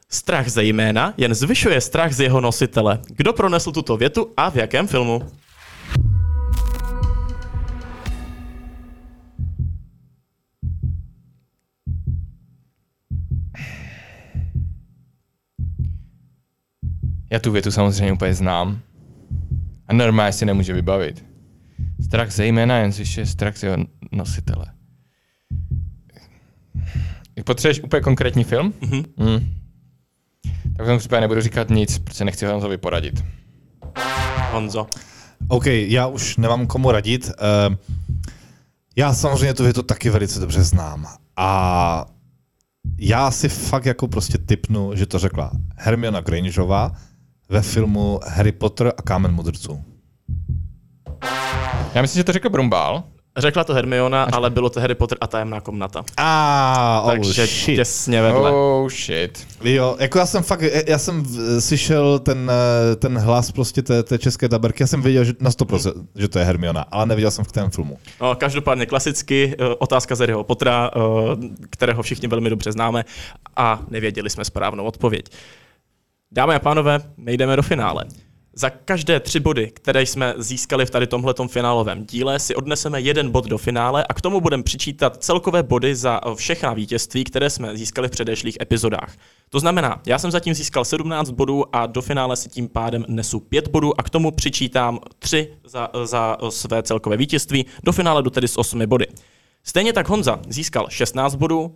[0.10, 2.99] Strach zejména jen zvyšuje strach z jeho nositele.
[3.07, 5.22] Kdo pronesl tuto větu a v jakém filmu?
[17.34, 18.80] Já tu větu samozřejmě úplně znám.
[19.88, 21.26] A normálně si nemůže vybavit.
[22.05, 23.77] Strach zejména jen zvyšuje strach z jeho
[24.11, 24.65] nositele.
[27.45, 28.73] Potřebuješ úplně konkrétní film?
[28.81, 29.03] Mhm.
[29.18, 29.53] Mm.
[30.77, 33.23] Tak v tom případě nebudu říkat nic, protože nechci Honzovi poradit.
[34.51, 34.88] Honzo.
[35.47, 37.26] OK, já už nemám komu radit.
[37.69, 37.76] Uh,
[38.95, 41.07] já samozřejmě tu větu taky velice dobře znám.
[41.38, 42.05] A
[42.97, 46.95] já si fakt jako prostě typnu, že to řekla Hermiona Grangeová
[47.53, 49.81] ve filmu Harry Potter a Kámen mudrců.
[51.93, 53.03] Já myslím, že to řekl Brumbál.
[53.38, 56.03] Řekla to Hermiona, ale bylo to Harry Potter a tajemná komnata.
[56.17, 57.75] A oh, Takže shit.
[57.75, 58.51] těsně vedle.
[58.51, 59.47] Oh shit.
[59.63, 62.51] Jo, jako já jsem fakt, já jsem v- slyšel ten,
[62.91, 66.27] eh, ten hlas prostě té, té české daberky, já jsem věděl že na 100%, že
[66.27, 67.97] to je Hermiona, ale neviděl jsem v kterém filmu.
[68.21, 70.99] No, každopádně klasicky eh, otázka z Harryho Pottera, eh,
[71.69, 73.05] kterého všichni velmi dobře známe
[73.55, 75.25] a nevěděli jsme správnou odpověď.
[76.35, 78.05] Dámy a pánové, my jdeme do finále.
[78.53, 83.31] Za každé tři body, které jsme získali v tady tomhletom finálovém díle, si odneseme jeden
[83.31, 87.77] bod do finále a k tomu budeme přičítat celkové body za všechna vítězství, které jsme
[87.77, 89.15] získali v předešlých epizodách.
[89.49, 93.39] To znamená, já jsem zatím získal 17 bodů a do finále si tím pádem nesu
[93.39, 97.65] 5 bodů a k tomu přičítám 3 za, za své celkové vítězství.
[97.84, 99.07] Do finále jdu tedy s 8 body.
[99.64, 101.76] Stejně tak Honza získal 16 bodů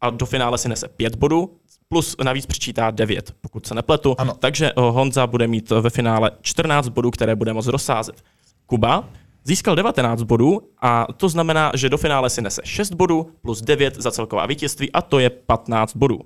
[0.00, 1.56] a do finále si nese 5 bodů,
[1.88, 4.14] plus navíc přičítá 9, pokud se nepletu.
[4.18, 4.34] Ano.
[4.38, 8.22] Takže eh, Honza bude mít ve finále 14 bodů, které bude moct rozsázet.
[8.66, 9.04] Kuba
[9.44, 13.96] získal 19 bodů a to znamená, že do finále si nese 6 bodů plus 9
[13.96, 16.20] za celková vítězství a to je 15 bodů.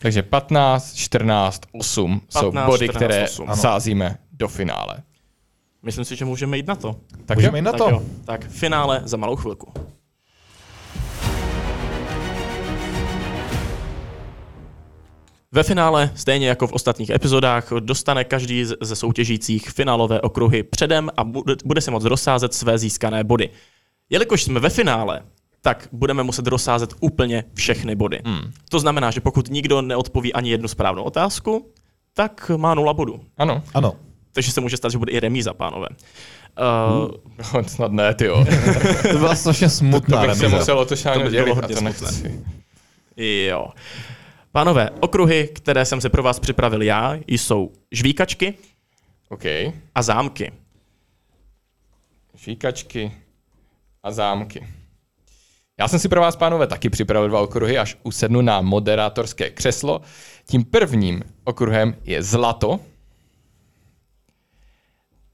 [0.00, 3.48] Takže 15, 14, 8 jsou 15, body, 14, které 8.
[3.54, 4.98] sázíme do finále.
[5.82, 6.96] Myslím si, že můžeme jít na to.
[7.26, 7.90] Tak Můžeme jít na tak to.
[7.90, 9.72] jo, tak finále za malou chvilku.
[15.52, 21.24] Ve finále, stejně jako v ostatních epizodách, dostane každý ze soutěžících finálové okruhy předem a
[21.24, 23.50] bude, bude se moct rozsázet své získané body.
[24.10, 25.22] Jelikož jsme ve finále,
[25.62, 28.20] tak budeme muset rozsázet úplně všechny body.
[28.24, 28.52] Hmm.
[28.70, 31.72] To znamená, že pokud nikdo neodpoví ani jednu správnou otázku,
[32.14, 33.20] tak má nula bodů.
[33.38, 33.62] Ano.
[33.74, 33.92] Ano.
[34.32, 35.88] Takže se může stát, že bude i remíza, pánové.
[36.98, 37.10] Uh,
[37.54, 38.44] No, snad ne, ty jo.
[39.12, 40.58] To byla strašně smutná To bych se remíza.
[40.58, 42.06] musel o to To šáhnout by dělit bylo a hodně to smutné.
[42.10, 42.44] nechci.
[43.46, 43.68] Jo.
[44.58, 48.54] Pánové, okruhy, které jsem si pro vás připravil já, jsou žvíkačky
[49.28, 49.44] OK.
[49.94, 50.52] a zámky.
[52.36, 53.12] Šíkačky
[54.02, 54.66] a zámky.
[55.78, 60.00] Já jsem si pro vás, pánové, taky připravil dva okruhy, až usednu na moderátorské křeslo.
[60.44, 62.80] Tím prvním okruhem je zlato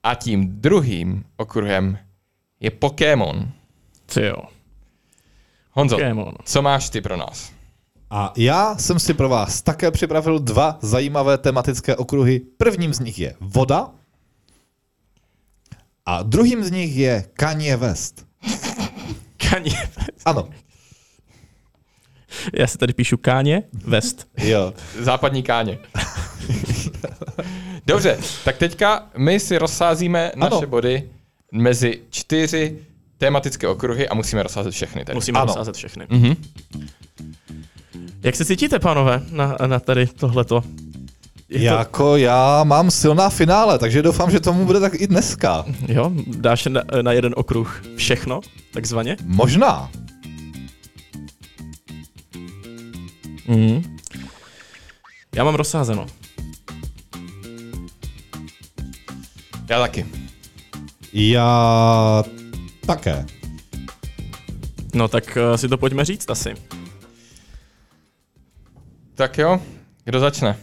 [0.03, 1.99] a tím druhým okruhem
[2.61, 3.49] je Pokémon.
[4.15, 4.43] Ty jo.
[5.71, 6.35] Honzo, Pokémon.
[6.45, 7.64] co máš ty pro nás?
[8.11, 12.41] A já jsem si pro vás také připravil dva zajímavé tematické okruhy.
[12.57, 13.91] Prvním z nich je voda
[16.07, 18.27] a druhým z nich je Kanye West.
[19.51, 19.89] Kaně.
[20.25, 20.49] Ano,
[22.53, 24.29] Já si tady píšu Káně West.
[24.39, 24.75] jo.
[25.01, 25.79] Západní káně.
[27.87, 30.67] Dobře, tak teďka my si rozsázíme naše Ano.
[30.67, 31.11] body
[31.53, 32.79] mezi čtyři
[33.19, 35.05] tematické okruhy a musíme rozsázet všechny.
[35.05, 35.15] Tedy.
[35.15, 35.47] Musíme Ano.
[35.47, 36.07] rozsázet všechny.
[36.11, 36.35] Mhm.
[38.23, 40.63] Jak se cítíte, pánové, na, na tady tohleto?
[41.49, 45.65] Je to, Jako já mám silná finále, takže doufám, že tomu bude tak i dneska.
[45.89, 48.41] jo, dáš na, na jeden okruh všechno,
[48.73, 49.17] takzvaně?
[49.25, 49.91] Možná.
[53.49, 53.97] Mm.
[55.35, 56.07] Já mám rozsázeno.
[59.69, 60.07] Já taky.
[61.13, 62.25] Já
[62.87, 63.27] také.
[64.95, 66.55] No tak uh, si to pojďme říct asi.
[69.15, 69.61] Tak jo,
[70.05, 70.57] kdo začne?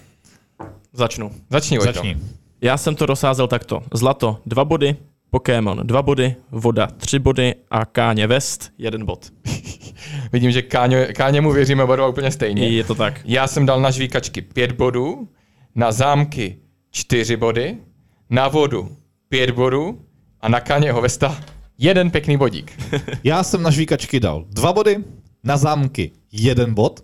[0.94, 1.32] Začnu.
[1.49, 1.94] Začni, Vojto.
[1.94, 2.18] Začni.
[2.61, 3.84] Já jsem to rozsázel takto.
[3.94, 4.95] Zlato dva body,
[5.30, 9.26] Pokémon dva body, voda tři body a Káně West jeden bod.
[10.32, 12.69] Vidím, že Káně, Káněmu věříme oba dva úplně stejně.
[12.69, 13.22] Je to tak.
[13.26, 15.30] Já jsem dal na žvíkačky 5 bodů,
[15.76, 16.57] na zámky
[16.91, 17.78] 4 body,
[18.30, 18.98] na vodu
[19.30, 20.02] 5 bodů
[20.41, 21.41] a na Káněho Vesta
[21.78, 22.72] jeden pěkný bodík.
[23.23, 24.98] Já jsem na žvíkačky dal dva body,
[25.44, 27.03] na zámky jeden bod,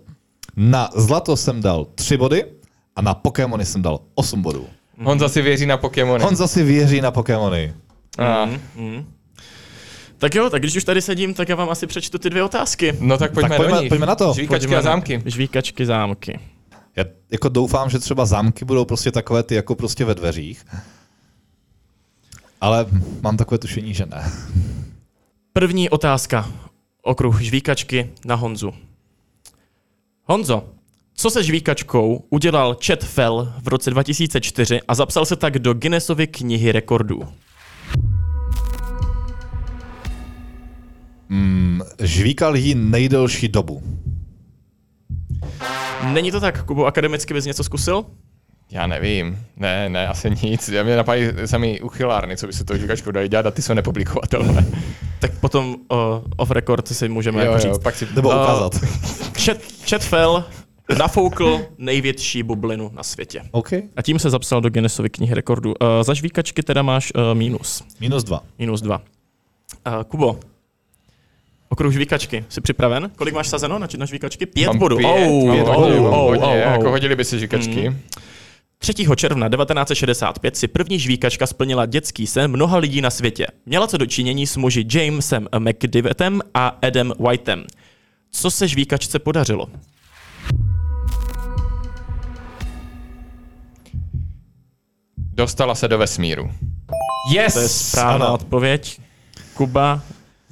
[0.60, 2.44] na zlato jsem dal tři body
[2.96, 4.66] a na Pokémony jsem dal osm bodů.
[5.02, 6.24] Honza si věří na Pokémony.
[6.24, 7.74] On zase věří na Pokémony.
[8.18, 9.04] A, Mm.
[10.18, 12.96] Tak jo, tak když už tady sedím, tak já vám asi přečtu ty dvě otázky.
[13.00, 13.88] no tak pojďme, Tak pojďme- do nich.
[13.88, 14.32] pojďme na to.
[14.34, 15.22] Žvíkačky Pojďme a zámky.
[15.26, 16.40] Žvíkačky, zámky.
[16.96, 20.64] Já jako doufám, že třeba zámky budou prostě takové ty jako prostě ve dveřích.
[22.60, 22.86] Ale
[23.22, 24.32] mám takové tušení, že ne.
[25.52, 26.48] První otázka.
[27.02, 28.72] Okruh žvíkačky na Honzu.
[30.30, 30.64] Honzo,
[31.14, 36.26] co se žvíkačkou udělal Chet Fell v roce 2004 a zapsal se tak do Guinnessovy
[36.26, 37.22] knihy rekordů?
[42.02, 43.82] Žvíkal jí nejdelší dobu.
[46.12, 48.04] Není to tak, Kubo, akademicky bys něco zkusil?
[48.70, 49.38] Já nevím.
[49.56, 50.68] Ne, ne, asi nic.
[50.68, 53.74] Já mě napadají sami uchylárny, co by se to žvíkačkou dali dělat a ty jsou
[53.74, 54.66] nepublikovatelné.
[55.20, 55.98] Tak potom uh,
[56.36, 57.82] off record si můžeme Jo, jako jo, říct.
[57.82, 58.08] pak si...
[58.14, 58.74] Nebo ukázat.
[59.38, 60.44] Chet, Chet Fell
[60.98, 63.42] nafoukl největší bublinu na světě.
[63.50, 63.72] OK.
[63.72, 65.74] A tím se zapsal do Guinnessovy knihy rekordů.
[65.80, 67.84] Uh, za žvíkačky teda máš uh, mínus.
[68.00, 68.42] Minus dva.
[68.58, 69.02] Minus dva.
[69.86, 70.40] Uh, Kubo,
[71.68, 72.44] okruh žvíkačky.
[72.48, 73.10] Jsi připraven?
[73.16, 74.46] Kolik máš sazeno na, na žvíkačky?
[74.46, 74.96] Pět Mám bodů.
[74.96, 76.90] Pět, Oh, mám oh, oh, hodně, oh, jako oh.
[76.90, 77.96] hodili by se žvíkačky.
[78.78, 78.94] 3.
[79.16, 83.46] června 1965 si první žvíkačka splnila dětský sen mnoha lidí na světě.
[83.66, 87.64] Měla co dočinění s muži Jamesem McDivettem a Adam Whiteem.
[88.30, 89.66] Co se žvíkačce podařilo?
[95.16, 96.50] Dostala se do vesmíru.
[97.34, 97.54] Yes!
[97.54, 98.34] To je správná ano.
[98.34, 99.00] odpověď.
[99.54, 100.02] Kuba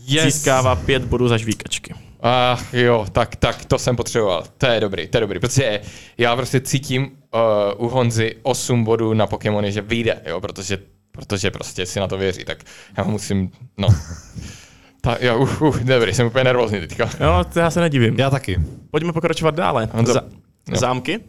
[0.09, 0.25] Yes.
[0.35, 1.95] získává pět bodů za žvíkačky.
[2.29, 4.45] Ach jo, tak, tak to jsem potřeboval.
[4.59, 5.81] To je dobrý, to je dobrý, protože
[6.19, 10.79] já prostě cítím uh, u Honzy 8 bodů na Pokémony, že vyjde, jo, protože,
[11.13, 12.59] protože prostě si na to věří, tak
[12.99, 13.89] já musím, no.
[15.01, 17.11] Ta, jo, uh, uh, dobrý, jsem úplně nervózní teďka.
[17.21, 18.15] Jo, to já se nedivím.
[18.19, 18.61] Já taky.
[18.91, 19.89] Pojďme pokračovat dále.
[19.93, 20.23] Honzo, Za,
[20.69, 20.77] jo.
[20.77, 21.21] zámky?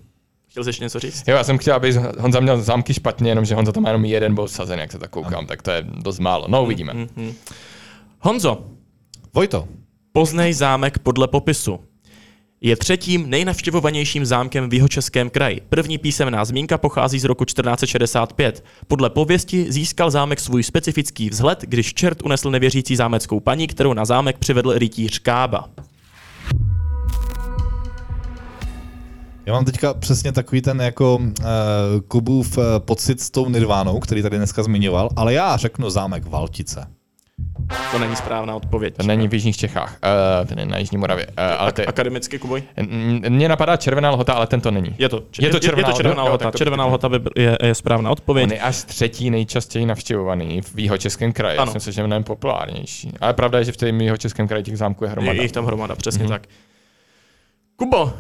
[0.47, 1.23] Chtěl jsi ještě něco říct?
[1.27, 4.35] Jo, já jsem chtěl, aby Honza měl zámky špatně, jenomže Honza tam má jenom jeden
[4.35, 6.45] bod sazen, jak se tak koukám, tak to je dost málo.
[6.47, 6.93] No, uvidíme.
[8.19, 8.63] Honzo,
[9.33, 9.67] Vojto.
[10.11, 11.79] Poznej zámek podle popisu.
[12.61, 15.61] Je třetím nejnavštěvovanějším zámkem v jihočeském kraji.
[15.69, 18.63] První písemná zmínka pochází z roku 1465.
[18.87, 24.05] Podle pověsti získal zámek svůj specifický vzhled, když čert unesl nevěřící zámeckou paní, kterou na
[24.05, 25.69] zámek přivedl rytíř Kába.
[29.45, 31.25] Já mám teďka přesně takový ten jako uh,
[32.07, 36.96] Kubův uh, pocit s tou Nirvánou, který tady dneska zmiňoval, ale já řeknu zámek Valtice.
[37.91, 38.95] To není správná odpověď.
[38.97, 39.97] To není v Jižních Čechách,
[40.41, 42.63] uh, ten je na Jižní Moravě, uh, ale to je, Akademicky, Kuboj?
[43.29, 44.95] Mně napadá červená lhota, ale tento není.
[44.97, 46.29] Je to, Je to červená je to červená lhota?
[46.45, 46.51] Lhota.
[46.51, 48.43] to- Červená lhota by je, je správná odpověď.
[48.45, 51.57] On je až třetí nejčastěji navštěvovaný v jihočeském kraji.
[51.57, 51.69] Ano.
[51.69, 53.11] Já jsem se, že je mnohem populárnější.
[53.21, 55.33] Ale pravda je, že v tom jihočeském kraji těch zámků je hromada.
[55.33, 56.29] Je jich tam hromada, přesně Mhm.
[56.31, 56.41] tak.
[57.75, 58.13] Kubo,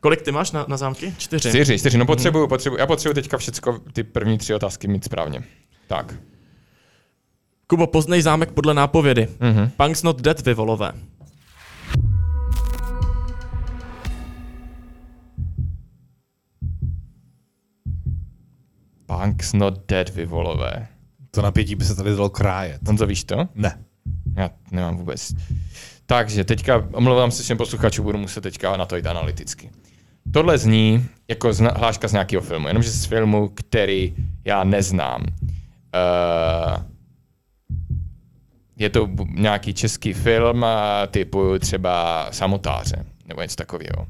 [0.00, 1.14] kolik ty máš na, na zámky?
[1.18, 1.48] Čtyři.
[1.48, 1.96] Čtyři, čtyři.
[1.96, 2.00] Mhm.
[2.00, 2.80] No potřebuju, potřebuju.
[2.80, 5.42] Já potřebuju teďka všecko, ty první tři otázky mít správně.
[5.86, 6.14] Tak.
[7.72, 9.28] Kubo, poznej zámek podle nápovědy.
[9.40, 9.70] Mhm.
[9.76, 10.92] Punk's not dead, vy volové.
[19.06, 20.86] Punk's not dead, vy volové.
[21.30, 22.86] To napětí by se tady dalo krájet.
[22.86, 23.48] Honzo, víš to?
[23.54, 23.78] Ne.
[24.36, 25.32] Já nemám vůbec.
[26.06, 29.70] Takže teďka, omlouvám se všem posluchačům, budu muset teďka na to jít analyticky.
[30.32, 35.22] Tohle zní jako zna, hláška z nějakého filmu, jenomže z filmu, který já neznám.
[35.94, 36.91] Uh,
[38.82, 44.06] je to nějaký český film a typu třeba Samotáře, nebo něco takového.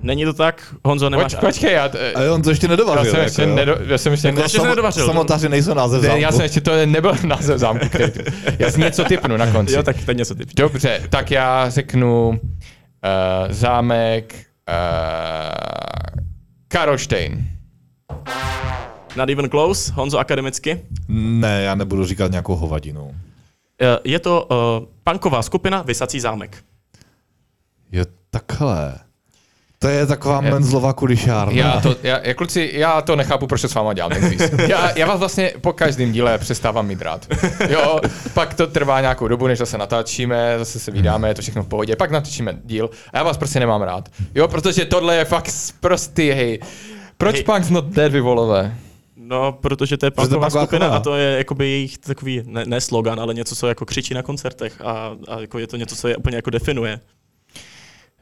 [0.00, 0.74] Není to tak?
[0.84, 1.34] Honzo, nemáš...
[1.34, 3.12] Poč, počkej, já, t- A on to ještě já nedovařil.
[3.12, 5.06] jsem ještě, jako, nedo, já jsem ještě, Jako ještě se nedovařil.
[5.06, 6.22] Samotáři nejsou název ne, zámku.
[6.22, 8.12] já jsem ještě, to nebyl název zámku, který,
[8.58, 9.74] já si něco typnu na konci.
[9.74, 10.44] Jo, tak teď něco ty.
[10.56, 12.36] Dobře, tak já řeknu uh,
[13.48, 14.34] zámek
[14.68, 14.74] uh,
[16.68, 17.46] Karlštejn.
[19.16, 20.80] Not even close, Honzo akademicky.
[21.08, 23.14] Ne, já nebudu říkat nějakou hovadinu.
[23.82, 26.56] Eh, Je to uh, punková skupina Vysací zámek.
[27.92, 28.94] Jo, takhle.
[29.78, 31.52] To je taková menzlova kulišárna.
[31.52, 34.32] Já to, já, já, kluci, já to nechápu, proč to s váma dělám ten.
[34.68, 37.26] Já, já vás vlastně po každém díle přestávám mít rád.
[37.68, 38.00] Jo,
[38.34, 41.68] pak to trvá nějakou dobu, než zase natáčíme, zase se vydáme, je to všechno v
[41.68, 44.08] pohodě, pak natočíme díl a já vás prostě nemám rád.
[44.34, 45.50] Jo, protože tohle je fakt
[45.80, 46.58] prostý, hej.
[47.16, 47.44] Proč Hej.
[47.44, 48.74] Punk's not dead, vy volové?
[49.16, 52.42] No, protože to je Protože to je punková skupina a to je jakoby jejich takový,
[52.44, 55.76] ne, ne slogan, ale něco, co jako křičí na koncertech a, a jako je to
[55.76, 57.00] něco, co je úplně jako definuje.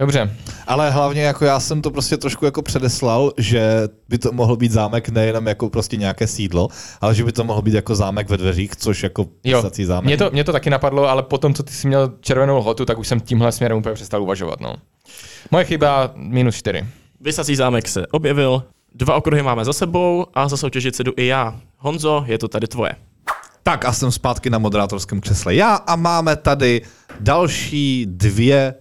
[0.01, 0.37] Dobře,
[0.67, 4.73] Ale hlavně jako já jsem to prostě trošku jako předeslal, že by to mohl být
[4.73, 6.69] zámek nejenom jako prostě nějaké sídlo,
[7.01, 10.07] ale že by to mohl být jako zámek ve dveřích, což jako jo, pisací zámek.
[10.07, 12.99] mě to, mě to taky napadlo, ale potom, co ty jsi měl červenou lhotu, tak
[12.99, 14.77] už jsem tímhle směrem úplně přestal uvažovat, no.
[15.51, 16.85] Moje chyba minus čtyři.
[17.21, 18.63] Vysací zámek se objevil,
[18.95, 21.61] dva okruhy máme za sebou a za soutěžit se jdu i já.
[21.77, 22.97] Honzo, je to tady tvoje.
[23.63, 26.83] Tak a jsem zpátky na moderátorském křesle já a máme tady
[27.21, 28.75] další dvě,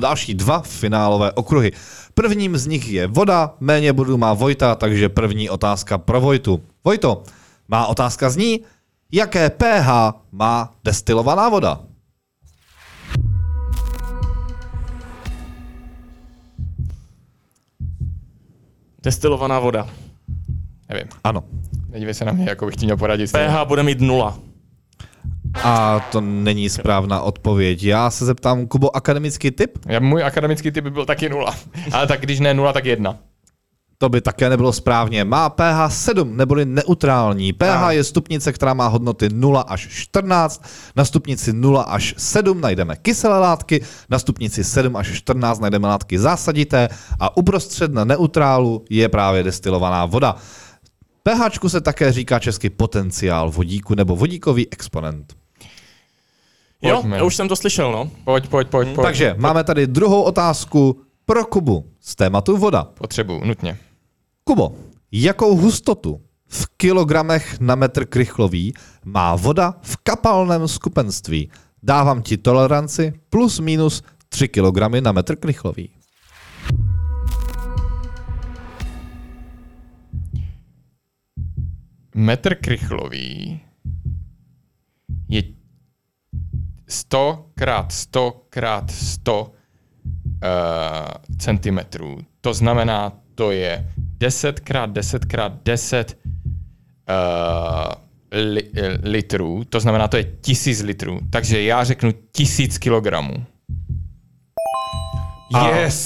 [0.00, 1.72] další dva finálové okruhy.
[2.14, 6.62] Prvním z nich je voda, méně bodů má Vojta, takže první otázka pro Vojtu.
[6.84, 7.22] Vojto,
[7.68, 8.60] má otázka zní,
[9.12, 9.88] jaké pH
[10.32, 11.80] má destilovaná voda?
[19.02, 19.88] Destilovaná voda.
[20.88, 21.44] Nevím, Ano.
[21.88, 23.32] nedívej se na mě, jako bych ti měl poradit.
[23.32, 24.38] pH bude mít nula.
[25.64, 27.82] A to není správná odpověď.
[27.82, 29.78] Já se zeptám, Kubo, akademický typ?
[29.86, 31.54] Já, můj akademický typ by byl taky nula.
[31.92, 33.18] Ale tak když ne nula, tak jedna.
[34.02, 35.24] To by také nebylo správně.
[35.24, 37.52] Má pH 7, neboli neutrální.
[37.52, 40.64] pH je stupnice, která má hodnoty 0 až 14.
[40.96, 46.18] Na stupnici 0 až 7 najdeme kyselé látky, na stupnici 7 až 14 najdeme látky
[46.18, 46.88] zásadité
[47.20, 50.36] a uprostřed na neutrálu je právě destilovaná voda.
[51.22, 55.34] pH se také říká česky potenciál vodíku nebo vodíkový exponent.
[56.82, 57.16] Jo, Pojďme.
[57.16, 58.10] já už jsem to slyšel, no.
[58.24, 59.04] Pojď, pojď, pojď, pojď.
[59.06, 62.84] Takže máme tady druhou otázku pro Kubu z tématu voda.
[62.84, 63.78] Potřebuju, nutně.
[64.50, 64.74] Kubo,
[65.12, 68.74] jakou hustotu v kilogramech na metr krychlový
[69.04, 71.50] má voda v kapalném skupenství?
[71.82, 75.90] Dávám ti toleranci plus minus 3 kg na metr krychlový.
[82.14, 83.60] Metr krychlový
[85.28, 85.42] je
[86.88, 89.50] 100 krát 100 krát 100 uh,
[91.38, 92.18] centimetrů.
[92.40, 96.18] To znamená, to je 10 krát 10 krát 10
[97.08, 97.92] uh,
[98.32, 99.64] li, eh, litrů.
[99.68, 101.20] To znamená, to je 1000 litrů.
[101.30, 103.44] Takže já řeknu 1000 kilogramů.
[105.66, 106.00] Yes!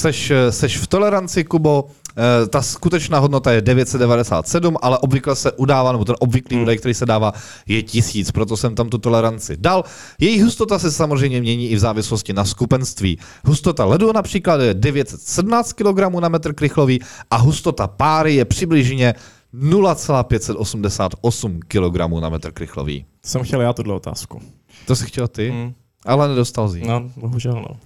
[0.00, 1.84] Seš, seš v toleranci, Kubo.
[2.18, 6.62] Eh, Ta skutečná hodnota je 997, ale obvykle se udává, nebo ten obvyklý Hmm.
[6.62, 7.32] údaj, který se dává,
[7.66, 9.84] je 1000, proto jsem tam tu toleranci dal.
[10.18, 13.18] Její hustota se samozřejmě mění i v závislosti na skupenství.
[13.44, 17.00] Hustota ledu například je 917 kg na metr krychlový
[17.30, 19.14] a hustota páry je přibližně
[19.52, 23.04] 0,588 kg na metr krychlový.
[23.20, 24.42] To jsem chtěl já tuhle otázku.
[24.86, 25.72] To si chtěl ty, Mm.
[26.06, 26.82] ale nedostal jsi.
[26.86, 27.76] No, bohužel no.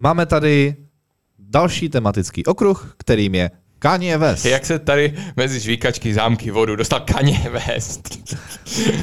[0.00, 0.76] Máme tady
[1.54, 4.44] další tematický okruh, kterým je Kanye West.
[4.44, 8.18] Jak se tady mezi žvíkačky, zámky, vodu dostal Kanye West?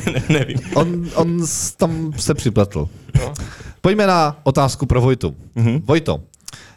[0.13, 0.57] ne, nevím.
[0.73, 1.45] On, on
[1.77, 2.89] tam se připletl.
[3.19, 3.33] No.
[3.81, 5.35] Pojďme na otázku pro Vojtu.
[5.55, 5.81] Mhm.
[5.85, 6.23] Vojto,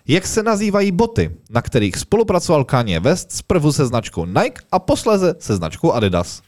[0.08, 5.34] jak se nazývají boty, na kterých spolupracoval Kanye West zprvu se značkou Nike a posléze
[5.38, 6.42] se značkou Adidas?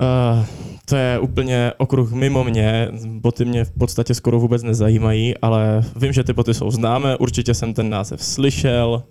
[0.00, 0.46] Uh,
[0.84, 2.88] to je úplně okruh mimo mě.
[3.06, 7.54] Boty mě v podstatě skoro vůbec nezajímají, ale vím, že ty boty jsou známé, určitě
[7.54, 9.02] jsem ten název slyšel.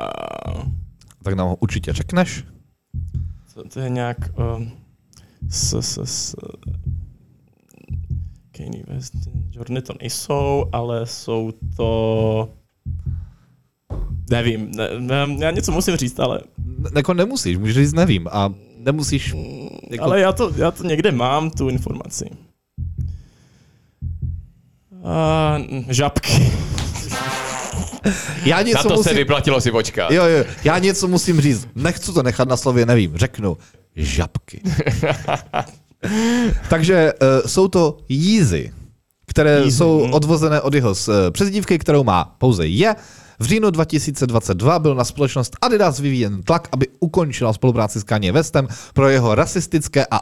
[0.00, 0.62] Uh,
[1.22, 2.44] Tak nám ho určitě řekneš.
[3.54, 4.16] to, to je nějak...
[4.56, 4.72] Um,
[5.48, 6.36] s, s, s,
[8.52, 9.14] Kanye West,
[9.50, 12.48] Jorny to nejsou, ale jsou to...
[14.30, 16.40] Nevím, ne, ne, já něco musím říct, ale,
[16.80, 19.34] Ne, jako nemusíš, můžeš říct nevím a nemusíš...
[19.90, 22.30] Jako, ale já, to, já to někde mám, tu informaci.
[24.90, 26.52] Uh, žabky.
[28.44, 29.04] já Na něco to musím...
[29.04, 30.10] se vyplatilo si počkat.
[30.10, 31.68] Jo, jo, já něco musím říct.
[31.74, 33.16] Nechci to nechat na slově, nevím.
[33.16, 33.56] Řeknu
[33.96, 34.62] žabky.
[36.68, 38.72] Takže uh, jsou to jízy,
[39.26, 40.12] které Yeezy, jsou hm.
[40.12, 42.94] odvozené od jeho uh, přezdívky, kterou má pouze je.
[43.40, 48.68] V říjnu 2022 byl na společnost Adidas vyvíjen tlak, aby ukončila spolupráci s Kanye Westem
[48.94, 50.16] pro jeho rasistické a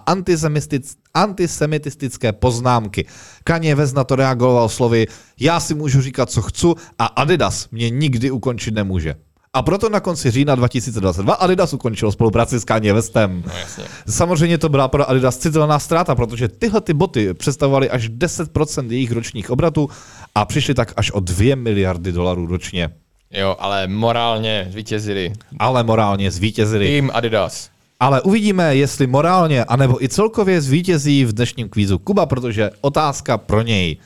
[1.15, 3.07] antisemitistické poznámky.
[3.45, 5.07] Kanye West na to reagoval slovy
[5.41, 6.67] já si můžu říkat, co chci
[6.99, 9.15] a Adidas mě nikdy ukončit nemůže.
[9.53, 13.43] A proto na konci října 2022 Adidas ukončil spolupráci s Kanye Westem.
[13.47, 13.85] No jasně.
[14.09, 19.13] Samozřejmě to byla pro Adidas citelná ztráta, protože tyhle ty boty představovaly až 10% jejich
[19.13, 19.89] ročních obratů
[20.35, 22.91] a přišly tak až o 2 miliardy dolarů ročně.
[23.31, 25.33] Jo, ale morálně zvítězili.
[25.59, 26.87] Ale morálně zvítězili.
[26.87, 27.71] Tým Adidas.
[28.01, 33.63] Ale uvidíme, jestli morálně, anebo i celkově zvítězí v dnešním kvízu Kuba, protože otázka pro
[33.63, 33.97] něj.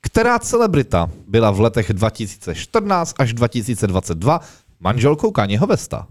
[0.00, 4.40] Která celebrita byla v letech 2014 až 2022
[4.80, 6.06] manželkou Kanyeho Vesta?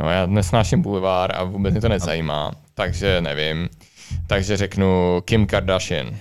[0.00, 3.68] Jo, já nesnáším bulvár a vůbec mě to nezajímá, takže nevím.
[4.26, 6.16] Takže řeknu Kim Kardashian.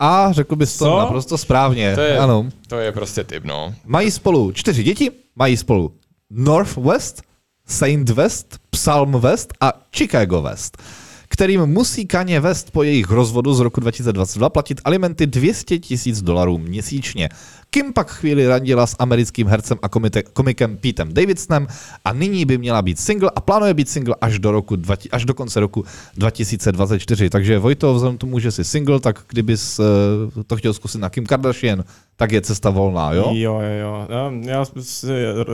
[0.00, 0.98] A řekl bys to Co?
[0.98, 1.94] naprosto správně.
[1.94, 2.48] To je, Ano.
[2.68, 3.74] to je prostě typ, no.
[3.86, 5.92] Mají spolu čtyři děti, mají spolu
[6.30, 7.22] Northwest,
[7.66, 10.82] Saint West, Psalm West a Chicago West,
[11.28, 16.58] kterým musí Kanye West po jejich rozvodu z roku 2022 platit alimenty 200 tisíc dolarů
[16.58, 17.28] měsíčně.
[17.70, 21.66] Kim pak chvíli randila s americkým hercem a komite, komikem Petem Davidsonem
[22.04, 25.24] a nyní by měla být single a plánuje být single až do, roku, 20 až
[25.24, 25.84] do konce roku
[26.16, 27.30] 2024.
[27.30, 31.08] Takže Vojto, vzhledem k tomu, že jsi single, tak kdybys uh, to chtěl zkusit na
[31.10, 31.84] Kim Kardashian,
[32.16, 33.30] tak je cesta volná, jo?
[33.34, 34.06] Jo, jo, jo.
[34.40, 35.06] Já, si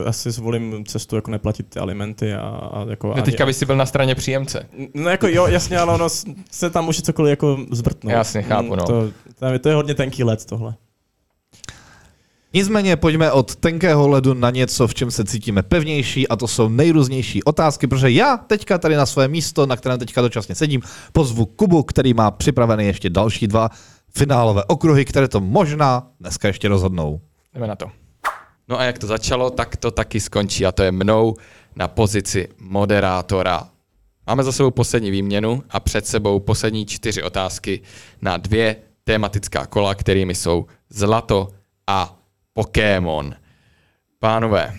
[0.05, 3.07] asi zvolím cestu jako neplatit ty alimenty a, a jako...
[3.07, 4.67] No ani- teďka bys si byl na straně příjemce.
[4.93, 6.07] No jako jo, jasně, ale ono
[6.51, 8.11] se tam může cokoliv jako zvrtnout.
[8.13, 8.83] Jasně, chápu, no.
[8.85, 10.75] To, to, je- to je hodně tenký let tohle.
[12.53, 16.69] Nicméně pojďme od tenkého ledu na něco, v čem se cítíme pevnější a to jsou
[16.69, 21.45] nejrůznější otázky, protože já teďka tady na své místo, na kterém teďka dočasně sedím, pozvu
[21.45, 23.69] Kubu, který má připravené ještě další dva
[24.09, 27.21] finálové okruhy, které to možná dneska ještě rozhodnou.
[27.53, 27.91] Jdeme na to.
[28.67, 31.35] No a jak to začalo, tak to taky skončí a to je mnou
[31.75, 33.69] na pozici moderátora.
[34.27, 37.81] Máme za sebou poslední výměnu a před sebou poslední čtyři otázky
[38.21, 41.47] na dvě tématická kola, kterými jsou zlato
[41.87, 42.16] a
[42.57, 43.35] Pokémon.
[44.19, 44.73] Pánové,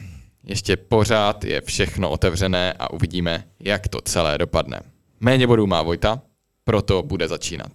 [0.44, 4.80] ještě pořád je všechno otevřené a uvidíme, jak to celé dopadne.
[5.20, 6.20] Méně bodů má Vojta,
[6.64, 7.72] proto bude začínat.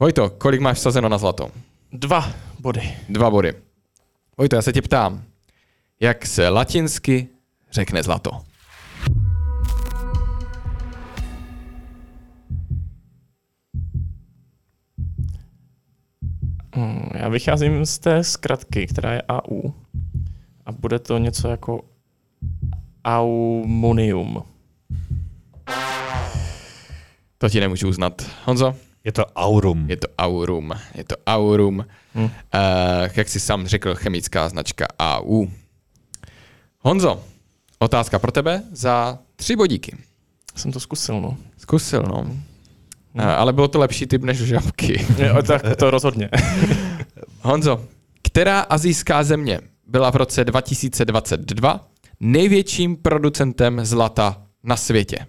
[0.00, 1.50] Vojto, kolik máš vsazeno na zlato?
[1.92, 2.96] Dva body.
[3.08, 3.54] Dva body.
[4.38, 5.24] Vojto, já se tě ptám,
[6.00, 7.28] jak se latinsky
[7.70, 8.30] řekne zlato?
[16.76, 19.70] Hmm, Já vycházím z té zkratky, která je AU.
[20.66, 21.80] A bude to něco jako
[23.04, 24.42] aumonium.
[27.38, 28.30] To ti nemůžu uznat.
[28.44, 28.74] Honzo?
[29.04, 29.90] Je to Aurum.
[29.90, 30.72] Je to Aurum.
[30.94, 31.86] Je to Aurum.
[32.14, 32.24] Hmm.
[32.24, 32.30] Uh,
[33.16, 35.46] jak jsi sám řekl, chemická značka AU.
[36.80, 37.24] Honzo,
[37.78, 39.96] otázka pro tebe za tři bodíky.
[40.56, 41.36] Jsem to zkusil, no.
[41.56, 42.26] Zkusil, no.
[43.18, 45.06] Ale bylo to lepší typ než žabky.
[45.18, 46.30] Jo, tak to rozhodně.
[47.42, 47.84] Honzo,
[48.22, 51.88] která azijská země byla v roce 2022
[52.20, 55.26] největším producentem zlata na světě?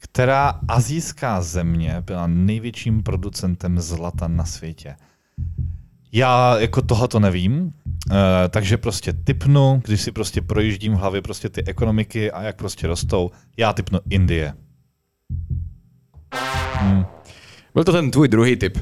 [0.00, 4.96] Která azijská země byla největším producentem zlata na světě?
[6.16, 8.16] Já jako tohle to nevím, uh,
[8.50, 12.86] takže prostě typnu, když si prostě projíždím v hlavě prostě ty ekonomiky a jak prostě
[12.86, 14.54] rostou, já typnu Indie.
[17.74, 18.78] Byl to ten tvůj druhý typ.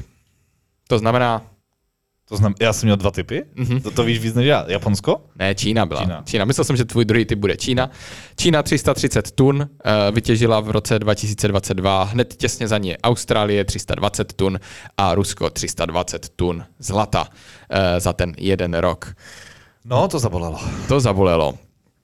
[0.87, 1.41] To znamená,
[2.29, 3.43] To znamená, já jsem měl dva typy?
[3.55, 3.81] Mm-hmm.
[3.81, 4.65] To, to víš víc než já.
[4.67, 5.21] Japonsko?
[5.35, 6.01] ne, Čína byla.
[6.01, 6.23] Čína.
[6.25, 6.45] Čína.
[6.45, 7.89] Myslel jsem, že tvůj druhý typ bude Čína.
[8.37, 14.33] Čína 330 tun uh, vytěžila v roce 2022, hned těsně za ní je Austrálie 320
[14.33, 14.59] tun
[14.97, 17.27] a Rusko 320 tun zlata uh,
[17.97, 19.15] za ten jeden rok.
[19.85, 20.59] No, to zabolelo.
[20.87, 21.53] To zabolelo.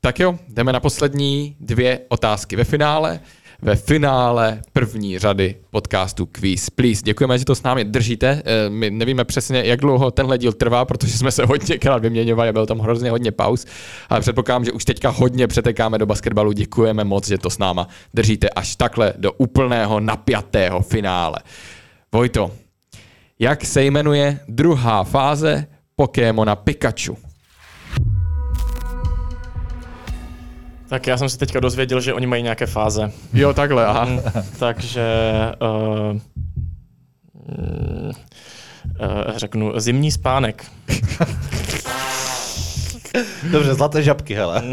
[0.02, 3.19] Tak jo, jdeme na poslední dvě otázky ve finále.
[3.63, 7.01] Ve finále první řady podcastu Quiz Please.
[7.03, 8.41] Děkujeme, že to s námi držíte.
[8.45, 12.53] Eh, My nevíme přesně, jak dlouho tenhle díl trvá, protože jsme se hodněkrát vyměňovali a
[12.53, 13.65] bylo tam hrozně hodně pauz.
[14.09, 16.51] Ale předpokládám, že už teďka hodně přetekáme do basketbalu.
[16.51, 21.38] Děkujeme moc, že to s náma držíte až takhle do úplného napjatého finále.
[22.11, 22.51] Vojto,
[23.39, 27.30] jak se jmenuje druhá fáze Pokémona Pikachu?
[30.91, 33.11] Tak já jsem se teďka dozvěděl, že oni mají nějaké fáze.
[33.34, 34.07] Jo, takhle, aha.
[34.59, 35.05] Takže
[35.61, 36.13] uh,
[37.57, 38.13] mm, uh,
[39.35, 40.65] řeknu zimní spánek.
[43.51, 44.61] Dobře, zlaté žabky, hele.
[44.61, 44.69] Uh,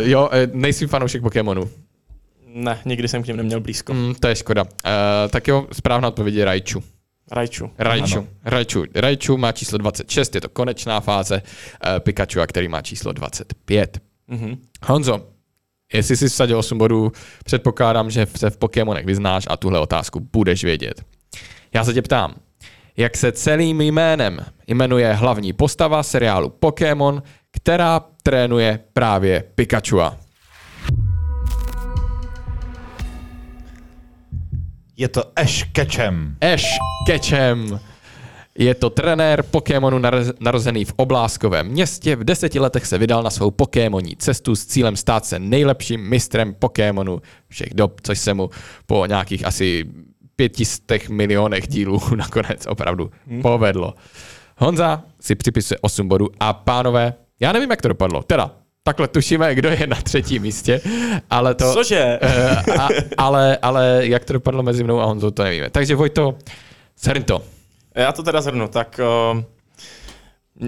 [0.00, 1.70] jo, nejsem fanoušek Pokémonu.
[2.46, 3.94] Ne, nikdy jsem k něm neměl blízko.
[3.94, 4.62] Mm, to je škoda.
[4.62, 4.70] Uh,
[5.30, 6.82] tak jo, správná odpověď je Raichu.
[7.32, 7.70] Rajču.
[7.78, 8.18] Raichu.
[8.18, 8.26] Ano.
[8.44, 8.84] Raichu.
[8.94, 13.98] Raichu má číslo 26, je to konečná fáze uh, Pikachu, a který má číslo 25.
[14.28, 14.56] Mhm.
[14.86, 15.31] Honzo,
[15.92, 17.12] Jestli jsi vsadil 8 bodů,
[17.44, 21.02] předpokládám, že se v Pokémonech vyznáš a tuhle otázku budeš vědět.
[21.74, 22.34] Já se tě ptám,
[22.96, 30.16] jak se celým jménem jmenuje hlavní postava seriálu Pokémon, která trénuje právě Pikachua.
[34.96, 36.36] Je to Ash Ketchum.
[36.54, 36.66] Ash
[37.06, 37.80] Ketchum.
[38.58, 40.00] Je to trenér Pokémonu
[40.40, 42.16] narozený v obláskovém městě.
[42.16, 46.54] V deseti letech se vydal na svou Pokémoní cestu s cílem stát se nejlepším mistrem
[46.54, 48.50] Pokémonu všech dob, což se mu
[48.86, 49.84] po nějakých asi
[50.36, 53.42] pětistech milionech dílů nakonec opravdu hmm.
[53.42, 53.94] povedlo.
[54.58, 58.22] Honza si připisuje 8 bodů a pánové, já nevím, jak to dopadlo.
[58.22, 58.50] Teda,
[58.82, 60.80] takhle tušíme, kdo je na třetím místě,
[61.30, 61.72] ale to...
[61.72, 62.18] Cože?
[62.22, 65.70] Uh, a, ale, ale jak to dopadlo mezi mnou a Honzou, to nevíme.
[65.70, 66.36] Takže Vojto,
[67.26, 67.42] to.
[67.94, 69.00] Já to teda zhrnu, tak
[69.34, 69.42] uh,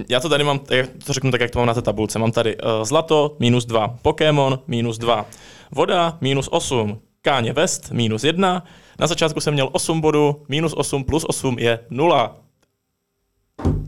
[0.09, 0.59] já to tady mám,
[1.05, 2.19] to řeknu tak, jak to mám na té tabulce.
[2.19, 5.25] Mám tady uh, zlato, minus 2, Pokémon, minus 2,
[5.71, 8.63] voda, minus 8, Káně West, minus 1,
[8.99, 12.44] na začátku jsem měl 8 bodů, minus 8 plus 8 je 0.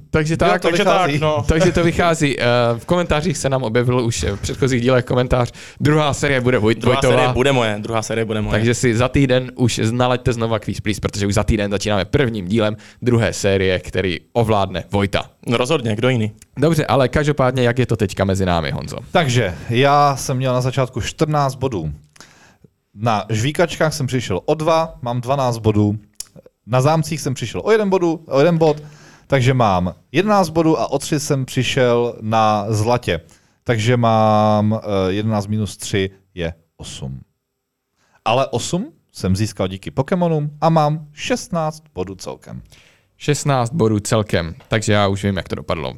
[0.09, 1.43] Takže tak, takže tak, no.
[1.47, 2.39] takže to vychází.
[2.39, 2.43] Eh,
[2.77, 5.51] v komentářích se nám objevil už v předchozích dílech komentář.
[5.79, 7.13] Druhá série bude Vojt, Druhá Vojtová.
[7.13, 8.51] série bude moje, druhá série bude moje.
[8.51, 12.47] Takže si za týden už znaleďte znova Quiz Please, protože už za týden začínáme prvním
[12.47, 15.29] dílem druhé série, který ovládne Vojta.
[15.47, 16.31] No rozhodně, kdo jiný.
[16.57, 18.97] Dobře, ale každopádně, jak je to teďka mezi námi, Honzo?
[19.11, 21.91] Takže já jsem měl na začátku 14 bodů.
[22.95, 25.97] Na žvíkačkách jsem přišel o dva, mám 12 bodů.
[26.67, 28.83] Na zámcích jsem přišel o jeden, bodu, o jeden bod,
[29.27, 33.21] takže mám 11 bodů a o 3 jsem přišel na zlatě.
[33.63, 37.21] Takže mám 11 eh, minus 3 je 8.
[38.25, 42.61] Ale 8 jsem získal díky Pokémonům a mám 16 bodů celkem.
[43.17, 45.93] 16 bodů celkem, takže já už vím, jak to dopadlo.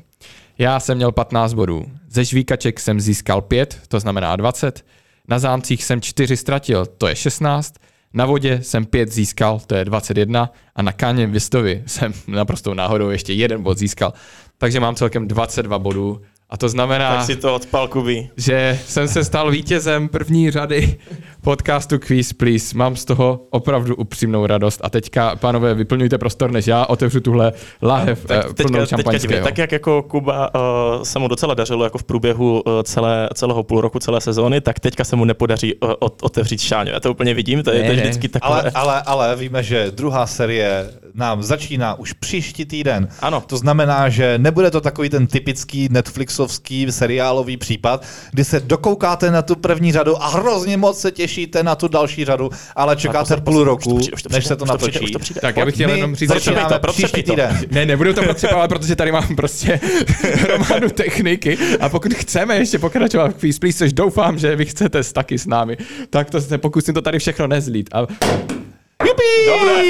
[0.57, 1.85] Já jsem měl 15 bodů.
[2.09, 4.85] Ze žvíkaček jsem získal 5, to znamená 20.
[5.27, 7.73] Na zámcích jsem 4 ztratil, to je 16.
[8.13, 10.51] Na vodě jsem 5 získal, to je 21.
[10.75, 14.13] A na Káně Vistovi jsem naprosto náhodou ještě jeden bod získal.
[14.57, 18.29] Takže mám celkem 22 bodů a to znamená, tak si to odpal, Kuby.
[18.37, 20.99] že jsem se stal vítězem první řady
[21.41, 22.77] podcastu Quiz Please.
[22.77, 24.79] Mám z toho opravdu upřímnou radost.
[24.83, 29.43] A teďka, pánové, vyplňujte prostor, než já otevřu tuhle lahev tak plnou teďka, šampaňského.
[29.43, 33.63] tak jak jako Kuba uh, se mu docela dařilo jako v průběhu uh, celé, celého
[33.63, 36.91] půl roku, celé sezóny, tak teďka se mu nepodaří uh, otevřít šáňu.
[36.91, 38.61] Já to úplně vidím, to je, ne, to je vždycky takové.
[38.61, 43.07] Ale, ale, ale víme, že druhá série nám začíná už příští týden.
[43.19, 43.43] Ano.
[43.47, 49.41] To znamená, že nebude to takový ten typický Netflixovský seriálový případ, kdy se dokoukáte na
[49.41, 51.28] tu první řadu a hrozně moc se těšíte
[51.61, 54.55] na tu další řadu, ale čekáte posledný, půl roku, už to, už to, než se
[54.55, 54.99] to natočí.
[54.99, 57.59] Už to přijde, tak já bych chtěl jenom říct, že to příští týden.
[57.71, 59.79] Ne, nebudu to potřebovat, protože tady mám prostě
[60.33, 65.03] hromadu techniky a pokud chceme ještě pokračovat v Quiz Please, což doufám, že vy chcete
[65.03, 65.77] taky s námi,
[66.09, 67.89] tak to se pokusím to tady všechno nezlít.
[67.93, 68.07] A
[69.07, 69.23] Jupi!
[69.47, 69.83] Dobre.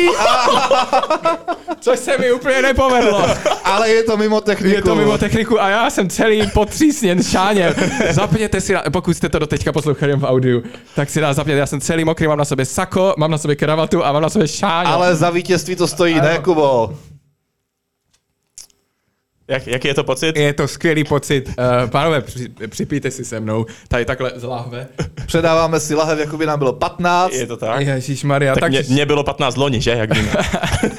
[1.79, 3.25] Což se mi úplně nepovedlo.
[3.63, 4.75] Ale je to mimo techniku.
[4.75, 7.73] Je to mimo techniku a já jsem celý potřísněn šáněm.
[8.09, 10.63] Zapněte si, pokud jste to do teďka poslouchali v audiu,
[10.95, 11.59] tak si nás zapněte.
[11.59, 14.29] Já jsem celý mokrý, mám na sobě sako, mám na sobě kravatu a mám na
[14.29, 14.89] sobě šáně.
[14.89, 16.23] Ale za vítězství to stojí, ano.
[16.27, 16.93] ne, Kubo?
[19.49, 20.37] Jak, jaký je to pocit?
[20.37, 21.47] Je to skvělý pocit.
[21.47, 23.65] Uh, pánové, při, připijte si se mnou.
[23.87, 24.87] Tady takhle z lahve.
[25.25, 27.33] Předáváme si lahev, jako by nám bylo 15.
[27.33, 27.81] Je to tak?
[27.81, 28.53] Ježíš Maria.
[28.53, 29.91] Tak, tak mě, mě bylo 15 loni, že?
[29.91, 30.31] Jak víme.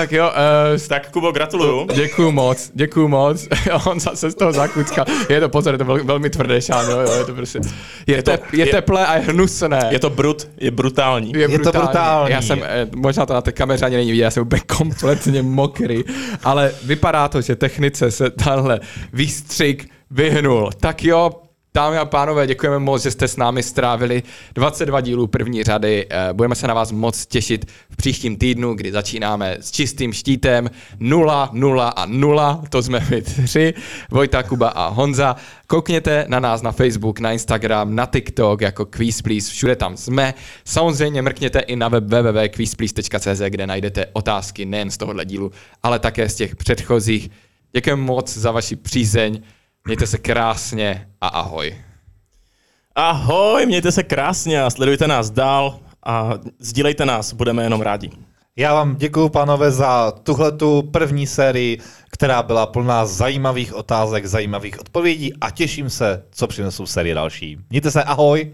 [0.00, 0.30] tak jo.
[0.72, 1.86] Uh, tak Kubo, gratuluju.
[1.94, 3.48] Děkuju moc, děkuju moc.
[3.86, 5.04] On zase z toho zakuckal.
[5.28, 7.60] Je to pozor, je to vel, velmi tvrdé šáno, jo, je to prostě,
[8.06, 9.88] je, je, to, tep, je, je teplé a je hnusné.
[9.90, 11.32] Je to brut, je brutální.
[11.32, 11.72] Je, je brutální.
[11.72, 12.32] to brutální.
[12.32, 15.42] Já jsem, eh, možná to na té kameře ani není vidět, já jsem úplně kompletně
[15.42, 16.04] mokrý,
[16.44, 18.80] ale vypadá to, že technice se tenhle
[19.12, 20.70] výstřik vyhnul.
[20.80, 21.30] Tak jo,
[21.74, 24.22] Dámy a pánové, děkujeme moc, že jste s námi strávili
[24.54, 26.06] 22 dílů první řady.
[26.10, 30.70] Eh, budeme se na vás moc těšit v příštím týdnu, kdy začínáme s čistým štítem
[31.00, 32.62] 0, 0 a 0.
[32.68, 33.74] To jsme my tři,
[34.10, 35.36] Vojta, Kuba a Honza.
[35.66, 40.34] Koukněte na nás na Facebook, na Instagram, na TikTok jako Quiz Please, všude tam jsme.
[40.64, 45.52] Samozřejmě mrkněte i na web www.quizplease.cz, kde najdete otázky nejen z tohohle dílu,
[45.82, 47.30] ale také z těch předchozích.
[47.72, 49.42] Děkujeme moc za vaši přízeň.
[49.84, 51.76] Mějte se krásně a ahoj.
[52.94, 58.10] Ahoj, mějte se krásně a sledujte nás dál a sdílejte nás, budeme jenom rádi.
[58.56, 61.78] Já vám děkuji, pánové, za tuhletu první sérii,
[62.10, 67.58] která byla plná zajímavých otázek, zajímavých odpovědí a těším se, co přinesou série další.
[67.70, 68.52] Mějte se, ahoj!